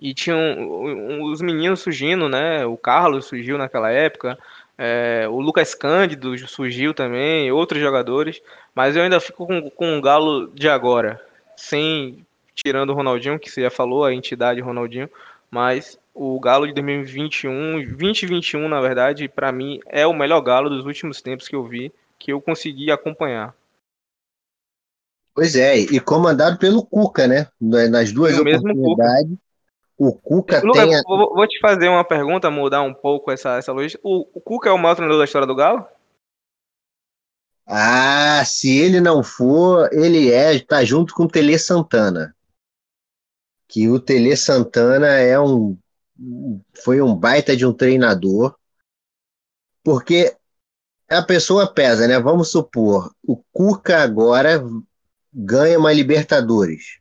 E 0.00 0.14
tinham 0.14 1.22
os 1.22 1.40
meninos 1.40 1.80
surgindo, 1.80 2.28
né? 2.28 2.64
O 2.64 2.76
Carlos 2.76 3.26
surgiu 3.26 3.58
naquela 3.58 3.90
época, 3.90 4.38
é, 4.78 5.26
o 5.28 5.40
Lucas 5.40 5.74
Cândido 5.74 6.38
surgiu 6.46 6.94
também, 6.94 7.50
outros 7.50 7.80
jogadores, 7.80 8.40
mas 8.72 8.94
eu 8.94 9.02
ainda 9.02 9.18
fico 9.18 9.44
com, 9.44 9.68
com 9.68 9.98
o 9.98 10.00
Galo 10.00 10.48
de 10.54 10.68
agora, 10.68 11.20
sem 11.56 12.24
tirando 12.54 12.90
o 12.90 12.94
Ronaldinho, 12.94 13.40
que 13.40 13.50
você 13.50 13.62
já 13.62 13.70
falou, 13.70 14.04
a 14.04 14.14
entidade 14.14 14.60
Ronaldinho, 14.60 15.10
mas 15.50 15.98
o 16.14 16.38
Galo 16.38 16.66
de 16.66 16.72
2021, 16.74 17.84
2021 17.96 18.68
na 18.68 18.80
verdade, 18.80 19.28
para 19.28 19.50
mim 19.50 19.80
é 19.86 20.06
o 20.06 20.14
melhor 20.14 20.40
Galo 20.40 20.70
dos 20.70 20.86
últimos 20.86 21.20
tempos 21.20 21.48
que 21.48 21.56
eu 21.56 21.64
vi, 21.64 21.92
que 22.16 22.32
eu 22.32 22.40
consegui 22.40 22.92
acompanhar. 22.92 23.54
Pois 25.34 25.54
é, 25.54 25.76
e 25.76 26.00
comandado 26.00 26.58
pelo 26.58 26.84
Cuca, 26.84 27.28
né? 27.28 27.46
Nas 27.60 28.12
duas 28.12 28.36
oportunidades. 28.36 29.36
O 29.98 30.12
Cuca 30.12 30.60
Lucas, 30.64 30.84
tem. 30.84 30.94
A... 30.94 31.02
Vou, 31.04 31.34
vou, 31.34 31.46
te 31.48 31.58
fazer 31.58 31.88
uma 31.88 32.04
pergunta, 32.04 32.48
mudar 32.50 32.82
um 32.82 32.94
pouco 32.94 33.32
essa, 33.32 33.56
essa 33.56 33.72
logística. 33.72 34.00
O, 34.06 34.28
o 34.32 34.40
Cuca 34.40 34.70
é 34.70 34.72
o 34.72 34.78
maior 34.78 34.94
treinador 34.94 35.18
da 35.18 35.24
história 35.24 35.46
do 35.46 35.56
Galo? 35.56 35.84
Ah, 37.66 38.42
se 38.46 38.78
ele 38.78 39.00
não 39.00 39.22
for, 39.24 39.92
ele 39.92 40.30
é, 40.30 40.58
tá 40.60 40.84
junto 40.84 41.12
com 41.12 41.24
o 41.24 41.28
Tele 41.28 41.58
Santana. 41.58 42.34
Que 43.66 43.88
o 43.88 43.98
Tele 43.98 44.36
Santana 44.36 45.08
é 45.18 45.38
um 45.38 45.76
foi 46.82 47.02
um 47.02 47.14
baita 47.14 47.56
de 47.56 47.66
um 47.66 47.72
treinador. 47.72 48.56
Porque 49.82 50.34
a 51.08 51.22
pessoa 51.22 51.72
pesa, 51.72 52.06
né? 52.06 52.18
Vamos 52.20 52.50
supor, 52.50 53.12
o 53.22 53.36
Cuca 53.52 54.02
agora 54.02 54.62
ganha 55.32 55.78
uma 55.78 55.92
Libertadores 55.92 57.00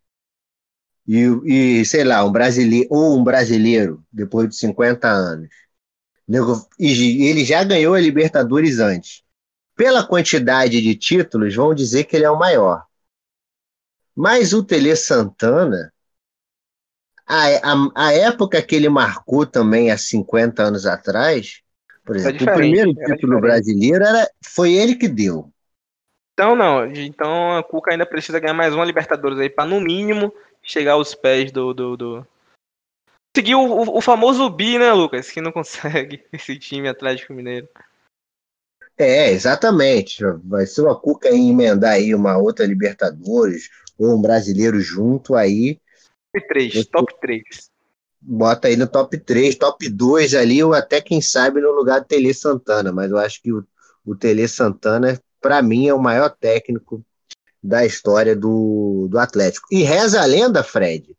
e, 1.08 1.80
e 1.80 1.86
sei 1.86 2.04
lá, 2.04 2.24
um 2.26 2.32
brasileiro, 2.32 2.88
ou 2.92 3.18
um 3.18 3.24
brasileiro, 3.24 4.04
depois 4.12 4.50
de 4.50 4.56
50 4.56 5.08
anos. 5.08 5.50
E 6.78 7.26
ele 7.28 7.46
já 7.46 7.64
ganhou 7.64 7.96
a 7.96 8.02
Libertadores 8.02 8.80
antes. 8.80 9.24
Pela 9.76 10.06
quantidade 10.06 10.82
de 10.82 10.96
títulos, 10.96 11.56
vão 11.56 11.74
dizer 11.74 12.04
que 12.04 12.16
ele 12.16 12.26
é 12.26 12.30
o 12.32 12.38
maior. 12.38 12.84
Mas 14.16 14.52
o 14.52 14.64
Tele 14.64 14.96
Santana, 14.96 15.94
a, 17.26 17.46
a, 17.46 18.08
a 18.08 18.14
época 18.14 18.62
que 18.62 18.76
ele 18.76 18.90
marcou 18.90 19.46
também 19.46 19.92
há 19.92 19.98
50 19.98 20.64
anos 20.64 20.86
atrás, 20.86 21.62
por 22.04 22.16
exemplo, 22.16 22.48
o 22.48 22.54
primeiro 22.54 22.94
título 22.94 23.40
brasileiro 23.40 24.04
era, 24.04 24.30
foi 24.44 24.74
ele 24.74 24.96
que 24.96 25.08
deu. 25.08 25.52
Então 26.34 26.56
não, 26.56 26.86
então 26.86 27.58
a 27.58 27.64
Cuca 27.64 27.92
ainda 27.92 28.06
precisa 28.06 28.40
ganhar 28.40 28.54
mais 28.54 28.74
uma 28.74 28.86
Libertadores 28.86 29.40
aí 29.40 29.50
para 29.50 29.70
no 29.70 29.82
mínimo 29.82 30.34
chegar 30.68 30.94
aos 30.94 31.16
pés 31.16 31.52
do, 31.52 31.74
do, 31.74 31.98
do... 31.98 32.28
conseguir 33.34 33.56
o, 33.56 33.98
o, 33.98 34.02
famoso 34.02 34.50
bi, 34.50 34.78
né, 34.78 34.92
Lucas, 34.92 35.32
que 35.32 35.40
não 35.40 35.52
consegue 35.52 36.24
esse 36.34 36.60
time 36.60 36.90
Atlético 36.90 37.34
Mineiro. 37.34 37.68
É, 38.98 39.32
exatamente. 39.32 40.24
Vai 40.44 40.66
ser 40.66 40.82
uma 40.82 41.00
Cuca 41.00 41.30
emendar 41.30 41.94
aí 41.94 42.14
uma 42.14 42.38
outra 42.38 42.66
Libertadores 42.66 43.70
ou 43.98 44.16
um 44.16 44.22
brasileiro 44.22 44.80
junto 44.80 45.36
aí. 45.36 45.80
Top 46.34 46.48
3, 46.48 46.86
top 46.88 47.20
3. 47.22 47.44
Bota 48.20 48.68
aí 48.68 48.76
no 48.76 48.88
top 48.88 49.18
3, 49.18 49.56
top 49.56 49.88
2 49.88 50.34
ali, 50.34 50.64
ou 50.64 50.74
até 50.74 51.00
quem 51.00 51.22
sabe 51.22 51.62
no 51.62 51.72
lugar 51.72 52.02
do 52.02 52.08
Tele 52.08 52.34
Santana, 52.34 52.92
mas 52.92 53.10
eu 53.10 53.18
acho 53.18 53.42
que 53.42 53.54
o, 53.54 53.66
o 54.04 54.16
Tele 54.16 54.48
Santana 54.48 55.18
para 55.40 55.62
mim, 55.62 55.88
é 55.88 55.94
o 55.94 56.02
maior 56.02 56.30
técnico 56.30 57.04
da 57.68 57.86
história 57.86 58.34
do, 58.34 59.08
do 59.10 59.20
Atlético. 59.20 59.68
E 59.70 59.84
reza 59.84 60.22
a 60.22 60.26
lenda, 60.26 60.64
Fred, 60.64 61.16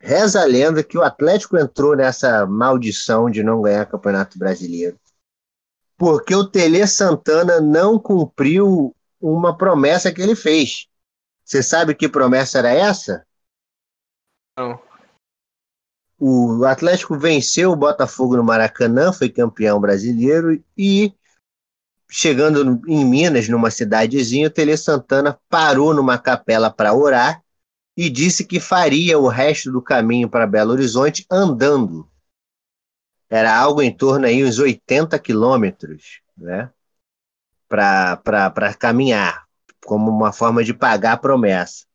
reza 0.00 0.40
a 0.40 0.44
lenda 0.46 0.82
que 0.82 0.96
o 0.96 1.02
Atlético 1.02 1.58
entrou 1.58 1.94
nessa 1.94 2.46
maldição 2.46 3.30
de 3.30 3.42
não 3.42 3.60
ganhar 3.60 3.84
Campeonato 3.84 4.38
Brasileiro. 4.38 4.98
Porque 5.98 6.34
o 6.34 6.48
Tele 6.48 6.86
Santana 6.86 7.60
não 7.60 7.98
cumpriu 7.98 8.96
uma 9.20 9.56
promessa 9.56 10.10
que 10.10 10.22
ele 10.22 10.34
fez. 10.34 10.86
Você 11.44 11.62
sabe 11.62 11.94
que 11.94 12.08
promessa 12.08 12.58
era 12.58 12.70
essa? 12.70 13.26
Não. 14.58 14.80
O 16.18 16.64
Atlético 16.64 17.18
venceu 17.18 17.70
o 17.70 17.76
Botafogo 17.76 18.36
no 18.36 18.44
Maracanã, 18.44 19.12
foi 19.12 19.28
campeão 19.28 19.78
brasileiro 19.78 20.62
e 20.76 21.14
chegando 22.10 22.80
em 22.86 23.04
Minas, 23.04 23.48
numa 23.48 23.70
cidadezinha, 23.70 24.48
o 24.48 24.50
Tele 24.50 24.76
Santana 24.76 25.38
parou 25.48 25.92
numa 25.94 26.18
capela 26.18 26.70
para 26.70 26.94
orar 26.94 27.42
e 27.96 28.10
disse 28.10 28.44
que 28.44 28.60
faria 28.60 29.18
o 29.18 29.28
resto 29.28 29.72
do 29.72 29.80
caminho 29.80 30.28
para 30.28 30.46
Belo 30.46 30.72
Horizonte 30.72 31.26
andando. 31.30 32.08
Era 33.28 33.56
algo 33.56 33.82
em 33.82 33.90
torno 33.90 34.26
aí 34.26 34.44
uns 34.44 34.58
80 34.58 35.18
quilômetros, 35.18 36.20
né? 36.36 36.70
Para 37.68 38.74
caminhar, 38.78 39.46
como 39.84 40.10
uma 40.10 40.32
forma 40.32 40.62
de 40.62 40.72
pagar 40.74 41.12
a 41.12 41.16
promessa. 41.16 41.86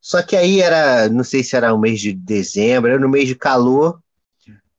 Só 0.00 0.22
que 0.22 0.34
aí 0.36 0.60
era, 0.60 1.08
não 1.08 1.22
sei 1.22 1.44
se 1.44 1.54
era 1.54 1.74
o 1.74 1.78
mês 1.78 2.00
de 2.00 2.12
dezembro, 2.12 2.90
era 2.90 2.98
no 2.98 3.08
mês 3.08 3.28
de 3.28 3.34
calor, 3.34 4.00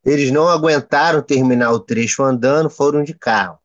eles 0.04 0.30
não 0.30 0.48
aguentaram 0.48 1.22
terminar 1.22 1.70
o 1.72 1.80
trecho 1.80 2.22
andando, 2.22 2.68
foram 2.70 3.04
de 3.04 3.14
carro, 3.14 3.58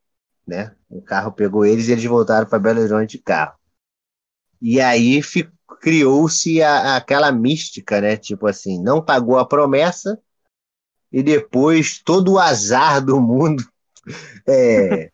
né? 0.45 0.74
O 0.89 1.01
carro 1.01 1.31
pegou 1.31 1.65
eles 1.65 1.87
e 1.87 1.91
eles 1.91 2.05
voltaram 2.05 2.47
para 2.47 2.59
Belo 2.59 2.79
Horizonte 2.79 3.17
de 3.17 3.23
carro. 3.23 3.57
E 4.61 4.79
aí 4.79 5.21
criou-se 5.81 6.61
aquela 6.61 7.31
mística, 7.31 8.01
né? 8.01 8.17
Tipo 8.17 8.47
assim, 8.47 8.81
não 8.81 9.03
pagou 9.03 9.37
a 9.37 9.45
promessa 9.45 10.19
e 11.11 11.21
depois 11.21 12.01
todo 12.03 12.33
o 12.33 12.39
azar 12.39 13.03
do 13.03 13.21
mundo 13.21 13.63
é, 14.47 15.11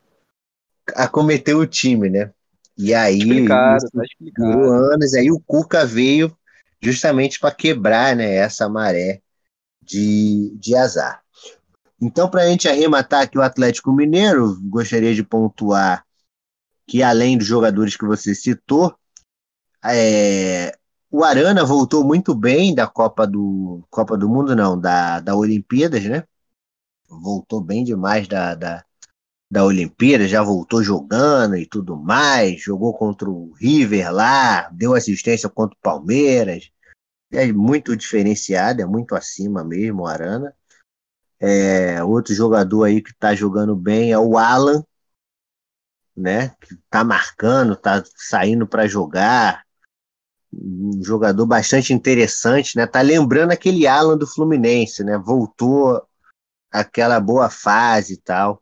acometeu 0.95 1.59
o 1.59 1.67
time, 1.67 2.09
né? 2.09 2.31
E 2.77 2.93
aí 2.93 3.19
explicado, 3.19 3.89
tá 3.91 4.03
explicado. 4.03 4.71
anos, 4.71 5.13
aí 5.13 5.31
o 5.31 5.39
Cuca 5.39 5.85
veio 5.85 6.35
justamente 6.81 7.39
para 7.39 7.53
quebrar 7.53 8.15
né, 8.15 8.35
essa 8.35 8.67
maré 8.67 9.21
de, 9.81 10.55
de 10.57 10.75
azar. 10.75 11.20
Então, 12.01 12.27
para 12.27 12.41
a 12.41 12.47
gente 12.47 12.67
arrematar 12.67 13.21
aqui 13.21 13.37
o 13.37 13.43
Atlético 13.43 13.91
Mineiro, 13.93 14.59
gostaria 14.63 15.13
de 15.13 15.23
pontuar 15.23 16.03
que, 16.87 17.03
além 17.03 17.37
dos 17.37 17.45
jogadores 17.45 17.95
que 17.95 18.05
você 18.05 18.33
citou, 18.33 18.95
é, 19.85 20.75
o 21.11 21.23
Arana 21.23 21.63
voltou 21.63 22.03
muito 22.03 22.33
bem 22.33 22.73
da 22.73 22.87
Copa 22.87 23.27
do 23.27 23.85
Copa 23.89 24.17
do 24.17 24.27
Mundo, 24.27 24.55
não, 24.55 24.79
da, 24.79 25.19
da 25.19 25.35
Olimpíadas, 25.35 26.03
né? 26.05 26.23
Voltou 27.07 27.61
bem 27.61 27.83
demais 27.83 28.27
da, 28.27 28.55
da, 28.55 28.83
da 29.49 29.63
Olimpíada, 29.63 30.27
já 30.27 30.41
voltou 30.41 30.81
jogando 30.81 31.55
e 31.55 31.67
tudo 31.67 31.97
mais, 31.97 32.61
jogou 32.61 32.93
contra 32.97 33.29
o 33.29 33.51
River 33.53 34.11
lá, 34.11 34.69
deu 34.69 34.95
assistência 34.95 35.49
contra 35.49 35.77
o 35.77 35.81
Palmeiras. 35.81 36.71
É 37.31 37.51
muito 37.53 37.95
diferenciado, 37.95 38.81
é 38.81 38.85
muito 38.85 39.15
acima 39.15 39.63
mesmo 39.63 40.03
o 40.03 40.07
Arana. 40.07 40.55
É, 41.43 42.03
outro 42.03 42.35
jogador 42.35 42.83
aí 42.83 43.01
que 43.01 43.09
está 43.09 43.33
jogando 43.33 43.75
bem 43.75 44.11
é 44.11 44.19
o 44.19 44.37
Alan, 44.37 44.83
né? 46.15 46.49
Que 46.61 46.75
está 46.75 47.03
marcando, 47.03 47.73
está 47.73 48.03
saindo 48.15 48.67
para 48.67 48.87
jogar. 48.87 49.65
Um 50.53 51.01
jogador 51.03 51.45
bastante 51.47 51.93
interessante, 51.93 52.77
né? 52.77 52.85
Tá 52.85 53.01
lembrando 53.01 53.51
aquele 53.51 53.87
Alan 53.87 54.17
do 54.17 54.27
Fluminense, 54.27 55.03
né? 55.03 55.17
Voltou 55.17 56.05
aquela 56.71 57.19
boa 57.19 57.49
fase 57.49 58.13
e 58.13 58.17
tal 58.17 58.61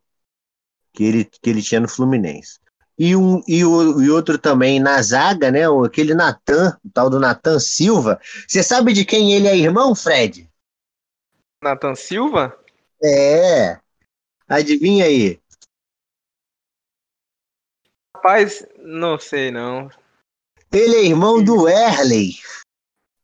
que 0.93 1.03
ele, 1.03 1.25
que 1.25 1.49
ele 1.49 1.61
tinha 1.61 1.81
no 1.81 1.87
Fluminense. 1.87 2.59
E, 2.97 3.15
um, 3.15 3.41
e, 3.47 3.63
o, 3.63 4.01
e 4.01 4.09
outro 4.09 4.37
também 4.37 4.79
na 4.79 5.01
zaga, 5.01 5.49
né? 5.51 5.61
Aquele 5.85 6.13
Natan, 6.13 6.77
o 6.83 6.89
tal 6.93 7.09
do 7.09 7.19
Natan 7.19 7.59
Silva. 7.59 8.19
Você 8.47 8.61
sabe 8.61 8.93
de 8.93 9.05
quem 9.05 9.33
ele 9.33 9.47
é 9.47 9.57
irmão, 9.57 9.95
Fred? 9.95 10.49
Natan 11.63 11.95
Silva? 11.95 12.58
É. 13.03 13.79
Adivinha 14.47 15.05
aí. 15.05 15.39
Rapaz, 18.15 18.65
não 18.79 19.17
sei 19.17 19.51
não. 19.51 19.89
Ele 20.71 20.95
é 20.95 21.05
irmão 21.05 21.43
do 21.43 21.69
Erley. 21.69 22.33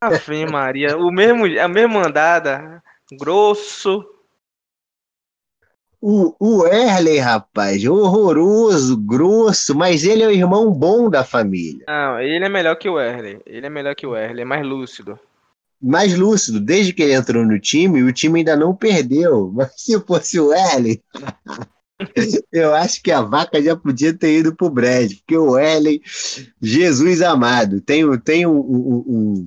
Ave 0.01 0.45
Maria, 0.45 0.97
o 0.97 1.11
mesmo, 1.11 1.45
a 1.59 1.67
mesma 1.67 2.07
andada, 2.07 2.83
grosso. 3.11 4.03
O, 5.99 6.35
o 6.39 6.67
Erley, 6.67 7.17
rapaz, 7.17 7.83
horroroso, 7.85 8.95
grosso, 8.95 9.75
mas 9.75 10.03
ele 10.03 10.23
é 10.23 10.27
o 10.27 10.31
irmão 10.31 10.71
bom 10.71 11.09
da 11.09 11.23
família. 11.23 11.83
Não, 11.87 12.19
ele 12.19 12.45
é 12.45 12.49
melhor 12.49 12.75
que 12.75 12.87
o 12.87 12.99
Erley. 12.99 13.41
Ele 13.45 13.65
é 13.65 13.69
melhor 13.69 13.95
que 13.95 14.05
o 14.05 14.15
Erley, 14.15 14.43
é 14.43 14.45
mais 14.45 14.65
lúcido 14.65 15.19
mais 15.81 16.15
lúcido. 16.15 16.59
Desde 16.59 16.93
que 16.93 17.03
ele 17.03 17.13
entrou 17.13 17.45
no 17.45 17.59
time, 17.59 18.03
o 18.03 18.13
time 18.13 18.39
ainda 18.39 18.55
não 18.55 18.75
perdeu. 18.75 19.51
Mas 19.55 19.71
se 19.77 19.99
fosse 20.01 20.39
o 20.39 20.53
Ellen, 20.53 21.01
eu 22.51 22.73
acho 22.73 23.01
que 23.01 23.11
a 23.11 23.21
vaca 23.21 23.61
já 23.61 23.75
podia 23.75 24.13
ter 24.13 24.39
ido 24.39 24.55
pro 24.55 24.69
Brad, 24.69 25.13
porque 25.13 25.37
o 25.37 25.57
Ellen, 25.57 26.01
Jesus 26.61 27.21
amado, 27.21 27.81
tem, 27.81 28.03
tem 28.19 28.45
um, 28.45 28.57
um, 28.57 29.45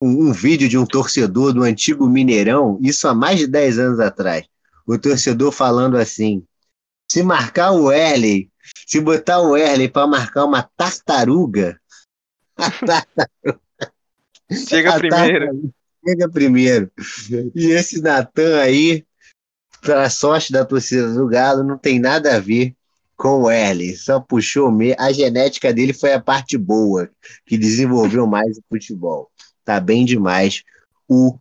um, 0.00 0.28
um, 0.28 0.32
vídeo 0.32 0.68
de 0.68 0.76
um 0.76 0.86
torcedor 0.86 1.52
do 1.52 1.62
antigo 1.62 2.08
Mineirão, 2.08 2.78
isso 2.82 3.06
há 3.06 3.14
mais 3.14 3.38
de 3.38 3.46
10 3.46 3.78
anos 3.78 4.00
atrás. 4.00 4.44
O 4.86 4.98
torcedor 4.98 5.52
falando 5.52 5.96
assim: 5.96 6.42
se 7.10 7.22
marcar 7.22 7.72
o 7.72 7.92
Ellen, 7.92 8.50
se 8.86 9.00
botar 9.00 9.40
o 9.40 9.56
Ellen 9.56 9.88
para 9.88 10.06
marcar 10.06 10.44
uma 10.46 10.62
tartaruga, 10.76 11.78
a 12.56 12.70
tartaruga 12.70 13.67
Chega 14.50 14.96
primeiro. 14.98 15.72
chega 16.06 16.28
primeiro. 16.28 16.90
E 17.54 17.66
esse 17.66 18.00
Natan 18.00 18.60
aí, 18.60 19.04
para 19.80 20.10
sorte 20.10 20.52
da 20.52 20.64
torcida 20.64 21.12
do 21.12 21.26
Galo, 21.26 21.62
não 21.62 21.78
tem 21.78 21.98
nada 21.98 22.36
a 22.36 22.40
ver 22.40 22.74
com 23.16 23.42
o 23.42 23.50
Erlen. 23.50 23.94
Só 23.96 24.20
puxou 24.20 24.70
me 24.70 24.94
A 24.98 25.12
genética 25.12 25.72
dele 25.72 25.92
foi 25.92 26.12
a 26.12 26.20
parte 26.20 26.56
boa, 26.56 27.10
que 27.44 27.58
desenvolveu 27.58 28.26
mais 28.26 28.58
o 28.58 28.62
futebol. 28.68 29.30
Tá 29.64 29.80
bem 29.80 30.04
demais 30.04 30.62
o 31.08 31.38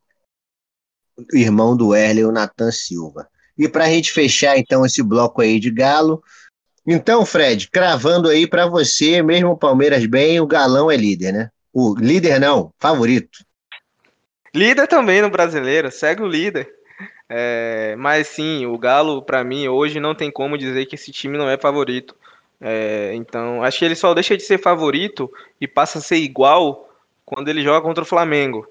irmão 1.34 1.76
do 1.76 1.96
Erlen, 1.96 2.26
o 2.26 2.32
Natan 2.32 2.72
Silva. 2.72 3.28
E 3.58 3.68
para 3.68 3.86
a 3.86 3.90
gente 3.90 4.12
fechar 4.12 4.58
então 4.58 4.86
esse 4.86 5.02
bloco 5.02 5.42
aí 5.42 5.60
de 5.60 5.72
Galo, 5.72 6.22
então, 6.90 7.26
Fred, 7.26 7.70
cravando 7.70 8.30
aí 8.30 8.48
para 8.48 8.66
você, 8.66 9.22
mesmo 9.22 9.50
o 9.50 9.58
Palmeiras 9.58 10.06
bem, 10.06 10.40
o 10.40 10.48
Galão 10.48 10.90
é 10.90 10.96
líder, 10.96 11.34
né? 11.34 11.52
O 11.80 11.94
líder 11.94 12.40
não, 12.40 12.74
favorito. 12.80 13.46
Líder 14.52 14.88
também 14.88 15.22
no 15.22 15.30
brasileiro, 15.30 15.92
segue 15.92 16.24
o 16.24 16.28
líder. 16.28 16.68
É, 17.30 17.96
mas 18.00 18.30
sim, 18.30 18.66
o 18.66 18.76
Galo, 18.80 19.22
para 19.22 19.44
mim, 19.44 19.68
hoje 19.68 20.00
não 20.00 20.16
tem 20.16 20.32
como 20.32 20.58
dizer 20.58 20.88
que 20.88 20.96
esse 20.96 21.12
time 21.12 21.38
não 21.38 21.48
é 21.48 21.56
favorito. 21.56 22.16
É, 22.60 23.12
então, 23.14 23.62
acho 23.62 23.78
que 23.78 23.86
ele 23.86 23.94
só 23.94 24.12
deixa 24.16 24.36
de 24.36 24.42
ser 24.42 24.58
favorito 24.58 25.32
e 25.62 25.68
passa 25.68 26.00
a 26.00 26.02
ser 26.02 26.16
igual 26.16 26.90
quando 27.24 27.48
ele 27.48 27.62
joga 27.62 27.86
contra 27.86 28.04
o 28.04 28.08
Flamengo. 28.08 28.68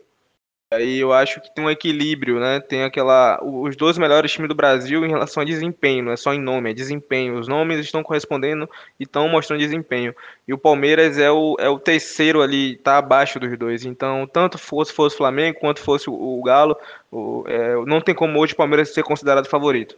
Aí 0.72 0.98
eu 0.98 1.12
acho 1.12 1.40
que 1.40 1.54
tem 1.54 1.64
um 1.64 1.70
equilíbrio, 1.70 2.40
né? 2.40 2.58
Tem 2.58 2.82
aquela. 2.82 3.40
Os 3.40 3.76
dois 3.76 3.96
melhores 3.96 4.32
times 4.32 4.48
do 4.48 4.54
Brasil 4.54 5.04
em 5.04 5.08
relação 5.08 5.40
a 5.40 5.46
desempenho, 5.46 6.04
não 6.04 6.12
é 6.12 6.16
só 6.16 6.34
em 6.34 6.40
nome, 6.40 6.70
é 6.70 6.74
desempenho. 6.74 7.38
Os 7.38 7.46
nomes 7.46 7.78
estão 7.78 8.02
correspondendo 8.02 8.68
e 8.98 9.04
estão 9.04 9.28
mostrando 9.28 9.60
desempenho. 9.60 10.12
E 10.46 10.52
o 10.52 10.58
Palmeiras 10.58 11.18
é 11.18 11.30
o, 11.30 11.54
é 11.60 11.68
o 11.68 11.78
terceiro 11.78 12.42
ali, 12.42 12.76
tá 12.78 12.98
abaixo 12.98 13.38
dos 13.38 13.56
dois. 13.56 13.84
Então, 13.84 14.26
tanto 14.26 14.58
fosse, 14.58 14.92
fosse 14.92 15.14
o 15.14 15.18
Flamengo 15.18 15.60
quanto 15.60 15.80
fosse 15.80 16.10
o, 16.10 16.14
o 16.14 16.42
Galo, 16.42 16.76
o, 17.12 17.44
é, 17.46 17.76
não 17.86 18.00
tem 18.00 18.14
como 18.14 18.36
hoje 18.40 18.52
o 18.52 18.56
Palmeiras 18.56 18.92
ser 18.92 19.04
considerado 19.04 19.48
favorito. 19.48 19.96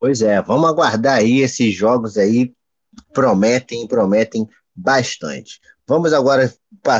Pois 0.00 0.22
é, 0.22 0.40
vamos 0.40 0.70
aguardar 0.70 1.18
aí 1.18 1.40
esses 1.40 1.74
jogos 1.74 2.16
aí. 2.16 2.50
Prometem, 3.12 3.86
prometem 3.86 4.48
bastante. 4.74 5.60
Vamos 5.88 6.12
agora, 6.12 6.52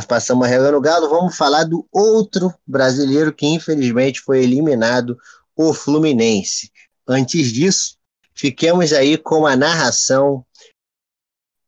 passamos 0.07 0.47
a 0.47 0.49
regra 0.49 0.71
no 0.71 0.81
galo, 0.81 1.09
vamos 1.09 1.37
falar 1.37 1.65
do 1.65 1.87
outro 1.91 2.55
brasileiro 2.65 3.33
que 3.33 3.45
infelizmente 3.45 4.21
foi 4.21 4.45
eliminado, 4.45 5.19
o 5.57 5.75
Fluminense. 5.75 6.71
Antes 7.09 7.49
disso, 7.53 7.97
fiquemos 8.33 8.93
aí 8.93 9.19
com 9.19 9.45
a 9.45 9.57
narração, 9.57 10.47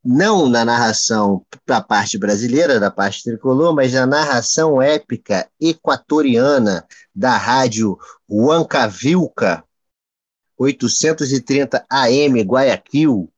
não 0.04 0.48
na 0.48 0.64
narração 0.64 1.44
da 1.66 1.80
parte 1.80 2.16
brasileira, 2.16 2.78
da 2.78 2.90
parte 2.90 3.24
tricolor, 3.24 3.74
mas 3.74 3.92
na 3.94 4.06
narração 4.06 4.80
épica 4.80 5.50
equatoriana 5.60 6.86
da 7.12 7.36
rádio 7.36 7.98
Huancavilca, 8.28 9.64
830 10.56 11.84
AM 11.90 12.40
Guayaquil, 12.42 13.32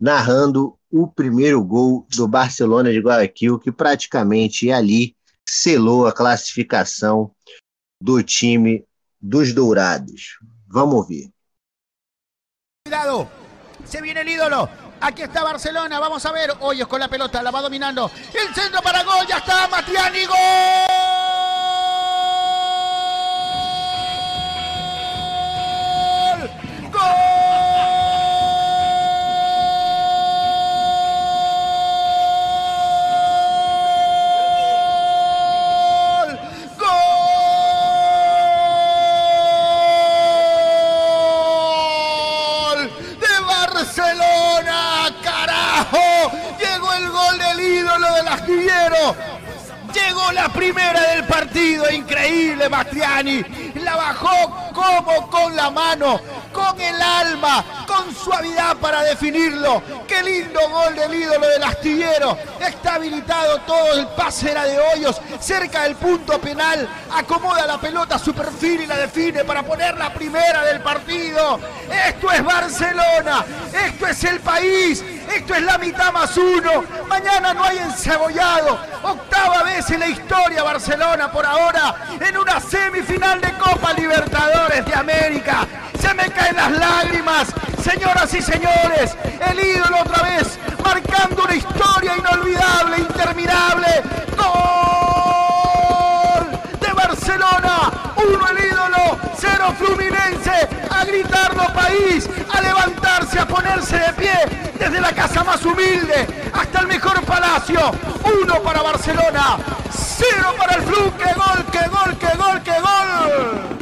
narrando 0.00 0.75
o 0.90 1.06
primeiro 1.06 1.62
gol 1.62 2.06
do 2.14 2.28
Barcelona 2.28 2.90
de 2.90 3.00
Guayaquil, 3.00 3.58
que 3.58 3.72
praticamente 3.72 4.70
ali 4.70 5.16
selou 5.48 6.06
a 6.06 6.12
classificação 6.12 7.30
do 8.00 8.22
time 8.22 8.84
dos 9.20 9.52
Dourados. 9.52 10.38
Vamos 10.66 11.08
ver. 11.08 11.30
Cuidado, 12.86 13.28
se 13.84 14.00
viene 14.00 14.20
el 14.20 14.28
ídolo. 14.28 14.68
Aquí 15.00 15.22
está 15.22 15.42
Barcelona, 15.44 16.00
vamos 16.00 16.24
a 16.24 16.32
ver. 16.32 16.52
Hoyos 16.60 16.88
con 16.88 17.00
la 17.00 17.08
pelota, 17.08 17.42
la 17.42 17.50
va 17.50 17.60
dominando. 17.60 18.10
El 18.32 18.54
centro 18.54 18.80
para 18.82 19.02
gol, 19.02 19.26
ya 19.26 19.38
está 19.38 19.68
Matiani, 19.68 20.24
gol. 20.26 20.36
Gol. 26.92 27.65
Increíble 51.96 52.68
Bastiani. 52.68 53.44
La 53.82 53.96
bajó 53.96 54.72
como 54.72 55.30
con 55.30 55.56
la 55.56 55.70
mano, 55.70 56.20
con 56.56 56.80
el 56.80 57.02
alma, 57.02 57.84
con 57.86 58.14
suavidad 58.14 58.76
para 58.78 59.02
definirlo. 59.02 59.82
Qué 60.08 60.22
lindo 60.22 60.58
gol 60.70 60.94
del 60.94 61.14
ídolo 61.14 61.46
del 61.46 61.62
astillero. 61.62 62.38
Está 62.58 62.94
habilitado 62.94 63.60
todo, 63.60 63.92
el 63.92 64.06
pase 64.08 64.52
era 64.52 64.64
de 64.64 64.78
hoyos, 64.78 65.20
cerca 65.38 65.82
del 65.82 65.96
punto 65.96 66.40
penal. 66.40 66.88
Acomoda 67.12 67.66
la 67.66 67.78
pelota 67.78 68.14
a 68.14 68.18
su 68.18 68.32
perfil 68.32 68.82
y 68.82 68.86
la 68.86 68.96
define 68.96 69.44
para 69.44 69.62
poner 69.62 69.98
la 69.98 70.14
primera 70.14 70.64
del 70.64 70.80
partido. 70.80 71.60
Esto 72.08 72.32
es 72.32 72.42
Barcelona, 72.42 73.44
esto 73.86 74.06
es 74.06 74.24
el 74.24 74.40
país, 74.40 75.04
esto 75.34 75.54
es 75.54 75.62
la 75.62 75.76
mitad 75.76 76.10
más 76.10 76.34
uno. 76.38 76.84
Mañana 77.06 77.52
no 77.52 77.64
hay 77.64 77.78
encebollado. 77.78 78.78
Octava 79.02 79.62
vez 79.62 79.90
en 79.90 80.00
la 80.00 80.08
historia 80.08 80.62
Barcelona 80.62 81.30
por 81.30 81.44
ahora 81.44 82.16
en 82.18 82.36
una 82.38 82.60
semifinal 82.60 83.40
de 83.42 83.52
Copa 83.58 83.92
Libertadores 83.92 84.86
de 84.86 84.94
América. 84.94 85.66
Se 86.06 86.14
me 86.14 86.30
caen 86.30 86.54
las 86.54 86.70
lágrimas, 86.70 87.48
señoras 87.82 88.32
y 88.32 88.40
señores. 88.40 89.16
El 89.50 89.58
ídolo 89.58 90.02
otra 90.02 90.22
vez 90.22 90.56
marcando 90.84 91.42
una 91.42 91.56
historia 91.56 92.16
inolvidable, 92.16 92.98
interminable. 92.98 93.88
Gol 94.36 95.66
de 96.80 96.92
Barcelona. 96.92 97.90
Uno 98.18 98.48
el 98.50 98.58
ídolo, 98.66 99.18
cero 99.36 99.74
Fluminense. 99.76 100.68
A 100.90 101.04
gritarlo 101.04 101.64
país, 101.74 102.30
a 102.54 102.60
levantarse, 102.60 103.40
a 103.40 103.46
ponerse 103.46 103.98
de 103.98 104.12
pie. 104.12 104.38
Desde 104.78 105.00
la 105.00 105.12
casa 105.12 105.42
más 105.42 105.64
humilde 105.64 106.24
hasta 106.52 106.80
el 106.82 106.86
mejor 106.86 107.20
palacio. 107.24 107.80
Uno 108.22 108.62
para 108.62 108.80
Barcelona, 108.80 109.58
cero 109.90 110.54
para 110.56 110.74
el 110.74 110.82
Flu. 110.82 111.12
¡Qué 111.16 111.32
gol, 111.34 111.64
qué 111.72 111.88
gol, 111.88 112.16
qué 112.20 112.36
gol, 112.36 112.62
qué 112.62 112.78
gol! 112.80 113.75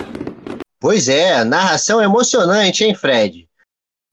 Pois 0.85 1.09
é, 1.09 1.43
narração 1.45 2.03
emocionante, 2.03 2.85
hein, 2.85 2.95
Fred? 2.95 3.49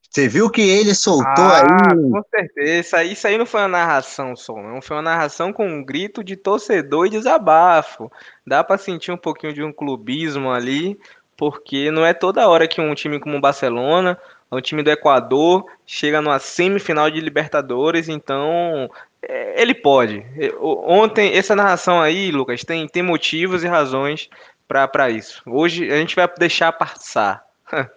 Você 0.09 0.29
viu 0.29 0.49
que 0.49 0.61
ele 0.61 0.95
soltou 0.95 1.43
Ah, 1.43 1.57
aí. 1.57 2.09
com 2.09 2.23
certeza. 2.33 2.79
Isso 2.79 2.95
aí, 2.95 3.11
isso 3.11 3.27
aí 3.27 3.37
não 3.37 3.45
foi 3.45 3.59
uma 3.59 3.67
narração 3.67 4.37
só, 4.37 4.55
não. 4.55 4.81
Foi 4.81 4.95
uma 4.95 5.03
narração 5.03 5.51
com 5.51 5.67
um 5.67 5.83
grito 5.83 6.23
de 6.23 6.37
torcedor 6.37 7.07
e 7.07 7.09
desabafo. 7.09 8.09
Dá 8.47 8.63
pra 8.63 8.77
sentir 8.77 9.11
um 9.11 9.17
pouquinho 9.17 9.53
de 9.53 9.61
um 9.61 9.73
clubismo 9.73 10.49
ali, 10.49 10.97
porque 11.35 11.91
não 11.91 12.05
é 12.05 12.13
toda 12.13 12.47
hora 12.47 12.65
que 12.69 12.79
um 12.79 12.95
time 12.95 13.19
como 13.19 13.35
o 13.35 13.41
Barcelona, 13.41 14.17
um 14.49 14.61
time 14.61 14.81
do 14.81 14.91
Equador, 14.91 15.65
chega 15.85 16.21
numa 16.21 16.39
semifinal 16.39 17.11
de 17.11 17.19
Libertadores, 17.19 18.07
então 18.07 18.89
é, 19.21 19.61
ele 19.61 19.73
pode. 19.73 20.25
É, 20.37 20.53
Ontem, 20.61 21.35
essa 21.35 21.53
narração 21.53 22.01
aí, 22.01 22.31
Lucas, 22.31 22.63
tem, 22.63 22.87
tem 22.87 23.03
motivos 23.03 23.61
e 23.61 23.67
razões 23.67 24.29
pra 24.71 24.87
pra 24.87 25.09
isso. 25.09 25.41
Hoje 25.45 25.91
a 25.91 25.97
gente 25.97 26.15
vai 26.15 26.29
deixar 26.39 26.71
passar. 26.71 27.43
A 27.69 27.89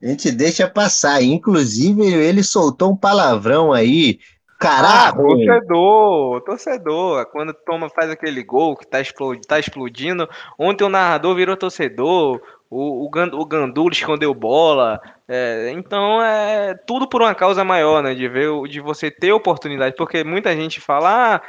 gente 0.00 0.32
deixa 0.32 0.66
passar. 0.66 1.22
Inclusive, 1.22 2.02
ele 2.02 2.42
soltou 2.42 2.92
um 2.92 2.96
palavrão 2.96 3.70
aí. 3.70 4.18
Ah, 4.22 4.58
Caraca! 4.58 5.18
torcedor, 5.18 6.40
torcedor. 6.40 7.26
Quando 7.26 7.52
toma, 7.52 7.90
faz 7.90 8.10
aquele 8.10 8.42
gol 8.42 8.74
que 8.74 8.86
tá 8.86 9.02
explodindo, 9.02 9.46
tá 9.46 9.58
explodindo. 9.58 10.26
Ontem 10.58 10.84
o 10.84 10.88
narrador 10.88 11.36
virou 11.36 11.54
torcedor. 11.54 12.40
O, 12.70 13.04
o, 13.04 13.10
Gan- 13.10 13.32
o 13.34 13.44
Gandula 13.44 13.90
escondeu 13.92 14.32
bola. 14.32 15.00
É, 15.26 15.70
então 15.72 16.22
é 16.22 16.74
tudo 16.86 17.08
por 17.08 17.20
uma 17.20 17.34
causa 17.34 17.64
maior, 17.64 18.00
né? 18.02 18.14
De 18.14 18.28
ver, 18.28 18.48
de 18.68 18.80
você 18.80 19.10
ter 19.10 19.32
oportunidade. 19.32 19.96
Porque 19.96 20.22
muita 20.22 20.54
gente 20.54 20.80
fala, 20.80 21.36
ah, 21.36 21.42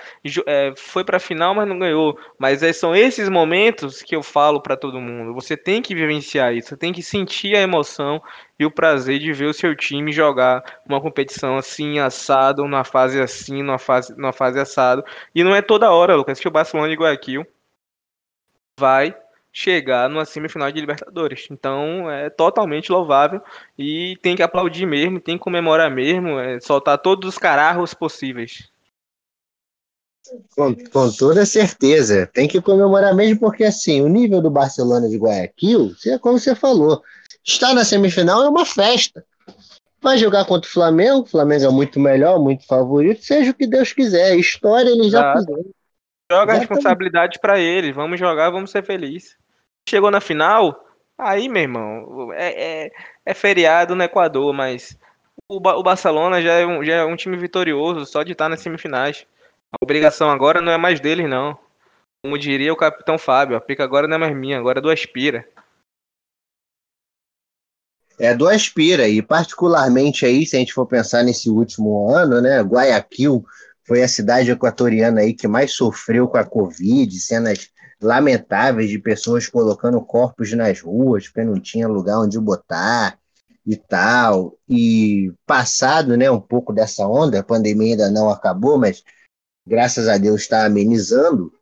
é, 0.47 0.73
foi 0.75 1.03
pra 1.03 1.19
final, 1.19 1.53
mas 1.53 1.67
não 1.67 1.77
ganhou. 1.77 2.17
Mas 2.39 2.63
é, 2.63 2.73
são 2.73 2.95
esses 2.95 3.29
momentos 3.29 4.01
que 4.01 4.15
eu 4.15 4.23
falo 4.23 4.61
pra 4.61 4.75
todo 4.75 4.99
mundo. 4.99 5.33
Você 5.35 5.55
tem 5.55 5.81
que 5.81 5.93
vivenciar 5.93 6.53
isso, 6.55 6.75
tem 6.75 6.91
que 6.91 7.03
sentir 7.03 7.55
a 7.55 7.61
emoção 7.61 8.21
e 8.57 8.65
o 8.65 8.71
prazer 8.71 9.19
de 9.19 9.31
ver 9.33 9.45
o 9.45 9.53
seu 9.53 9.75
time 9.75 10.11
jogar 10.11 10.63
uma 10.87 10.99
competição 11.01 11.57
assim, 11.57 11.99
assado, 11.99 12.63
numa 12.63 12.83
fase 12.83 13.19
assim, 13.21 13.61
numa 13.63 13.77
fase, 13.79 14.15
numa 14.17 14.33
fase 14.33 14.59
assado. 14.59 15.03
E 15.35 15.43
não 15.43 15.55
é 15.55 15.61
toda 15.61 15.91
hora, 15.91 16.15
Lucas, 16.15 16.39
que 16.39 16.47
o 16.47 16.51
Barcelona 16.51 16.89
de 16.89 16.95
Guayaquil 16.95 17.45
vai 18.79 19.15
chegar 19.51 20.09
numa 20.09 20.25
semifinal 20.25 20.71
de 20.71 20.79
Libertadores. 20.79 21.47
Então 21.51 22.09
é 22.09 22.29
totalmente 22.29 22.91
louvável 22.91 23.41
e 23.77 24.17
tem 24.21 24.35
que 24.35 24.43
aplaudir 24.43 24.85
mesmo, 24.85 25.19
tem 25.19 25.37
que 25.37 25.43
comemorar 25.43 25.91
mesmo, 25.91 26.39
é, 26.39 26.59
soltar 26.61 26.97
todos 26.97 27.27
os 27.27 27.37
cararros 27.37 27.93
possíveis. 27.93 28.69
Com, 30.55 30.73
com 30.75 31.11
toda 31.11 31.45
certeza. 31.45 32.27
Tem 32.27 32.47
que 32.47 32.61
comemorar 32.61 33.13
mesmo, 33.13 33.39
porque 33.39 33.63
assim, 33.63 34.01
o 34.01 34.07
nível 34.07 34.41
do 34.41 34.49
Barcelona 34.49 35.09
de 35.09 35.17
Guayaquil, 35.17 35.93
como 36.21 36.39
você 36.39 36.55
falou, 36.55 37.01
está 37.43 37.73
na 37.73 37.83
semifinal 37.83 38.43
é 38.43 38.49
uma 38.49 38.65
festa. 38.65 39.25
Vai 40.01 40.17
jogar 40.17 40.45
contra 40.45 40.67
o 40.67 40.73
Flamengo, 40.73 41.21
o 41.21 41.25
Flamengo 41.25 41.65
é 41.65 41.69
muito 41.69 41.99
melhor, 41.99 42.39
muito 42.39 42.65
favorito, 42.65 43.23
seja 43.23 43.51
o 43.51 43.53
que 43.53 43.67
Deus 43.67 43.93
quiser. 43.93 44.35
História 44.35 44.89
eles 44.89 45.11
já 45.11 45.19
Exato. 45.19 45.39
fizeram. 45.39 45.80
Joga 46.31 46.53
a 46.53 46.57
responsabilidade 46.57 47.39
pra 47.39 47.59
eles, 47.59 47.93
vamos 47.93 48.17
jogar, 48.17 48.49
vamos 48.49 48.71
ser 48.71 48.85
felizes. 48.85 49.35
Chegou 49.87 50.09
na 50.09 50.21
final, 50.21 50.87
aí, 51.17 51.49
meu 51.49 51.63
irmão, 51.63 52.31
é, 52.31 52.85
é, 52.85 52.91
é 53.25 53.33
feriado 53.33 53.95
no 53.95 54.03
Equador, 54.03 54.53
mas 54.53 54.97
o, 55.49 55.59
Ba- 55.59 55.75
o 55.75 55.83
Barcelona 55.83 56.41
já 56.41 56.53
é, 56.53 56.65
um, 56.65 56.81
já 56.85 56.93
é 56.93 57.03
um 57.03 57.17
time 57.17 57.35
vitorioso 57.35 58.05
só 58.05 58.23
de 58.23 58.31
estar 58.31 58.47
nas 58.47 58.61
semifinais. 58.61 59.25
A 59.73 59.77
obrigação 59.83 60.29
agora 60.31 60.61
não 60.61 60.71
é 60.71 60.77
mais 60.77 61.01
deles, 61.01 61.29
não. 61.29 61.59
Como 62.23 62.37
diria 62.37 62.71
o 62.71 62.77
capitão 62.77 63.17
Fábio, 63.17 63.57
a 63.57 63.61
pica 63.61 63.83
agora 63.83 64.07
não 64.07 64.15
é 64.15 64.19
mais 64.19 64.33
minha, 64.33 64.57
agora 64.57 64.79
é 64.79 64.81
do 64.81 64.89
Aspira. 64.89 65.45
É 68.17 68.33
do 68.33 68.47
Aspira, 68.47 69.09
e 69.09 69.21
particularmente 69.21 70.25
aí, 70.25 70.45
se 70.45 70.55
a 70.55 70.59
gente 70.59 70.73
for 70.73 70.85
pensar 70.85 71.23
nesse 71.23 71.49
último 71.49 72.09
ano, 72.09 72.39
né, 72.39 72.61
Guayaquil 72.61 73.43
foi 73.83 74.03
a 74.03 74.07
cidade 74.07 74.51
equatoriana 74.51 75.21
aí 75.21 75.33
que 75.33 75.47
mais 75.47 75.73
sofreu 75.73 76.27
com 76.27 76.37
a 76.37 76.45
Covid, 76.45 77.19
cenas 77.19 77.69
lamentáveis 78.01 78.89
de 78.89 78.97
pessoas 78.97 79.47
colocando 79.47 80.01
corpos 80.01 80.51
nas 80.53 80.81
ruas 80.81 81.27
porque 81.27 81.43
não 81.43 81.59
tinha 81.59 81.87
lugar 81.87 82.19
onde 82.19 82.39
botar 82.39 83.17
e 83.65 83.75
tal. 83.75 84.57
E 84.67 85.31
passado, 85.45 86.17
né, 86.17 86.29
um 86.29 86.41
pouco 86.41 86.73
dessa 86.73 87.07
onda, 87.07 87.39
a 87.39 87.43
pandemia 87.43 87.91
ainda 87.91 88.09
não 88.09 88.29
acabou, 88.29 88.77
mas 88.77 89.03
graças 89.65 90.07
a 90.07 90.17
Deus 90.17 90.41
está 90.41 90.65
amenizando. 90.65 91.53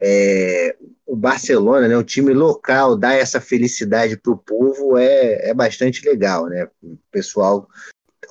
É, 0.00 0.76
o 1.06 1.16
Barcelona, 1.16 1.88
né, 1.88 1.96
o 1.96 2.04
time 2.04 2.32
local, 2.32 2.96
dar 2.96 3.14
essa 3.14 3.40
felicidade 3.40 4.16
para 4.16 4.32
o 4.32 4.38
povo 4.38 4.96
é, 4.96 5.48
é 5.48 5.54
bastante 5.54 6.06
legal, 6.06 6.46
né? 6.46 6.68
O 6.82 6.98
pessoal 7.10 7.66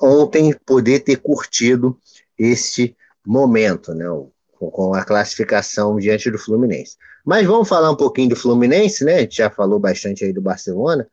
ontem 0.00 0.54
poder 0.64 1.00
ter 1.00 1.16
curtido 1.16 1.98
esse 2.38 2.96
momento, 3.28 3.94
né? 3.94 4.06
Com 4.58 4.94
a 4.94 5.04
classificação 5.04 5.96
diante 5.96 6.30
do 6.30 6.38
Fluminense. 6.38 6.96
Mas 7.24 7.46
vamos 7.46 7.68
falar 7.68 7.90
um 7.90 7.96
pouquinho 7.96 8.30
do 8.30 8.36
Fluminense, 8.36 9.04
né? 9.04 9.16
A 9.16 9.20
gente 9.20 9.36
já 9.36 9.50
falou 9.50 9.78
bastante 9.78 10.24
aí 10.24 10.32
do 10.32 10.40
Barcelona. 10.40 11.06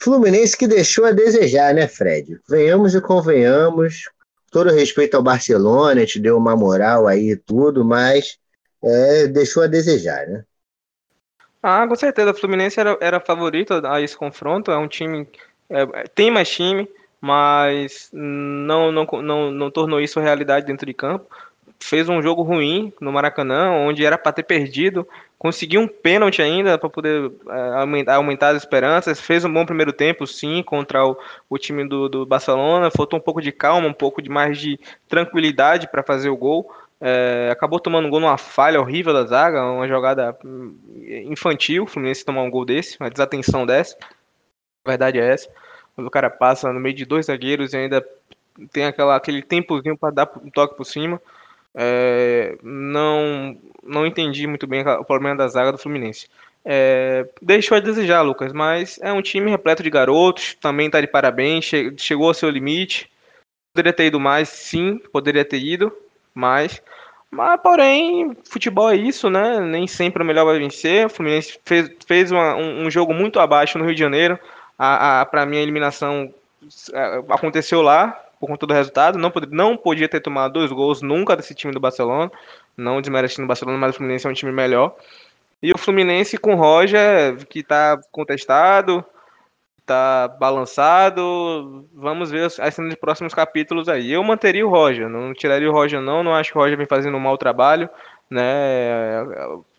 Fluminense 0.00 0.56
que 0.56 0.68
deixou 0.68 1.04
a 1.04 1.10
desejar, 1.10 1.74
né, 1.74 1.88
Fred? 1.88 2.38
Venhamos 2.48 2.94
e 2.94 3.00
convenhamos. 3.00 4.04
Todo 4.50 4.70
respeito 4.70 5.16
ao 5.16 5.22
Barcelona, 5.22 6.06
te 6.06 6.20
deu 6.20 6.38
uma 6.38 6.56
moral 6.56 7.06
aí 7.06 7.32
e 7.32 7.36
tudo, 7.36 7.84
mas 7.84 8.38
é, 8.82 9.26
deixou 9.26 9.64
a 9.64 9.66
desejar, 9.66 10.26
né? 10.26 10.44
Ah, 11.62 11.86
com 11.86 11.96
certeza. 11.96 12.30
O 12.30 12.34
Fluminense 12.34 12.78
era, 12.78 12.96
era 13.00 13.20
favorito 13.20 13.74
a 13.84 14.00
esse 14.00 14.16
confronto. 14.16 14.70
É 14.70 14.78
um 14.78 14.88
time. 14.88 15.28
É, 15.68 16.04
tem 16.14 16.30
mais 16.30 16.48
time, 16.48 16.88
mas 17.20 18.10
não, 18.12 18.92
não, 18.92 19.04
não, 19.22 19.50
não 19.50 19.70
tornou 19.70 20.00
isso 20.00 20.20
realidade 20.20 20.66
dentro 20.66 20.86
de 20.86 20.94
campo. 20.94 21.26
Fez 21.80 22.08
um 22.08 22.20
jogo 22.20 22.42
ruim 22.42 22.92
no 23.00 23.12
Maracanã, 23.12 23.70
onde 23.70 24.04
era 24.04 24.18
para 24.18 24.32
ter 24.32 24.42
perdido. 24.42 25.06
Conseguiu 25.38 25.80
um 25.80 25.86
pênalti 25.86 26.42
ainda 26.42 26.76
para 26.76 26.90
poder 26.90 27.30
é, 27.48 28.12
aumentar, 28.12 28.48
as 28.48 28.56
esperanças. 28.56 29.20
Fez 29.20 29.44
um 29.44 29.52
bom 29.52 29.64
primeiro 29.64 29.92
tempo, 29.92 30.26
sim, 30.26 30.62
contra 30.62 31.06
o, 31.06 31.16
o 31.48 31.56
time 31.56 31.86
do, 31.88 32.08
do 32.08 32.26
Barcelona. 32.26 32.90
Faltou 32.90 33.18
um 33.18 33.22
pouco 33.22 33.40
de 33.40 33.52
calma, 33.52 33.86
um 33.86 33.92
pouco 33.92 34.20
de 34.20 34.28
mais 34.28 34.58
de 34.58 34.78
tranquilidade 35.08 35.88
para 35.88 36.02
fazer 36.02 36.30
o 36.30 36.36
gol. 36.36 36.68
É, 37.00 37.48
acabou 37.52 37.78
tomando 37.78 38.06
um 38.06 38.10
gol 38.10 38.18
numa 38.18 38.36
falha 38.36 38.80
horrível 38.80 39.12
da 39.12 39.24
zaga, 39.24 39.64
uma 39.64 39.86
jogada 39.86 40.36
hum, 40.44 40.76
infantil. 41.26 41.84
O 41.84 41.86
Fluminense 41.86 42.24
tomar 42.24 42.42
um 42.42 42.50
gol 42.50 42.64
desse, 42.64 42.96
uma 42.98 43.10
desatenção 43.10 43.64
dessa. 43.64 43.96
A 44.84 44.90
verdade 44.90 45.20
é 45.20 45.32
essa. 45.32 45.48
Quando 45.98 46.06
o 46.06 46.12
cara 46.12 46.30
passa 46.30 46.72
no 46.72 46.78
meio 46.78 46.94
de 46.94 47.04
dois 47.04 47.26
zagueiros 47.26 47.72
e 47.72 47.76
ainda 47.76 48.06
tem 48.72 48.84
aquela, 48.84 49.16
aquele 49.16 49.42
tempozinho 49.42 49.98
para 49.98 50.14
dar 50.14 50.30
um 50.40 50.48
toque 50.48 50.76
por 50.76 50.84
cima. 50.84 51.20
É, 51.74 52.56
não, 52.62 53.58
não 53.82 54.06
entendi 54.06 54.46
muito 54.46 54.64
bem 54.64 54.86
o 54.86 55.04
problema 55.04 55.34
da 55.34 55.48
zaga 55.48 55.72
do 55.72 55.78
Fluminense. 55.78 56.28
É, 56.64 57.26
deixou 57.42 57.76
a 57.76 57.80
desejar, 57.80 58.22
Lucas, 58.22 58.52
mas 58.52 59.00
é 59.02 59.12
um 59.12 59.20
time 59.20 59.50
repleto 59.50 59.82
de 59.82 59.90
garotos, 59.90 60.54
também 60.60 60.86
está 60.86 61.00
de 61.00 61.08
parabéns, 61.08 61.64
che 61.64 61.92
chegou 61.96 62.28
ao 62.28 62.34
seu 62.34 62.48
limite. 62.48 63.10
Poderia 63.74 63.92
ter 63.92 64.06
ido 64.06 64.20
mais, 64.20 64.48
sim, 64.48 64.98
poderia 65.12 65.44
ter 65.44 65.58
ido, 65.58 65.92
mais. 66.32 66.80
Mas, 67.28 67.60
porém, 67.60 68.36
futebol 68.44 68.88
é 68.88 68.94
isso, 68.94 69.28
né? 69.28 69.58
Nem 69.58 69.88
sempre 69.88 70.22
o 70.22 70.26
melhor 70.26 70.44
vai 70.44 70.60
vencer. 70.60 71.06
O 71.06 71.10
Fluminense 71.10 71.58
fez, 71.64 71.90
fez 72.06 72.30
uma, 72.30 72.54
um, 72.54 72.86
um, 72.86 72.90
jogo 72.90 73.12
muito 73.12 73.40
abaixo 73.40 73.76
no 73.78 73.84
Rio 73.84 73.94
de 73.96 74.00
Janeiro. 74.00 74.38
A, 74.78 75.20
a, 75.20 75.26
Para 75.26 75.44
mim, 75.44 75.56
a 75.56 75.62
eliminação 75.62 76.32
é, 76.92 77.22
aconteceu 77.28 77.82
lá, 77.82 78.10
por 78.38 78.46
conta 78.46 78.66
do 78.66 78.74
resultado. 78.74 79.18
Não, 79.18 79.30
podia, 79.30 79.48
não 79.50 79.76
podia 79.76 80.08
ter 80.08 80.20
tomado 80.20 80.52
dois 80.52 80.70
gols 80.70 81.02
nunca 81.02 81.36
desse 81.36 81.54
time 81.54 81.72
do 81.72 81.80
Barcelona. 81.80 82.30
Não 82.76 83.00
desmerecendo 83.00 83.44
o 83.44 83.48
Barcelona, 83.48 83.78
mas 83.78 83.94
o 83.94 83.98
Fluminense 83.98 84.26
é 84.26 84.30
um 84.30 84.34
time 84.34 84.52
melhor. 84.52 84.94
E 85.62 85.72
o 85.72 85.78
Fluminense 85.78 86.38
com 86.38 86.54
o 86.54 86.56
Roger, 86.56 87.44
que 87.48 87.60
está 87.60 87.98
contestado, 88.12 89.04
está 89.80 90.28
balançado. 90.28 91.88
Vamos 91.92 92.30
ver 92.30 92.46
as 92.46 92.74
cenas 92.74 92.90
de 92.90 92.96
próximos 92.96 93.34
capítulos 93.34 93.88
aí. 93.88 94.12
Eu 94.12 94.22
manteria 94.22 94.66
o 94.66 94.70
Roger, 94.70 95.08
não 95.08 95.34
tiraria 95.34 95.68
o 95.68 95.72
Roger 95.72 96.00
não, 96.00 96.22
não 96.22 96.34
acho 96.34 96.52
que 96.52 96.58
o 96.58 96.60
Roger 96.60 96.76
vem 96.76 96.86
fazendo 96.86 97.16
um 97.16 97.20
mau 97.20 97.36
trabalho, 97.36 97.88
né? 98.30 98.44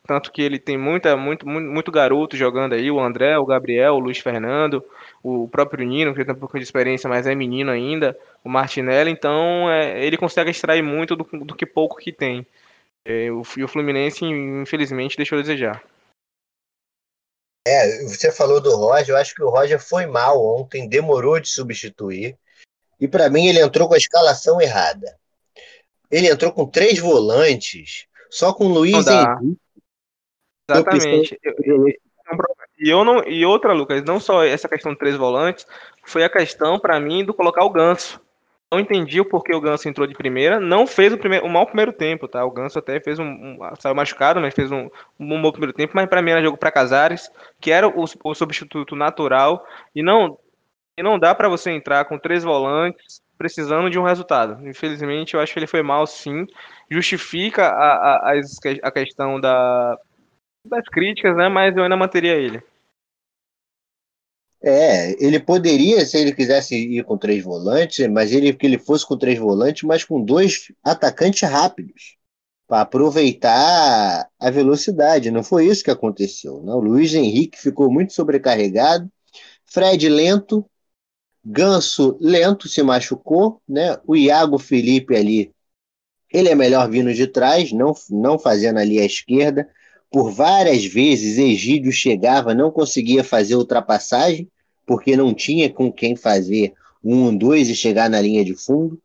Tanto 0.10 0.32
que 0.32 0.41
ele 0.41 0.57
tem 0.57 0.76
muita, 0.76 1.16
muito, 1.16 1.47
muito, 1.47 1.70
muito 1.70 1.91
garoto 1.91 2.36
jogando 2.36 2.74
aí, 2.74 2.89
o 2.89 2.99
André, 2.99 3.38
o 3.38 3.45
Gabriel, 3.45 3.93
o 3.93 3.99
Luiz 3.99 4.18
Fernando, 4.18 4.84
o 5.22 5.47
próprio 5.47 5.86
Nino, 5.86 6.16
que 6.16 6.26
tem 6.26 6.34
um 6.34 6.39
pouco 6.39 6.57
de 6.57 6.64
experiência, 6.64 7.07
mas 7.07 7.28
é 7.28 7.36
menino 7.36 7.70
ainda, 7.70 8.18
o 8.43 8.49
Martinelli, 8.49 9.12
então 9.12 9.70
é, 9.70 10.03
ele 10.03 10.18
consegue 10.18 10.49
extrair 10.49 10.82
muito 10.82 11.16
do, 11.16 11.24
do 11.45 11.53
que 11.53 11.64
pouco 11.64 11.97
que 11.97 12.12
tem. 12.12 12.43
É, 13.05 13.32
o, 13.32 13.43
e 13.55 13.64
o 13.64 13.68
Fluminense, 13.68 14.26
infelizmente, 14.26 15.16
deixou 15.16 15.38
a 15.38 15.41
desejar. 15.41 15.84
É, 17.68 18.01
você 18.05 18.32
falou 18.32 18.60
do 18.60 18.76
Roger, 18.76 19.10
eu 19.10 19.18
acho 19.18 19.36
que 19.36 19.43
o 19.43 19.51
Roger 19.51 19.80
foi 19.80 20.07
mal 20.07 20.43
ontem, 20.43 20.89
demorou 20.89 21.39
de 21.39 21.49
substituir. 21.49 22.36
E 22.99 23.07
para 23.07 23.30
mim 23.30 23.45
ele 23.45 23.62
entrou 23.62 23.88
com 23.88 23.93
a 23.93 23.97
escalação 23.97 24.60
errada. 24.60 25.16
Ele 26.10 26.32
entrou 26.32 26.51
com 26.51 26.66
três 26.66 26.97
volantes, 26.97 28.07
só 28.32 28.51
com 28.51 28.66
o 28.66 28.74
Luiz 28.74 29.05
Henrique. 29.05 29.60
Exatamente. 30.70 31.39
E 32.80 32.89
eu 32.89 33.03
não 33.03 33.24
e 33.24 33.45
outra, 33.45 33.74
Lucas, 33.74 34.03
não 34.03 34.20
só 34.20 34.43
essa 34.43 34.70
questão 34.70 34.93
de 34.93 34.99
três 34.99 35.15
volantes, 35.15 35.65
foi 36.03 36.24
a 36.24 36.30
questão 36.30 36.80
para 36.80 36.99
mim 36.99 37.26
do 37.26 37.34
colocar 37.34 37.63
o 37.63 37.70
Ganso 37.70 38.22
não 38.72 38.80
entendi 38.80 39.20
o 39.20 39.26
porquê 39.26 39.53
o 39.53 39.61
Ganso 39.61 39.89
entrou 39.89 40.05
de 40.05 40.13
primeira. 40.13 40.59
Não 40.59 40.86
fez 40.86 41.11
o, 41.11 41.17
primeiro, 41.17 41.45
o 41.45 41.49
mau 41.49 41.65
primeiro 41.65 41.91
tempo, 41.91 42.28
tá? 42.28 42.45
O 42.45 42.51
Ganso 42.51 42.78
até 42.78 42.99
fez 42.99 43.17
um, 43.17 43.26
um 43.26 43.57
saiu 43.80 43.95
machucado, 43.95 44.39
mas 44.39 44.53
fez 44.53 44.72
um, 44.72 44.89
um 45.20 45.41
bom 45.41 45.51
primeiro 45.51 45.74
tempo. 45.74 45.93
Mas 45.95 46.07
para 46.07 46.22
mim 46.22 46.32
era 46.32 46.43
jogo 46.43 46.57
para 46.57 46.72
Casares, 46.72 47.32
que 47.59 47.72
era 47.72 47.88
o, 47.88 48.05
o, 48.24 48.36
substituto 48.36 48.95
natural. 48.95 49.65
E 49.95 50.03
não, 50.03 50.38
e 50.95 51.01
não 51.01 51.17
dá 51.17 51.34
para 51.34 51.49
você 51.49 51.72
entrar 51.72 52.05
com 52.05 52.20
três 52.20 52.43
volantes 52.43 53.22
precisando 53.39 53.89
de 53.89 53.97
um 53.97 54.03
resultado. 54.03 54.67
Infelizmente, 54.67 55.34
eu 55.34 55.39
acho 55.39 55.51
que 55.51 55.59
ele 55.59 55.67
foi 55.67 55.82
mal, 55.82 56.05
sim. 56.05 56.45
Justifica 56.91 57.70
a, 57.70 58.32
a, 58.34 58.41
a 58.84 58.91
questão 58.91 59.39
da, 59.39 59.97
das 60.70 60.88
críticas, 60.88 61.36
né? 61.36 61.49
Mas 61.49 61.76
eu 61.76 61.84
ainda 61.84 61.97
manteria 61.97 62.36
ele. 62.36 62.61
É, 64.61 65.11
ele 65.24 65.39
poderia, 65.39 66.05
se 66.05 66.17
ele 66.17 66.34
quisesse 66.34 66.76
ir 66.76 67.03
com 67.05 67.17
três 67.17 67.41
volantes, 67.43 68.05
mas 68.09 68.32
ele 68.34 68.53
que 68.53 68.65
ele 68.65 68.78
fosse 68.78 69.05
com 69.05 69.17
três 69.17 69.39
volantes, 69.39 69.84
mas 69.84 70.03
com 70.03 70.22
dois 70.22 70.72
atacantes 70.84 71.47
rápidos, 71.49 72.17
para 72.67 72.82
aproveitar 72.82 74.30
a 74.39 74.49
velocidade. 74.51 75.32
Não 75.32 75.43
foi 75.43 75.67
isso 75.67 75.84
que 75.84 75.91
aconteceu. 75.91 76.61
Não? 76.61 76.78
O 76.78 76.82
Luiz 76.82 77.13
Henrique 77.13 77.57
ficou 77.59 77.91
muito 77.91 78.13
sobrecarregado, 78.13 79.09
Fred 79.65 80.09
lento, 80.09 80.65
Ganso 81.43 82.17
lento 82.20 82.67
se 82.67 82.84
machucou, 82.84 83.61
né? 83.67 83.97
O 84.05 84.15
Iago 84.15 84.59
Felipe 84.59 85.15
ali, 85.15 85.53
ele 86.32 86.49
é 86.49 86.55
melhor 86.55 86.89
vindo 86.89 87.13
de 87.13 87.28
trás, 87.28 87.72
não, 87.72 87.93
não 88.09 88.38
fazendo 88.38 88.78
ali 88.78 88.99
a 88.99 89.05
esquerda. 89.05 89.67
Por 90.12 90.32
várias 90.32 90.86
vezes, 90.86 91.38
Egídio 91.38 91.91
chegava, 91.91 92.53
não 92.53 92.72
conseguia 92.72 93.24
fazer 93.24 93.55
ultrapassagem, 93.55 94.47
porque 94.86 95.16
não 95.16 95.34
tinha 95.34 95.70
com 95.70 95.91
quem 95.91 96.16
fazer 96.16 96.74
um, 97.03 97.36
dois 97.36 97.70
e 97.70 97.76
chegar 97.76 98.10
na 98.10 98.20
linha 98.20 98.43
de 98.43 98.55
fundo. 98.55 98.99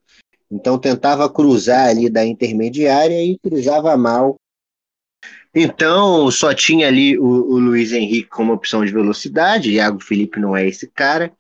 Então 0.51 0.79
tentava 0.79 1.29
cruzar 1.29 1.89
ali 1.89 2.09
da 2.09 2.25
intermediária 2.25 3.23
e 3.23 3.39
cruzava 3.39 3.97
mal. 3.97 4.37
Então 5.55 6.31
só 6.31 6.55
tinha 6.55 6.89
ali 6.89 7.19
o, 7.19 7.25
o 7.25 7.59
Luiz 7.59 7.93
Henrique 7.93 8.29
como 8.29 8.53
opção 8.53 8.85
de 8.85 8.93
velocidade, 8.93 9.73
Iago 9.73 10.03
Felipe 10.03 10.41
não 10.41 10.57
é 10.57 10.67
esse 10.67 10.89
cara, 10.89 11.33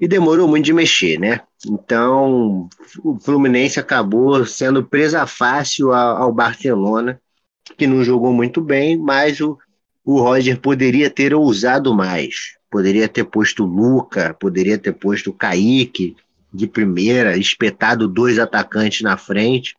e 0.00 0.08
demorou 0.08 0.48
muito 0.48 0.64
de 0.64 0.72
mexer, 0.72 1.18
né? 1.18 1.42
Então 1.66 2.68
o 3.04 3.18
Fluminense 3.20 3.78
acabou 3.78 4.44
sendo 4.46 4.84
presa 4.84 5.26
fácil 5.26 5.92
ao, 5.92 6.22
ao 6.24 6.32
Barcelona 6.32 7.20
que 7.76 7.86
não 7.86 8.04
jogou 8.04 8.32
muito 8.32 8.60
bem, 8.60 8.96
mas 8.96 9.40
o, 9.40 9.58
o 10.04 10.20
Roger 10.20 10.60
poderia 10.60 11.10
ter 11.10 11.34
ousado 11.34 11.94
mais. 11.94 12.56
Poderia 12.70 13.08
ter 13.08 13.24
posto 13.24 13.64
o 13.64 13.66
Luca, 13.66 14.34
poderia 14.34 14.78
ter 14.78 14.92
posto 14.92 15.30
o 15.30 15.34
Kaique 15.34 16.16
de 16.52 16.66
primeira, 16.66 17.36
espetado 17.36 18.08
dois 18.08 18.38
atacantes 18.38 19.02
na 19.02 19.16
frente, 19.16 19.76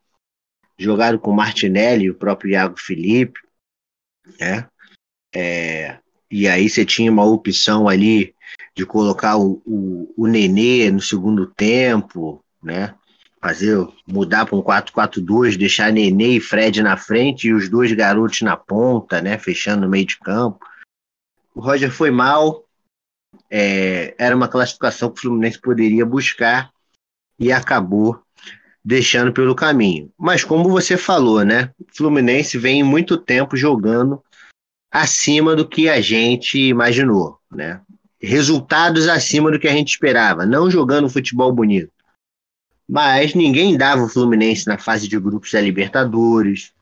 jogado 0.78 1.20
com 1.20 1.32
o 1.32 1.36
Martinelli 1.36 2.10
o 2.10 2.16
próprio 2.16 2.52
Iago 2.52 2.80
Felipe. 2.80 3.40
Né? 4.40 4.68
É, 5.34 5.98
e 6.30 6.48
aí 6.48 6.70
você 6.70 6.86
tinha 6.86 7.12
uma 7.12 7.26
opção 7.26 7.88
ali 7.88 8.34
de 8.76 8.86
colocar 8.86 9.38
o, 9.38 9.62
o, 9.66 10.14
o 10.18 10.28
Nenê 10.28 10.90
no 10.92 11.02
segundo 11.02 11.46
tempo, 11.46 12.44
né? 12.64 12.96
Fazer 13.42 13.88
mudar 14.08 14.46
para 14.46 14.56
um 14.56 14.62
4-4-2, 14.62 15.58
deixar 15.58 15.92
Nenê 15.92 16.38
e 16.38 16.40
Fred 16.40 16.84
na 16.84 16.96
frente 16.96 17.48
e 17.48 17.54
os 17.54 17.68
dois 17.68 17.92
garotos 17.92 18.42
na 18.42 18.56
ponta, 18.56 19.20
né, 19.20 19.38
fechando 19.38 19.82
no 19.82 19.90
meio 19.90 20.06
de 20.06 20.20
campo. 20.20 20.64
O 21.56 21.60
Roger 21.60 21.92
foi 21.92 22.12
mal, 22.12 22.64
é, 23.50 24.14
era 24.18 24.36
uma 24.36 24.48
classificação 24.48 25.10
que 25.10 25.20
o 25.20 25.22
Fluminense 25.24 25.60
poderia 25.60 26.06
buscar 26.06 26.72
e 27.40 27.52
acabou 27.52 28.22
deixando 28.86 29.34
pelo 29.34 29.56
caminho. 29.56 30.12
Mas 30.18 30.44
como 30.44 30.70
você 30.70 30.96
falou, 30.96 31.44
né, 31.44 31.72
o 31.80 31.98
Fluminense 31.98 32.60
vem 32.60 32.84
muito 32.84 33.18
tempo 33.18 33.58
jogando 33.58 34.24
acima 34.92 35.56
do 35.56 35.68
que 35.68 35.90
a 35.90 36.00
gente 36.00 36.60
imaginou, 36.60 37.40
né? 37.50 37.82
Resultados 38.22 39.08
acima 39.08 39.50
do 39.50 39.58
que 39.58 39.68
a 39.68 39.72
gente 39.72 39.90
esperava, 39.90 40.46
não 40.46 40.70
jogando 40.70 41.10
futebol 41.10 41.52
bonito 41.52 41.92
mas 42.92 43.34
ninguém 43.34 43.78
dava 43.78 44.04
o 44.04 44.10
Fluminense 44.10 44.68
na 44.68 44.78
fase 44.78 45.08
de 45.08 45.18
grupos 45.18 45.50
da 45.54 45.62
Libertadores, 45.62 46.74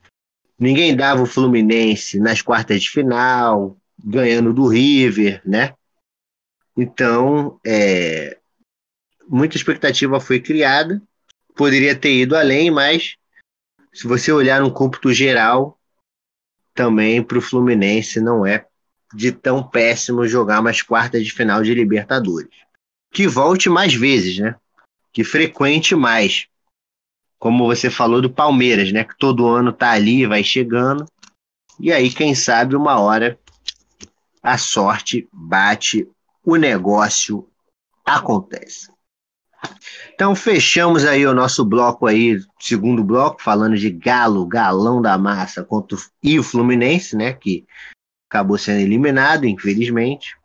ninguém 0.58 0.96
dava 0.96 1.22
o 1.22 1.28
Fluminense 1.28 2.20
nas 2.20 2.42
quartas 2.42 2.82
de 2.82 2.90
final, 2.90 3.78
ganhando 4.04 4.52
do 4.52 4.68
River, 4.68 5.40
né? 5.46 5.76
Então, 6.76 7.60
é, 7.64 8.40
muita 9.28 9.56
expectativa 9.56 10.20
foi 10.20 10.40
criada, 10.40 11.00
poderia 11.56 11.96
ter 11.96 12.16
ido 12.16 12.36
além, 12.36 12.72
mas 12.72 13.16
se 13.94 14.08
você 14.08 14.32
olhar 14.32 14.62
no 14.62 14.74
cômputo 14.74 15.14
geral, 15.14 15.80
também 16.74 17.22
para 17.22 17.38
o 17.38 17.42
Fluminense 17.42 18.20
não 18.20 18.44
é 18.44 18.66
de 19.14 19.32
tão 19.32 19.62
péssimo 19.62 20.28
jogar 20.28 20.60
umas 20.60 20.82
quartas 20.82 21.24
de 21.24 21.32
final 21.32 21.62
de 21.62 21.72
Libertadores. 21.76 22.50
Que 23.12 23.28
volte 23.28 23.70
mais 23.70 23.94
vezes, 23.94 24.40
né? 24.40 24.56
Que 25.20 25.24
frequente 25.26 25.98
mais. 25.98 26.48
Como 27.38 27.68
você 27.68 27.90
falou 27.90 28.22
do 28.22 28.30
Palmeiras, 28.30 28.94
né? 28.94 29.04
Que 29.04 29.18
todo 29.18 29.50
ano 29.50 29.74
tá 29.74 29.92
ali, 29.92 30.26
vai 30.26 30.46
chegando. 30.46 31.06
E 31.78 31.92
aí, 31.92 32.10
quem 32.10 32.34
sabe, 32.34 32.74
uma 32.74 32.98
hora 33.02 33.38
a 34.42 34.58
sorte 34.58 35.28
bate, 35.34 36.08
o 36.42 36.56
negócio 36.56 37.46
acontece. 38.06 38.90
Então 40.14 40.34
fechamos 40.34 41.04
aí 41.04 41.28
o 41.28 41.34
nosso 41.34 41.66
bloco 41.66 42.08
aí, 42.08 42.40
segundo 42.58 43.04
bloco, 43.04 43.42
falando 43.42 43.76
de 43.76 43.90
Galo, 43.90 44.48
galão 44.48 45.02
da 45.02 45.18
massa 45.18 45.66
contra 45.66 45.98
o, 45.98 46.02
e 46.24 46.40
o 46.40 46.44
Fluminense, 46.44 47.18
né, 47.18 47.34
que 47.34 47.66
acabou 48.30 48.58
sendo 48.58 48.80
eliminado, 48.80 49.44
infelizmente. 49.44 50.39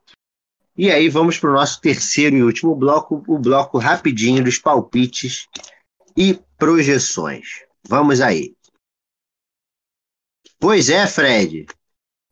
E 0.76 0.90
aí 0.90 1.08
vamos 1.08 1.38
para 1.38 1.50
o 1.50 1.54
nosso 1.54 1.80
terceiro 1.80 2.36
e 2.36 2.42
último 2.42 2.74
bloco, 2.74 3.22
o 3.28 3.38
bloco 3.38 3.78
rapidinho 3.78 4.42
dos 4.42 4.58
palpites 4.58 5.46
e 6.16 6.38
projeções. 6.58 7.64
Vamos 7.88 8.20
aí. 8.20 8.54
Pois 10.58 10.88
é, 10.88 11.06
Fred. 11.06 11.66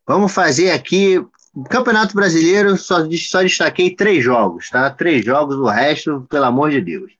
Vamos 0.07 0.33
fazer 0.33 0.73
aqui 0.73 1.25
Campeonato 1.69 2.15
Brasileiro, 2.15 2.77
só, 2.79 3.07
só 3.11 3.43
destaquei 3.43 3.95
três 3.95 4.25
jogos, 4.25 4.71
tá? 4.71 4.91
Três 4.91 5.25
jogos, 5.25 5.57
o 5.57 5.67
resto, 5.67 6.27
pelo 6.31 6.47
amor 6.47 6.71
de 6.71 6.81
Deus. 6.81 7.13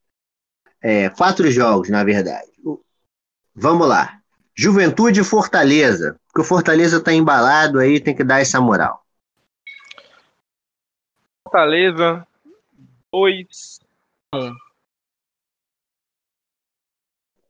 É, 0.81 1.11
quatro 1.11 1.51
jogos, 1.51 1.91
na 1.91 2.03
verdade. 2.03 2.51
Vamos 3.55 3.87
lá. 3.87 4.19
Juventude 4.57 5.21
e 5.21 5.25
Fortaleza. 5.25 6.19
Porque 6.27 6.41
o 6.41 6.45
Fortaleza 6.45 7.01
tá 7.01 7.13
embalado 7.13 7.79
aí, 7.79 8.01
tem 8.01 8.17
que 8.17 8.25
dar 8.25 8.41
essa 8.41 8.61
moral. 8.61 9.02
Fortaleza 11.53 12.27
2 13.13 13.79
1. 14.35 14.55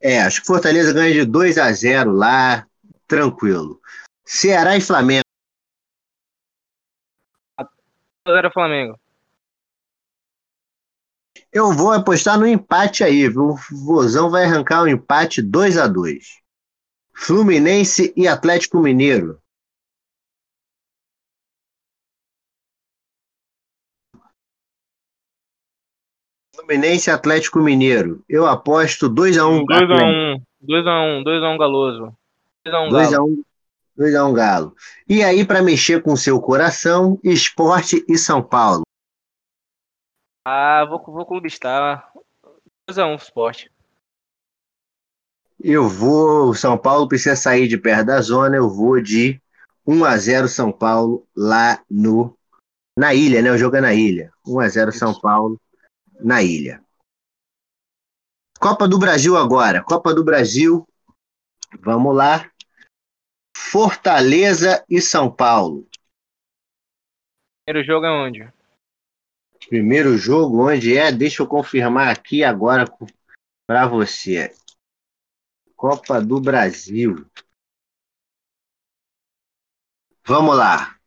É, 0.00 0.20
acho 0.22 0.40
que 0.40 0.46
Fortaleza 0.48 0.92
ganha 0.92 1.12
de 1.12 1.24
2 1.24 1.56
a 1.56 1.72
0 1.72 2.10
lá, 2.10 2.66
tranquilo. 3.06 3.80
Ceará 4.24 4.76
e 4.76 4.80
Flamengo. 4.80 5.22
0 8.26 8.50
Flamengo. 8.52 8.98
Eu 11.52 11.72
vou 11.72 11.92
apostar 11.92 12.36
no 12.36 12.46
empate 12.46 13.04
aí, 13.04 13.28
viu? 13.28 13.50
O 13.50 13.56
Vozão 13.84 14.28
vai 14.28 14.44
arrancar 14.44 14.82
um 14.82 14.88
empate 14.88 15.40
2 15.40 15.78
a 15.78 15.86
2 15.86 16.42
Fluminense 17.14 18.12
e 18.16 18.26
Atlético 18.26 18.80
Mineiro. 18.80 19.40
Fluminense 26.62 27.10
Atlético 27.10 27.58
Mineiro. 27.58 28.24
Eu 28.28 28.46
aposto 28.46 29.10
2x1. 29.10 29.64
2x1. 29.64 30.42
2x1. 30.62 31.24
2x1 31.24 31.58
Galoso. 31.58 32.16
2x1 32.64 33.42
2x1 33.98 34.32
Galo. 34.32 34.74
E 35.08 35.22
aí, 35.22 35.44
para 35.44 35.60
mexer 35.60 36.02
com 36.02 36.12
o 36.12 36.16
seu 36.16 36.40
coração, 36.40 37.18
esporte 37.22 38.04
e 38.08 38.16
São 38.16 38.40
Paulo. 38.40 38.82
Ah, 40.46 40.84
vou, 40.88 41.02
vou 41.04 41.26
clubistar. 41.26 42.08
2x1 42.88 43.16
esporte. 43.16 43.72
Eu 45.60 45.88
vou. 45.88 46.50
O 46.50 46.54
São 46.54 46.78
Paulo 46.78 47.08
precisa 47.08 47.34
sair 47.34 47.66
de 47.66 47.76
perto 47.76 48.06
da 48.06 48.20
zona. 48.20 48.56
Eu 48.56 48.70
vou 48.70 49.00
de 49.00 49.40
1x0 49.86 50.46
São 50.46 50.70
Paulo 50.70 51.26
lá 51.36 51.82
no. 51.90 52.36
Na 52.96 53.14
ilha, 53.14 53.42
né? 53.42 53.50
O 53.50 53.58
jogo 53.58 53.76
é 53.76 53.80
na 53.80 53.94
ilha. 53.94 54.32
1x0 54.46 54.92
São 54.92 55.18
Paulo 55.18 55.58
na 56.24 56.42
ilha. 56.42 56.84
Copa 58.58 58.86
do 58.86 58.98
Brasil 58.98 59.36
agora. 59.36 59.82
Copa 59.82 60.14
do 60.14 60.24
Brasil. 60.24 60.86
Vamos 61.80 62.14
lá. 62.14 62.50
Fortaleza 63.56 64.84
e 64.88 65.00
São 65.00 65.34
Paulo. 65.34 65.88
Primeiro 67.64 67.86
jogo 67.86 68.06
é 68.06 68.10
onde? 68.10 68.52
Primeiro 69.68 70.16
jogo 70.16 70.68
onde 70.68 70.96
é? 70.96 71.10
Deixa 71.10 71.42
eu 71.42 71.46
confirmar 71.46 72.08
aqui 72.08 72.44
agora 72.44 72.84
para 73.66 73.86
você. 73.86 74.54
Copa 75.76 76.20
do 76.20 76.40
Brasil. 76.40 77.26
Vamos 80.24 80.56
lá. 80.56 80.98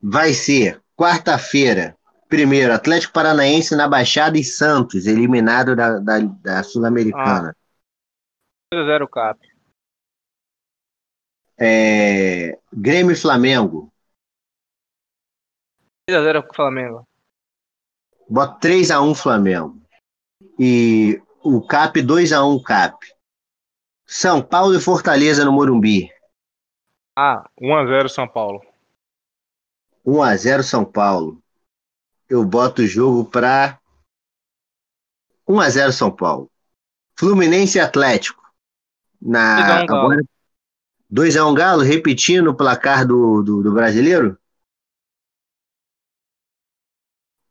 Vai 0.00 0.34
ser 0.34 0.82
quarta-feira. 0.96 1.96
Primeiro, 2.32 2.72
Atlético 2.72 3.12
Paranaense 3.12 3.76
na 3.76 3.86
Baixada 3.86 4.38
e 4.38 4.42
Santos, 4.42 5.04
eliminado 5.04 5.76
da, 5.76 5.98
da, 5.98 6.18
da 6.20 6.62
Sul-Americana. 6.62 7.54
Ah, 8.72 8.84
0 8.86 9.06
Cap. 9.06 9.38
É, 11.60 12.58
Grêmio 12.72 13.12
e 13.12 13.16
Flamengo. 13.16 13.92
3x0 16.08 16.54
Flamengo. 16.54 17.06
Bota 18.30 18.66
3x1 18.66 19.14
Flamengo. 19.14 19.82
E 20.58 21.22
o 21.44 21.60
CAP 21.60 21.96
2x1 21.96 22.62
CAP. 22.62 23.14
São 24.06 24.40
Paulo 24.40 24.74
e 24.74 24.80
Fortaleza 24.80 25.44
no 25.44 25.52
Morumbi. 25.52 26.10
Ah, 27.14 27.46
1x0 27.60 28.08
São 28.08 28.26
Paulo. 28.26 28.62
1x0 30.06 30.62
São 30.62 30.82
Paulo. 30.82 31.41
Eu 32.32 32.46
boto 32.46 32.80
o 32.80 32.86
jogo 32.86 33.28
para 33.28 33.78
1x0 35.46 35.92
São 35.92 36.10
Paulo. 36.10 36.50
Fluminense 37.14 37.78
Atlético. 37.78 38.42
Na, 39.20 39.82
agora, 39.82 40.22
2x1 41.12 41.50
um 41.50 41.54
Galo, 41.54 41.82
repetindo 41.82 42.48
o 42.48 42.56
placar 42.56 43.06
do, 43.06 43.42
do, 43.42 43.62
do, 43.62 43.74
brasileiro? 43.74 44.38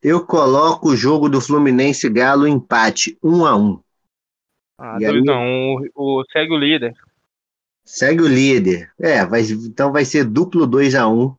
Eu 0.01 0.25
coloco 0.25 0.89
o 0.89 0.95
jogo 0.95 1.29
do 1.29 1.39
Fluminense 1.39 2.09
Galo 2.09 2.47
empate, 2.47 3.15
1 3.21 3.37
um 3.37 3.45
a 3.45 3.55
1 3.55 3.63
um. 3.63 3.83
Ah, 4.79 4.97
2x1, 4.97 5.29
um, 5.29 5.89
o, 5.93 6.25
segue 6.31 6.53
o 6.55 6.57
líder. 6.57 6.95
Segue 7.85 8.23
o 8.23 8.27
líder. 8.27 8.91
É, 8.99 9.23
vai, 9.27 9.43
então 9.43 9.91
vai 9.91 10.05
ser 10.05 10.25
duplo 10.25 10.65
2 10.65 10.95
a 10.95 11.07
1 11.07 11.35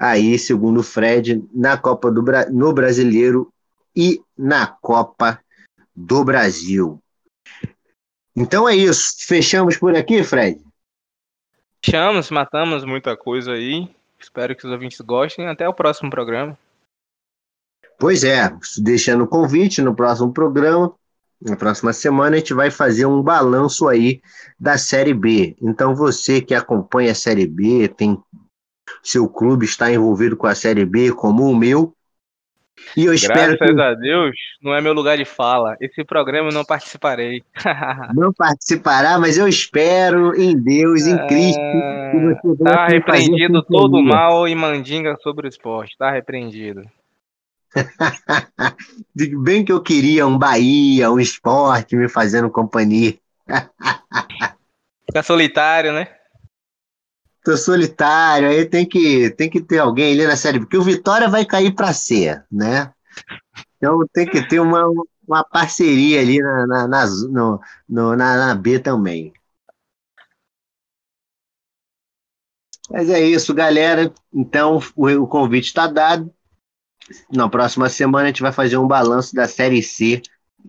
aí, 0.00 0.38
segundo 0.38 0.80
o 0.80 0.82
Fred, 0.82 1.44
na 1.52 1.76
Copa 1.76 2.10
do 2.10 2.24
no 2.50 2.72
Brasileiro 2.72 3.52
e 3.94 4.18
na 4.36 4.66
Copa 4.66 5.38
do 5.94 6.24
Brasil. 6.24 6.98
Então 8.34 8.66
é 8.66 8.74
isso. 8.74 9.16
Fechamos 9.26 9.76
por 9.76 9.94
aqui, 9.94 10.24
Fred? 10.24 10.58
Fechamos, 11.84 12.30
matamos 12.30 12.84
muita 12.84 13.14
coisa 13.14 13.52
aí. 13.52 13.94
Espero 14.18 14.56
que 14.56 14.66
os 14.66 14.72
ouvintes 14.72 15.00
gostem. 15.02 15.46
Até 15.46 15.68
o 15.68 15.74
próximo 15.74 16.10
programa. 16.10 16.58
Pois 17.98 18.24
é, 18.24 18.50
deixando 18.78 19.24
o 19.24 19.28
convite 19.28 19.82
no 19.82 19.94
próximo 19.94 20.32
programa. 20.32 20.94
Na 21.42 21.56
próxima 21.56 21.92
semana 21.92 22.36
a 22.36 22.38
gente 22.38 22.52
vai 22.52 22.70
fazer 22.70 23.06
um 23.06 23.22
balanço 23.22 23.88
aí 23.88 24.20
da 24.58 24.76
Série 24.76 25.14
B. 25.14 25.56
Então 25.60 25.94
você 25.94 26.40
que 26.40 26.54
acompanha 26.54 27.12
a 27.12 27.14
Série 27.14 27.46
B, 27.46 27.88
tem 27.88 28.18
seu 29.02 29.28
clube 29.28 29.64
está 29.64 29.90
envolvido 29.90 30.36
com 30.36 30.46
a 30.46 30.54
Série 30.54 30.84
B, 30.84 31.12
como 31.12 31.50
o 31.50 31.56
meu, 31.56 31.94
e 32.96 33.04
eu 33.04 33.14
espero 33.14 33.56
Graças 33.56 33.76
que... 33.76 33.82
a 33.82 33.94
Deus, 33.94 34.36
não 34.62 34.74
é 34.74 34.80
meu 34.80 34.92
lugar 34.92 35.16
de 35.16 35.24
fala. 35.24 35.76
Esse 35.80 36.04
programa 36.04 36.48
eu 36.48 36.54
não 36.54 36.64
participarei. 36.64 37.42
não 38.14 38.32
participará, 38.32 39.18
mas 39.18 39.38
eu 39.38 39.46
espero 39.46 40.34
em 40.40 40.56
Deus, 40.56 41.06
em 41.06 41.16
Cristo, 41.26 41.60
que 41.60 42.18
você 42.18 42.64
Tá 42.64 42.88
repreendido 42.88 43.62
todo 43.62 43.98
o 43.98 44.02
mal 44.02 44.48
e 44.48 44.54
mandinga 44.54 45.16
sobre 45.22 45.46
o 45.46 45.48
esporte. 45.48 45.96
Tá 45.96 46.10
repreendido. 46.10 46.82
Bem 49.44 49.64
que 49.64 49.70
eu 49.70 49.80
queria 49.80 50.26
um 50.26 50.36
Bahia, 50.36 51.10
um 51.10 51.20
esporte 51.20 51.94
me 51.94 52.08
fazendo 52.08 52.50
companhia. 52.50 53.14
Fica 55.06 55.22
solitário, 55.22 55.92
né? 55.92 56.08
Tô 57.44 57.56
solitário, 57.56 58.48
aí 58.48 58.66
tem 58.66 58.86
que, 58.88 59.30
tem 59.30 59.48
que 59.50 59.60
ter 59.60 59.78
alguém 59.78 60.12
ali 60.14 60.26
na 60.26 60.36
série, 60.36 60.60
porque 60.60 60.76
o 60.76 60.82
Vitória 60.82 61.28
vai 61.28 61.44
cair 61.44 61.74
para 61.74 61.92
C, 61.92 62.40
né? 62.50 62.92
Então 63.76 63.98
tem 64.12 64.26
que 64.26 64.42
ter 64.48 64.60
uma, 64.60 64.84
uma 65.28 65.44
parceria 65.44 66.20
ali 66.20 66.38
na, 66.40 66.66
na, 66.66 66.88
na, 66.88 67.06
no, 67.30 67.60
no, 67.88 68.16
na, 68.16 68.36
na 68.36 68.54
B 68.54 68.78
também. 68.80 69.32
Mas 72.90 73.08
é 73.08 73.20
isso, 73.20 73.54
galera. 73.54 74.12
Então 74.32 74.78
o, 74.96 75.06
o 75.22 75.26
convite 75.26 75.66
está 75.66 75.86
dado. 75.86 76.32
Na 77.32 77.48
próxima 77.48 77.88
semana 77.88 78.24
a 78.24 78.28
gente 78.28 78.42
vai 78.42 78.52
fazer 78.52 78.76
um 78.76 78.86
balanço 78.86 79.34
da 79.34 79.48
Série 79.48 79.82
C. 79.82 80.22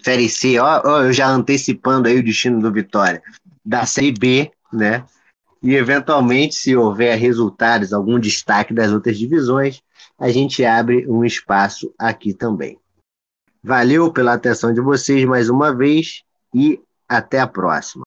Série 0.04 0.30
C, 0.30 0.60
ó, 0.60 0.82
ó, 0.86 1.04
eu 1.04 1.14
já 1.14 1.28
antecipando 1.30 2.08
aí 2.08 2.18
o 2.20 2.24
destino 2.24 2.62
do 2.62 2.72
Vitória. 2.72 3.22
da 3.66 3.86
Série 3.86 4.12
B, 4.14 4.52
né? 4.74 5.06
E 5.64 5.76
eventualmente, 5.76 6.56
se 6.56 6.76
houver 6.76 7.18
resultados, 7.18 7.94
algum 7.94 8.20
destaque 8.20 8.74
das 8.74 8.92
outras 8.92 9.18
divisões, 9.18 9.82
a 10.18 10.30
gente 10.30 10.66
abre 10.66 11.08
um 11.08 11.24
espaço 11.24 11.94
aqui 11.98 12.34
também. 12.34 12.80
Valeu 13.64 14.12
pela 14.12 14.34
atenção 14.34 14.74
de 14.74 14.82
vocês 14.82 15.24
mais 15.26 15.50
uma 15.50 15.76
vez 15.76 16.24
e 16.54 16.82
até 17.08 17.40
a 17.40 17.48
próxima. 17.48 18.04